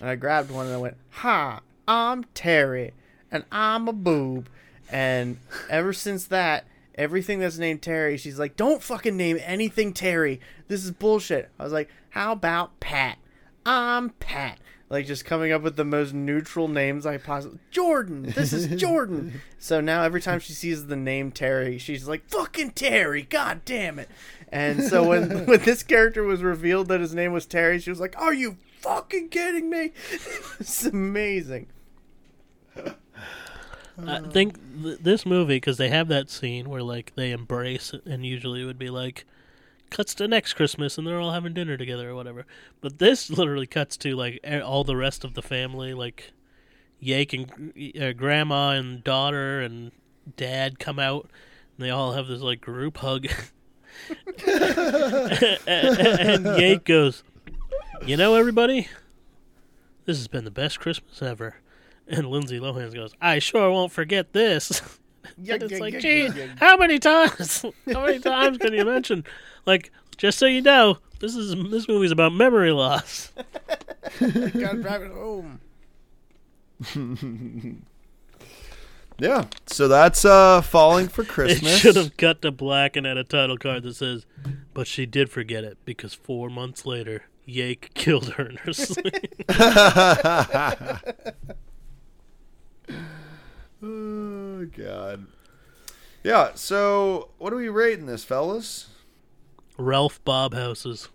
and 0.00 0.10
I 0.10 0.16
grabbed 0.16 0.50
one 0.50 0.66
and 0.66 0.74
I 0.74 0.78
went, 0.78 0.98
"Ha, 1.10 1.60
I'm 1.88 2.24
Terry, 2.34 2.92
and 3.32 3.44
I'm 3.50 3.88
a 3.88 3.92
boob." 3.94 4.50
And 4.90 5.38
ever 5.70 5.94
since 5.94 6.26
that, 6.26 6.66
everything 6.94 7.38
that's 7.38 7.56
named 7.56 7.80
Terry, 7.80 8.18
she's 8.18 8.38
like, 8.38 8.56
"Don't 8.56 8.82
fucking 8.82 9.16
name 9.16 9.38
anything 9.40 9.94
Terry. 9.94 10.40
This 10.68 10.84
is 10.84 10.90
bullshit." 10.90 11.50
I 11.58 11.64
was 11.64 11.72
like, 11.72 11.88
"How 12.10 12.32
about 12.32 12.78
Pat? 12.80 13.16
I'm 13.64 14.10
Pat." 14.10 14.58
Like 14.90 15.06
just 15.06 15.24
coming 15.24 15.50
up 15.50 15.62
with 15.62 15.76
the 15.76 15.84
most 15.84 16.12
neutral 16.12 16.68
names 16.68 17.06
I 17.06 17.16
possibly. 17.16 17.58
Jordan. 17.70 18.22
This 18.34 18.52
is 18.52 18.68
Jordan. 18.80 19.40
so 19.58 19.80
now 19.80 20.02
every 20.02 20.20
time 20.20 20.40
she 20.40 20.52
sees 20.52 20.86
the 20.86 20.96
name 20.96 21.32
Terry, 21.32 21.78
she's 21.78 22.06
like, 22.06 22.28
"Fucking 22.28 22.72
Terry! 22.72 23.22
God 23.22 23.64
damn 23.64 23.98
it!" 23.98 24.08
And 24.52 24.82
so 24.84 25.08
when 25.08 25.46
when 25.46 25.60
this 25.62 25.82
character 25.82 26.22
was 26.22 26.42
revealed 26.42 26.88
that 26.88 27.00
his 27.00 27.14
name 27.14 27.32
was 27.32 27.46
Terry, 27.46 27.78
she 27.78 27.90
was 27.90 27.98
like, 28.00 28.14
"Are 28.20 28.34
you 28.34 28.58
fucking 28.80 29.30
kidding 29.30 29.70
me?" 29.70 29.92
it's 30.60 30.84
amazing. 30.84 31.66
I 34.06 34.20
think 34.20 34.58
th- 34.82 34.98
this 34.98 35.24
movie, 35.24 35.56
because 35.56 35.76
they 35.78 35.88
have 35.88 36.08
that 36.08 36.28
scene 36.28 36.68
where 36.68 36.82
like 36.82 37.12
they 37.14 37.30
embrace, 37.30 37.94
it, 37.94 38.04
and 38.06 38.26
usually 38.26 38.62
it 38.62 38.66
would 38.66 38.78
be 38.78 38.90
like 38.90 39.24
cuts 39.94 40.12
to 40.16 40.26
next 40.26 40.54
Christmas 40.54 40.98
and 40.98 41.06
they're 41.06 41.20
all 41.20 41.30
having 41.30 41.54
dinner 41.54 41.76
together 41.76 42.10
or 42.10 42.14
whatever. 42.16 42.46
But 42.80 42.98
this 42.98 43.30
literally 43.38 43.66
cuts 43.66 43.96
to 43.98 44.16
like 44.16 44.44
all 44.64 44.82
the 44.84 44.96
rest 44.96 45.24
of 45.24 45.34
the 45.34 45.42
family, 45.42 45.94
like 45.94 46.32
Yake 47.02 47.32
and 47.32 48.02
uh, 48.02 48.12
grandma 48.12 48.70
and 48.70 49.04
daughter 49.04 49.60
and 49.60 49.92
dad 50.36 50.78
come 50.78 50.98
out, 50.98 51.30
and 51.76 51.86
they 51.86 51.90
all 51.90 52.12
have 52.12 52.26
this 52.26 52.40
like 52.40 52.60
group 52.60 52.98
hug. 52.98 53.26
and 54.26 54.26
Yake 56.56 56.84
goes, 56.84 57.22
"You 58.04 58.16
know, 58.16 58.34
everybody, 58.34 58.88
this 60.06 60.16
has 60.16 60.26
been 60.26 60.44
the 60.44 60.50
best 60.50 60.80
Christmas 60.80 61.22
ever." 61.22 61.56
And 62.08 62.26
Lindsay 62.26 62.58
Lohan 62.58 62.92
goes, 62.92 63.14
"I 63.20 63.38
sure 63.38 63.70
won't 63.70 63.92
forget 63.92 64.32
this." 64.32 64.82
And 65.36 65.62
it's 65.62 65.80
like, 65.80 66.00
gee, 66.00 66.28
how 66.56 66.76
many 66.76 66.98
times? 66.98 67.64
How 67.90 68.04
many 68.04 68.18
times 68.18 68.58
can 68.58 68.74
you 68.74 68.84
mention? 68.84 69.24
Like, 69.66 69.90
just 70.16 70.38
so 70.38 70.46
you 70.46 70.60
know, 70.62 70.98
this 71.20 71.34
is 71.36 71.54
this 71.70 71.88
movie's 71.88 72.10
about 72.12 72.32
memory 72.32 72.72
loss. 72.72 73.32
Gotta 74.20 74.78
drive 74.82 75.02
it 75.02 75.12
home. 75.12 75.60
Yeah, 79.16 79.44
so 79.66 79.86
that's 79.86 80.24
uh, 80.24 80.60
falling 80.60 81.06
for 81.06 81.22
It 81.22 81.28
Christmas. 81.28 81.78
should 81.78 81.94
have 81.94 82.16
cut 82.16 82.42
to 82.42 82.50
black 82.50 82.96
and 82.96 83.06
had 83.06 83.16
a 83.16 83.22
title 83.22 83.56
card 83.56 83.84
that 83.84 83.94
says, 83.94 84.26
"But 84.74 84.88
she 84.88 85.06
did 85.06 85.30
forget 85.30 85.62
it 85.62 85.78
because 85.84 86.14
four 86.14 86.50
months 86.50 86.84
later, 86.84 87.22
Yake 87.46 87.90
killed 87.94 88.30
her 88.34 88.44
in 88.44 88.56
her 88.56 88.72
sleep." 88.72 89.44
oh 93.82 94.66
god. 94.76 95.26
Yeah. 96.22 96.50
So, 96.54 97.28
what 97.38 97.52
are 97.52 97.56
we 97.56 97.68
rating 97.68 98.06
this, 98.06 98.24
fellas? 98.24 98.88
Ralph 99.76 100.22
Bob 100.24 100.54
houses. 100.54 101.08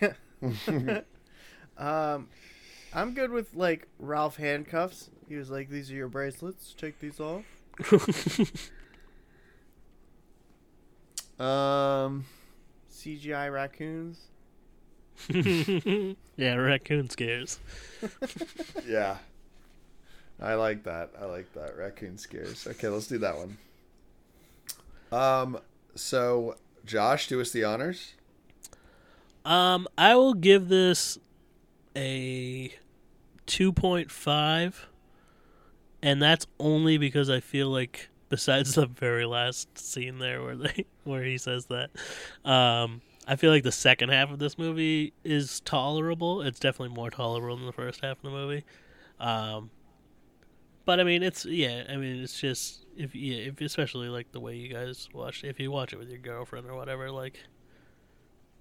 Yeah. 0.00 0.12
Um, 1.76 2.28
I'm 2.92 3.14
good 3.14 3.32
with 3.32 3.52
like 3.56 3.88
Ralph 3.98 4.36
handcuffs. 4.36 5.10
He 5.28 5.34
was 5.34 5.50
like, 5.50 5.68
"These 5.68 5.90
are 5.90 5.94
your 5.94 6.06
bracelets. 6.06 6.72
Take 6.78 7.00
these 7.00 7.18
off." 7.18 7.44
Um. 11.40 12.26
CGI 12.92 13.52
raccoons. 13.52 14.20
yeah, 16.36 16.54
raccoon 16.54 17.10
scares. 17.10 17.58
Yeah. 18.86 19.16
I 20.40 20.54
like 20.54 20.84
that. 20.84 21.10
I 21.20 21.24
like 21.26 21.52
that. 21.54 21.76
Raccoon 21.76 22.18
scares. 22.18 22.66
Okay, 22.66 22.88
let's 22.88 23.06
do 23.08 23.18
that 23.18 23.36
one. 23.36 23.58
Um. 25.10 25.58
So, 25.96 26.56
Josh, 26.84 27.28
do 27.28 27.40
us 27.40 27.50
the 27.50 27.64
honors. 27.64 28.14
Um, 29.44 29.86
I 29.98 30.14
will 30.14 30.34
give 30.34 30.68
this 30.68 31.18
a 31.96 32.74
two 33.46 33.72
point 33.72 34.10
five, 34.10 34.86
and 36.02 36.20
that's 36.20 36.46
only 36.58 36.98
because 36.98 37.28
I 37.28 37.40
feel 37.40 37.68
like 37.68 38.08
besides 38.28 38.74
the 38.74 38.86
very 38.86 39.26
last 39.26 39.78
scene 39.78 40.18
there 40.18 40.42
where 40.42 40.56
they 40.56 40.86
where 41.04 41.22
he 41.22 41.38
says 41.38 41.66
that, 41.66 41.90
um, 42.48 43.02
I 43.26 43.36
feel 43.36 43.50
like 43.50 43.62
the 43.64 43.72
second 43.72 44.10
half 44.10 44.30
of 44.30 44.38
this 44.38 44.58
movie 44.58 45.12
is 45.24 45.60
tolerable. 45.60 46.42
It's 46.42 46.58
definitely 46.58 46.94
more 46.94 47.10
tolerable 47.10 47.56
than 47.56 47.66
the 47.66 47.72
first 47.72 48.00
half 48.02 48.18
of 48.18 48.22
the 48.22 48.30
movie. 48.30 48.64
Um, 49.20 49.70
but 50.84 51.00
I 51.00 51.04
mean, 51.04 51.22
it's 51.22 51.44
yeah. 51.44 51.84
I 51.88 51.96
mean, 51.96 52.22
it's 52.22 52.40
just 52.40 52.83
if 52.96 53.14
yeah, 53.14 53.36
if 53.36 53.60
especially 53.60 54.08
like 54.08 54.32
the 54.32 54.40
way 54.40 54.56
you 54.56 54.72
guys 54.72 55.08
watch. 55.12 55.44
If 55.44 55.60
you 55.60 55.70
watch 55.70 55.92
it 55.92 55.98
with 55.98 56.08
your 56.08 56.18
girlfriend 56.18 56.66
or 56.68 56.74
whatever, 56.74 57.10
like 57.10 57.38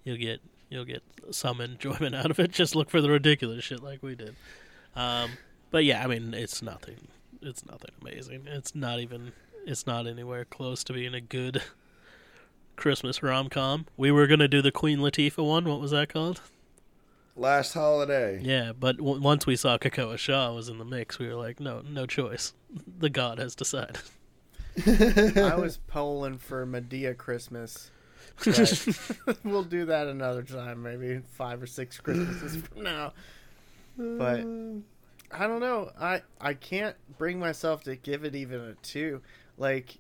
you'll 0.03 0.17
get 0.17 0.41
you'll 0.69 0.86
get 0.86 1.03
some 1.31 1.61
enjoyment 1.61 2.15
out 2.15 2.31
of 2.31 2.39
it. 2.39 2.51
Just 2.51 2.75
look 2.75 2.89
for 2.89 3.01
the 3.01 3.09
ridiculous 3.09 3.63
shit 3.63 3.84
like 3.84 4.01
we 4.03 4.15
did. 4.15 4.36
Um, 4.95 5.31
but 5.71 5.86
yeah, 5.86 6.03
I 6.03 6.07
mean, 6.07 6.34
it's 6.34 6.61
nothing. 6.61 7.07
It's 7.41 7.65
nothing 7.65 7.91
amazing. 8.01 8.47
It's 8.47 8.75
not 8.75 8.99
even. 8.99 9.34
It's 9.65 9.88
not 9.88 10.07
anywhere 10.07 10.43
close 10.43 10.84
to 10.86 10.93
being 10.93 11.13
a 11.13 11.21
good 11.21 11.61
Christmas 12.75 13.23
rom 13.23 13.49
com. 13.49 13.86
We 13.95 14.11
were 14.11 14.27
gonna 14.27 14.47
do 14.47 14.61
the 14.61 14.71
Queen 14.71 14.99
Latifah 14.99 15.45
one. 15.45 15.65
What 15.65 15.79
was 15.79 15.91
that 15.91 16.11
called? 16.11 16.41
Last 17.36 17.73
holiday. 17.73 18.39
Yeah, 18.43 18.73
but 18.73 18.97
w- 18.97 19.19
once 19.19 19.47
we 19.47 19.55
saw 19.55 19.79
Kakoa 19.79 20.19
Shaw 20.19 20.53
was 20.53 20.69
in 20.69 20.77
the 20.77 20.86
mix, 20.86 21.17
we 21.17 21.27
were 21.27 21.34
like, 21.34 21.59
no, 21.59 21.81
no 21.81 22.05
choice. 22.05 22.53
The 22.99 23.09
god 23.09 23.38
has 23.38 23.55
decided. 23.55 23.99
I 24.86 25.55
was 25.55 25.78
polling 25.88 26.38
for 26.38 26.65
Madea 26.65 27.15
Christmas. 27.15 27.91
we'll 29.43 29.63
do 29.63 29.86
that 29.86 30.07
another 30.07 30.41
time, 30.41 30.82
maybe 30.82 31.21
five 31.34 31.61
or 31.61 31.67
six 31.67 31.99
Christmases 31.99 32.55
from 32.57 32.84
now. 32.84 33.13
But 33.97 34.39
I 35.32 35.47
don't 35.47 35.59
know. 35.59 35.91
I 35.99 36.21
I 36.41 36.53
can't 36.53 36.95
bring 37.17 37.39
myself 37.39 37.84
to 37.84 37.95
give 37.95 38.24
it 38.24 38.36
even 38.36 38.61
a 38.61 38.74
two. 38.82 39.21
Like 39.57 39.97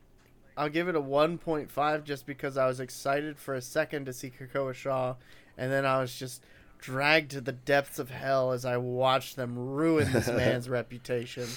I'll 0.57 0.69
give 0.69 0.87
it 0.87 0.95
a 0.95 1.01
one 1.01 1.37
point 1.37 1.69
five 1.69 2.03
just 2.03 2.25
because 2.25 2.57
I 2.57 2.67
was 2.67 2.79
excited 2.79 3.37
for 3.37 3.55
a 3.55 3.61
second 3.61 4.05
to 4.05 4.13
see 4.13 4.31
Kakoa 4.31 4.73
Shaw, 4.73 5.15
and 5.57 5.71
then 5.71 5.85
I 5.85 5.99
was 5.99 6.17
just 6.17 6.43
dragged 6.79 7.31
to 7.31 7.41
the 7.41 7.53
depths 7.53 7.97
of 7.97 8.09
hell 8.09 8.51
as 8.51 8.65
I 8.65 8.77
watched 8.77 9.35
them 9.35 9.57
ruin 9.57 10.11
this 10.11 10.27
man's 10.35 10.69
reputation. 10.69 11.47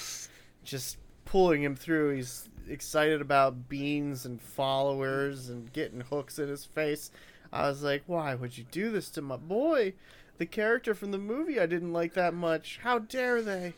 Just 0.63 0.99
pulling 1.25 1.63
him 1.63 1.75
through. 1.75 2.17
He's 2.17 2.49
excited 2.69 3.21
about 3.21 3.69
beans 3.69 4.25
and 4.25 4.41
followers 4.41 5.49
and 5.49 5.73
getting 5.73 6.01
hooks 6.01 6.39
in 6.39 6.49
his 6.49 6.65
face. 6.65 7.11
I 7.53 7.69
was 7.69 7.83
like, 7.83 8.03
why 8.07 8.35
would 8.35 8.59
you 8.59 8.65
do 8.71 8.91
this 8.91 9.09
to 9.11 9.23
my 9.23 9.37
boy? 9.37 9.95
The 10.39 10.47
character 10.47 10.95
from 10.95 11.13
the 11.13 11.19
movie 11.19 11.59
I 11.61 11.67
didn't 11.67 11.93
like 11.93 12.15
that 12.15 12.35
much. 12.35 12.81
How 12.83 12.99
dare 12.99 13.41
they? 13.43 13.73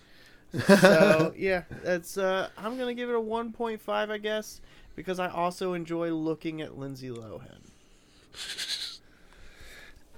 so 0.66 1.34
yeah, 1.36 1.62
that's 1.84 2.16
uh 2.16 2.48
I'm 2.56 2.78
gonna 2.78 2.94
give 2.94 3.10
it 3.10 3.14
a 3.14 3.20
one 3.20 3.52
point 3.52 3.80
five 3.80 4.10
I 4.10 4.18
guess, 4.18 4.60
because 4.96 5.20
I 5.20 5.28
also 5.28 5.74
enjoy 5.74 6.10
looking 6.10 6.60
at 6.62 6.78
Lindsay 6.78 7.10
Lohan. 7.10 7.70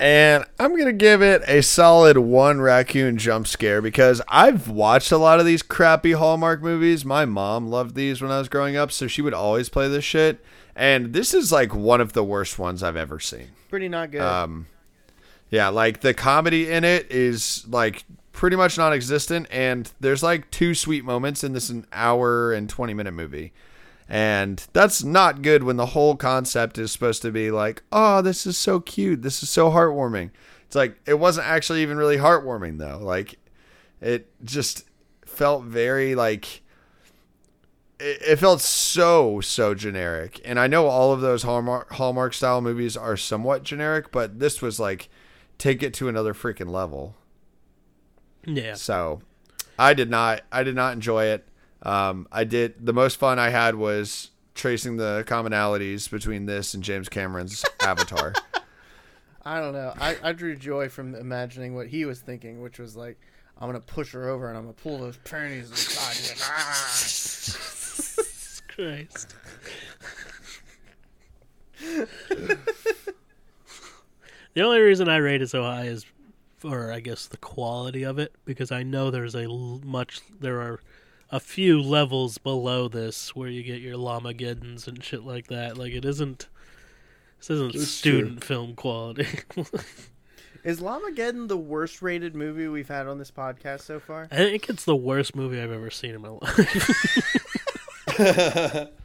And 0.01 0.47
I'm 0.59 0.71
going 0.71 0.87
to 0.87 0.95
give 0.95 1.21
it 1.21 1.43
a 1.47 1.63
solid 1.63 2.17
one 2.17 2.63
raccoon 2.63 3.19
jump 3.19 3.47
scare 3.47 3.83
because 3.83 4.23
I've 4.29 4.67
watched 4.67 5.13
a 5.13 5.19
lot 5.19 5.41
of 5.41 5.45
these 5.45 5.63
crappy 5.63 6.13
Hallmark 6.13 6.63
movies. 6.63 7.05
My 7.05 7.27
mom 7.27 7.69
loved 7.69 7.95
these 7.95 8.23
when 8.23 8.31
I 8.31 8.39
was 8.39 8.49
growing 8.49 8.77
up, 8.77 8.91
so 8.93 9.07
she 9.07 9.21
would 9.21 9.35
always 9.35 9.69
play 9.69 9.89
this 9.89 10.03
shit. 10.03 10.43
And 10.75 11.13
this 11.13 11.35
is 11.35 11.53
like 11.53 11.75
one 11.75 12.01
of 12.01 12.15
the 12.15 12.25
worst 12.25 12.59
ones 12.59 12.83
I've 12.83 12.97
ever 12.97 13.21
seen. 13.21 13.49
Pretty 13.69 13.91
not 13.91 14.11
good. 14.11 14.23
Um, 14.23 14.69
yeah, 15.51 15.69
like 15.69 16.01
the 16.01 16.15
comedy 16.15 16.71
in 16.71 16.83
it 16.83 17.11
is 17.11 17.67
like 17.69 18.05
pretty 18.33 18.57
much 18.57 18.79
non 18.79 18.95
existent. 18.95 19.49
And 19.51 19.93
there's 20.01 20.23
like 20.23 20.51
two 20.51 20.75
sweet 20.75 21.05
moments 21.05 21.45
in 21.45 21.53
this 21.53 21.69
an 21.69 21.87
hour 21.93 22.55
and 22.55 22.71
20 22.71 22.95
minute 22.95 23.13
movie. 23.13 23.53
And 24.13 24.67
that's 24.73 25.05
not 25.05 25.41
good 25.41 25.63
when 25.63 25.77
the 25.77 25.87
whole 25.87 26.17
concept 26.17 26.79
is 26.79 26.91
supposed 26.91 27.23
to 27.23 27.31
be 27.31 27.53
like, 27.53 27.85
oh, 27.93 28.23
this 28.23 28.45
is 28.45 28.59
so 28.59 28.81
cute. 28.81 29.23
This 29.23 29.41
is 29.45 29.51
so 29.51 29.71
heartwarming. 29.71 30.31
It's 30.67 30.75
like, 30.75 30.99
it 31.07 31.21
wasn't 31.21 31.47
actually 31.47 31.83
even 31.83 31.97
really 31.97 32.17
heartwarming, 32.17 32.79
though. 32.79 32.99
Like, 33.01 33.39
it 34.01 34.29
just 34.45 34.85
felt 35.25 35.63
very 35.63 36.17
like, 36.17 36.63
it, 38.01 38.37
felt 38.41 38.61
so, 38.61 39.41
so 39.41 39.75
generic. 39.75 40.41
And 40.45 40.59
I 40.59 40.67
know 40.67 40.89
all 40.89 41.13
of 41.13 41.21
those 41.21 41.45
Hallmark, 41.45 41.93
Hallmark 41.93 42.35
style 42.35 42.61
movies 42.61 42.97
are 42.97 43.17
somewhat 43.17 43.63
generic, 43.63 44.11
but 44.11 44.41
this 44.41 44.61
was 44.61 44.81
like, 44.81 45.09
take 45.57 45.85
it 45.85 45.95
to 45.95 46.09
another 46.09 46.35
freaking 46.35 46.71
level. 46.71 47.15
Yeah. 48.45 48.75
So, 48.75 49.23
I 49.79 49.95
did 49.95 50.11
not, 50.11 50.41
I 50.51 50.65
did 50.65 50.75
not 50.75 50.95
enjoy 50.95 51.27
it. 51.27 51.47
Um, 51.83 52.29
I 52.31 52.45
did 52.45 52.85
the 52.85 52.93
most 52.93 53.17
fun 53.19 53.39
I 53.39 53.49
had 53.51 53.75
was 53.75 54.31
tracing 54.55 54.97
the 54.99 55.25
commonalities 55.27 56.11
between 56.11 56.47
this 56.47 56.75
and 56.75 56.83
James 56.83 57.09
Cameron's 57.09 57.65
Avatar. 57.81 58.35
I 59.45 59.59
don't 59.61 59.73
know. 59.73 59.95
I, 59.99 60.17
I 60.23 60.33
drew 60.33 60.55
joy 60.57 60.89
from 60.91 61.15
imagining 61.15 61.75
what 61.75 61.87
he 61.87 62.05
was 62.05 62.21
thinking, 62.21 62.61
which 62.63 62.79
was 62.79 62.95
like, 62.97 63.19
I'm 63.59 63.69
gonna 63.69 63.81
push 63.81 64.13
her 64.13 64.29
over 64.29 64.49
and 64.49 64.57
I'm 64.59 64.65
gonna 64.65 64.75
pull 64.75 64.99
those 64.99 65.17
panties 65.19 65.71
inside. 65.71 66.37
you. 66.37 66.43
Ah. 66.45 66.97
Christ. 68.75 69.35
the 74.55 74.63
only 74.63 74.81
reason 74.81 75.09
I 75.09 75.17
rate 75.17 75.43
it 75.43 75.49
so 75.51 75.63
high 75.63 75.85
is 75.85 76.05
for, 76.59 76.93
I 76.93 77.01
guess, 77.01 77.27
the 77.27 77.37
quality 77.39 78.03
of 78.05 78.19
it, 78.19 78.33
because 78.45 78.71
I 78.71 78.83
know 78.83 79.11
there's 79.11 79.35
a 79.35 79.45
l- 79.45 79.81
much, 79.85 80.21
there 80.41 80.61
are 80.61 80.81
a 81.31 81.41
few 81.41 81.81
levels 81.81 82.39
below 82.39 82.89
this 82.89 83.35
where 83.37 83.49
you 83.49 83.63
get 83.63 83.81
your 83.81 83.97
Llamageddons 83.97 84.87
and 84.89 85.03
shit 85.03 85.25
like 85.25 85.47
that. 85.49 85.77
Like, 85.79 85.93
it 85.93 86.05
isn't, 86.05 86.49
this 87.39 87.51
isn't 87.51 87.75
It's 87.75 87.89
student 87.89 88.43
film 88.45 88.75
quality. 88.75 89.27
Is 90.63 90.81
Llamageddon 90.81 91.49
the 91.49 91.57
worst 91.57 92.03
rated 92.03 92.35
movie 92.35 92.69
we've 92.69 92.89
had 92.89 93.07
on 93.07 93.19
this 93.19 93.31
podcast 93.31 93.81
so 93.81 93.99
far? 93.99 94.29
I 94.31 94.37
think 94.37 94.69
it's 94.69 94.85
the 94.85 94.95
worst 94.97 95.35
movie 95.35 95.59
I've 95.61 95.73
ever 95.73 95.91
seen 95.91 96.15
in 96.15 96.21
my 96.21 96.29
life. 96.29 97.29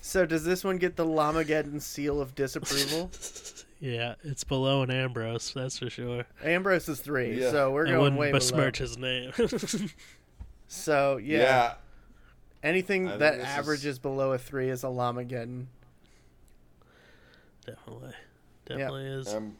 So 0.00 0.24
does 0.24 0.42
this 0.42 0.64
one 0.64 0.78
get 0.78 0.96
the 0.96 1.04
Llamageddon 1.04 1.82
seal 1.82 2.18
of 2.18 2.34
disapproval? 2.34 3.10
yeah, 3.78 4.14
it's 4.24 4.42
below 4.42 4.80
an 4.80 4.90
Ambrose, 4.90 5.52
that's 5.54 5.78
for 5.80 5.90
sure. 5.90 6.24
Ambrose 6.42 6.88
is 6.88 7.00
three, 7.00 7.42
Yeah. 7.42 7.50
so 7.50 7.70
we're 7.72 7.86
I 7.86 7.90
going 7.90 8.00
wouldn't 8.00 8.18
way 8.18 8.28
below. 8.28 8.38
besmirch 8.38 8.78
his 8.78 8.96
name. 8.96 9.32
So 10.68 11.16
yeah, 11.16 11.74
anything 12.62 13.08
I 13.08 13.16
that 13.16 13.38
this 13.38 13.42
is- 13.42 13.48
averages 13.48 13.98
below 13.98 14.32
a 14.32 14.38
three 14.38 14.68
is 14.68 14.84
a 14.84 14.88
Llamageddon. 14.88 15.66
Definitely. 17.66 18.12
Definitely 18.66 19.04
is. 19.06 19.34
Um, 19.34 19.56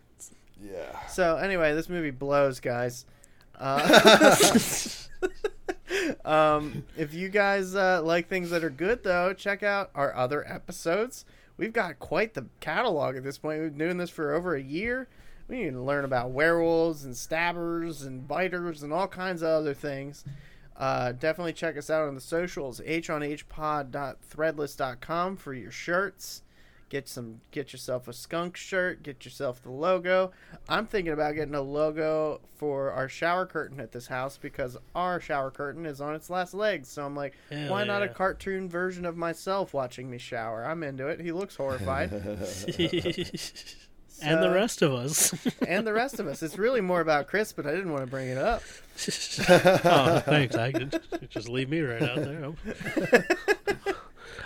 yeah. 0.63 1.07
So 1.07 1.37
anyway, 1.37 1.75
this 1.75 1.89
movie 1.89 2.11
blows, 2.11 2.61
guys. 2.61 3.07
Uh, 3.59 4.81
um, 6.25 6.85
if 6.97 7.15
you 7.15 7.29
guys 7.29 7.75
uh, 7.75 8.03
like 8.03 8.29
things 8.29 8.51
that 8.51 8.65
are 8.65 8.71
good, 8.71 9.03
though, 9.03 9.33
check 9.33 9.63
out 9.63 9.91
our 9.95 10.15
other 10.15 10.47
episodes. 10.47 11.25
We've 11.57 11.73
got 11.73 11.99
quite 11.99 12.35
the 12.35 12.47
catalog 12.61 13.17
at 13.17 13.25
this 13.25 13.39
point. 13.39 13.61
We've 13.61 13.71
been 13.71 13.79
doing 13.79 13.97
this 13.99 14.11
for 14.11 14.33
over 14.35 14.55
a 14.55 14.63
year. 14.63 15.09
We 15.49 15.65
need 15.65 15.73
to 15.73 15.83
learn 15.83 16.05
about 16.05 16.31
werewolves 16.31 17.05
and 17.05 17.17
stabbers 17.17 18.03
and 18.03 18.29
biters 18.29 18.83
and 18.83 18.93
all 18.93 19.09
kinds 19.09 19.43
of 19.43 19.49
other 19.49 19.75
things. 19.75 20.25
Uh, 20.79 21.13
definitely 21.13 21.53
check 21.53 21.77
us 21.77 21.91
out 21.91 22.07
on 22.07 22.15
the 22.15 22.21
socials, 22.21 22.81
h 22.85 23.11
on 23.11 23.21
honhpod.threadless.com 23.21 25.37
for 25.37 25.53
your 25.53 25.73
shirts. 25.73 26.43
Get 26.89 27.07
some, 27.07 27.43
get 27.51 27.73
yourself 27.73 28.09
a 28.09 28.15
skunk 28.15 28.57
shirt. 28.57 29.03
Get 29.03 29.27
yourself 29.27 29.63
the 29.63 29.71
logo. 29.71 30.31
I'm 30.71 30.87
thinking 30.87 31.13
about 31.13 31.35
getting 31.35 31.55
a 31.55 31.61
logo 31.61 32.41
for 32.57 32.91
our 32.93 33.11
shower 33.11 33.45
curtain 33.45 33.79
at 33.79 33.93
this 33.93 34.07
house 34.07 34.39
because 34.39 34.79
our 34.95 35.21
shower 35.21 35.51
curtain 35.51 35.85
is 35.85 36.01
on 36.01 36.15
its 36.15 36.31
last 36.31 36.55
legs. 36.55 36.89
So 36.89 37.05
I'm 37.05 37.15
like, 37.15 37.35
Hell 37.51 37.71
why 37.71 37.85
not 37.85 38.03
a 38.03 38.09
cartoon 38.09 38.71
version 38.71 39.05
of 39.05 39.19
myself 39.19 39.75
watching 39.75 40.11
me 40.11 40.17
shower? 40.17 40.65
I'm 40.65 40.83
into 40.83 41.09
it. 41.09 41.21
He 41.21 41.31
looks 41.31 41.57
horrified. 41.57 42.11
and 44.23 44.43
the 44.43 44.51
rest 44.51 44.83
of 44.83 44.93
us. 44.93 45.35
and 45.67 45.87
the 45.87 45.93
rest 45.93 46.19
of 46.21 46.27
us. 46.27 46.43
It's 46.43 46.59
really 46.59 46.81
more 46.81 47.01
about 47.01 47.27
Chris, 47.27 47.53
but 47.53 47.67
I 47.67 47.71
didn't 47.71 47.93
want 47.93 48.05
to 48.05 48.11
bring 48.11 48.29
it 48.29 48.39
up. 48.39 48.63
oh, 49.49 50.21
thanks. 50.21 50.57
I 50.57 50.73
could 50.73 51.01
just 51.31 51.49
leave 51.49 51.69
me 51.69 51.81
right 51.81 52.03
out 52.03 52.17
there. 52.17 52.53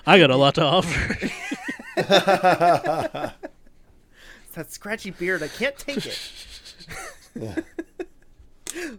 I 0.07 0.19
got 0.19 0.31
a 0.31 0.37
lot 0.37 0.55
to 0.57 0.63
offer. 0.63 1.17
That 4.55 4.71
scratchy 4.71 5.11
beard. 5.11 5.43
I 5.43 5.49
can't 5.49 5.79
take 5.79 6.05
it. 6.05 6.19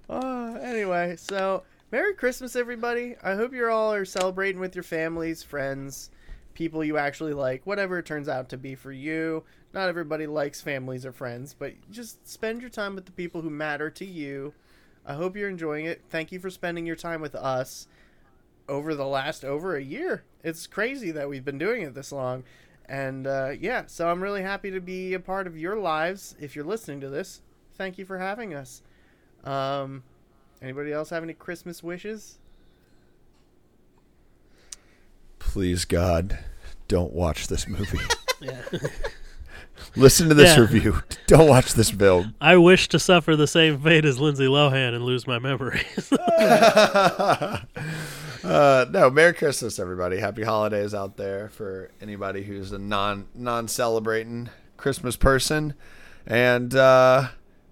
uh, 0.10 0.58
anyway, 0.62 1.16
so 1.16 1.64
Merry 1.92 2.16
Christmas, 2.16 2.56
everybody. 2.56 3.16
I 3.24 3.36
hope 3.36 3.54
you're 3.54 3.70
all 3.70 3.94
are 3.94 4.06
celebrating 4.06 4.60
with 4.60 4.76
your 4.76 4.84
families, 4.84 5.44
friends, 5.44 6.10
people 6.54 6.84
you 6.84 6.98
actually 6.98 7.34
like, 7.34 7.66
whatever 7.66 7.98
it 7.98 8.06
turns 8.06 8.30
out 8.30 8.50
to 8.50 8.58
be 8.58 8.76
for 8.76 8.92
you. 8.92 9.44
Not 9.74 9.90
everybody 9.90 10.28
likes 10.28 10.62
families 10.62 11.06
or 11.06 11.12
friends, 11.12 11.56
but 11.58 11.74
just 11.90 12.28
spend 12.28 12.62
your 12.62 12.70
time 12.70 12.96
with 12.96 13.06
the 13.06 13.12
people 13.12 13.42
who 13.42 13.50
matter 13.50 13.90
to 13.90 14.06
you. 14.06 14.54
I 15.06 15.14
hope 15.14 15.36
you're 15.36 15.50
enjoying 15.50 15.86
it. 15.86 16.02
Thank 16.10 16.32
you 16.32 16.40
for 16.40 16.50
spending 16.50 16.86
your 16.86 16.96
time 16.96 17.22
with 17.22 17.36
us 17.36 17.88
over 18.70 18.96
the 18.96 19.06
last 19.06 19.44
over 19.44 19.76
a 19.76 19.84
year. 19.84 20.24
It's 20.44 20.68
crazy 20.68 21.12
that 21.12 21.28
we've 21.28 21.44
been 21.44 21.58
doing 21.58 21.82
it 21.82 21.94
this 21.94 22.12
long. 22.12 22.44
And 22.88 23.28
uh, 23.28 23.52
yeah, 23.60 23.84
so 23.88 24.10
I'm 24.10 24.22
really 24.22 24.44
happy 24.44 24.72
to 24.72 24.80
be 24.80 25.14
a 25.14 25.20
part 25.20 25.48
of 25.48 25.58
your 25.58 25.76
lives. 25.78 26.36
If 26.40 26.56
you're 26.56 26.66
listening 26.66 27.02
to 27.02 27.10
this, 27.10 27.42
thank 27.76 27.98
you 27.98 28.06
for 28.06 28.20
having 28.20 28.54
us. 28.54 28.82
Um, 29.44 30.04
anybody 30.62 30.92
else 30.92 31.10
have 31.10 31.24
any 31.24 31.34
Christmas 31.34 31.82
wishes? 31.82 32.38
Please, 35.54 35.86
God, 35.86 36.40
don't 36.88 37.14
watch 37.14 37.46
this 37.48 37.68
movie. 37.68 38.00
yeah. 38.42 38.60
Listen 39.96 40.28
to 40.30 40.34
this 40.34 40.58
Yeah. 40.58 40.62
review. 40.64 41.04
Don't 41.28 41.48
watch 41.48 41.74
this 41.76 41.92
film. 41.92 42.34
I 42.42 42.58
wish 42.58 42.88
to 42.88 42.98
suffer 42.98 43.36
the 43.36 43.46
same 43.46 43.80
fate 43.80 44.04
as 44.04 44.20
Lindsay 44.20 44.48
Lohan 44.48 44.96
and 44.96 45.06
lose 45.06 45.28
my 45.28 45.38
memories. 45.38 46.12
uh, 46.12 47.60
no, 48.44 49.12
Merry 49.12 49.36
Christmas, 49.36 49.78
everybody. 49.78 50.18
Happy 50.18 50.42
holidays 50.42 50.96
out 50.96 51.18
there 51.18 51.50
for 51.50 51.92
anybody 52.02 52.42
who's 52.42 52.72
a 52.72 52.80
non 52.80 53.28
non 53.36 53.68
celebrating 53.68 54.50
Christmas 54.76 55.16
person, 55.16 55.76
and 56.26 56.74
uh, 56.74 57.28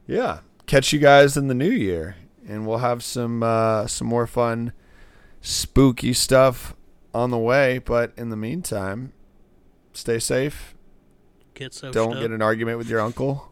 yeah, 0.05 0.41
catch 0.67 0.93
you 0.93 0.99
guys 0.99 1.35
in 1.35 1.47
the 1.47 1.55
new 1.55 1.71
year, 1.71 2.15
and 2.47 2.67
we'll 2.67 2.77
have 2.77 3.01
some 3.03 3.41
uh, 3.41 3.87
some 3.87 4.05
more 4.05 4.27
fun, 4.27 4.71
spooky 5.41 6.13
stuff 6.13 6.75
on 7.13 7.29
the 7.31 7.37
way. 7.37 7.77
But 7.79 8.13
in 8.17 8.29
the 8.29 8.35
meantime, 8.37 9.13
stay 9.93 10.19
safe. 10.19 10.75
Get 11.53 11.73
so 11.73 11.91
Don't 11.91 12.13
up. 12.13 12.19
get 12.21 12.31
an 12.31 12.41
argument 12.41 12.77
with 12.77 12.87
your 12.89 13.01
uncle. 13.01 13.51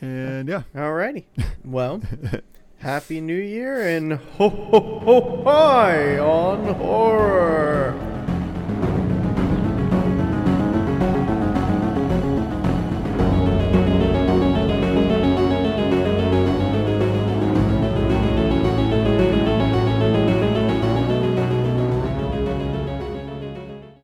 and 0.00 0.48
yeah. 0.48 0.62
Alrighty. 0.74 1.24
Well, 1.64 2.02
happy 2.78 3.20
New 3.20 3.36
Year 3.36 3.80
and 3.96 4.14
ho 4.14 4.48
ho 4.48 4.98
ho 4.98 5.42
hi 5.44 6.18
on 6.18 6.74
horror. 6.74 8.11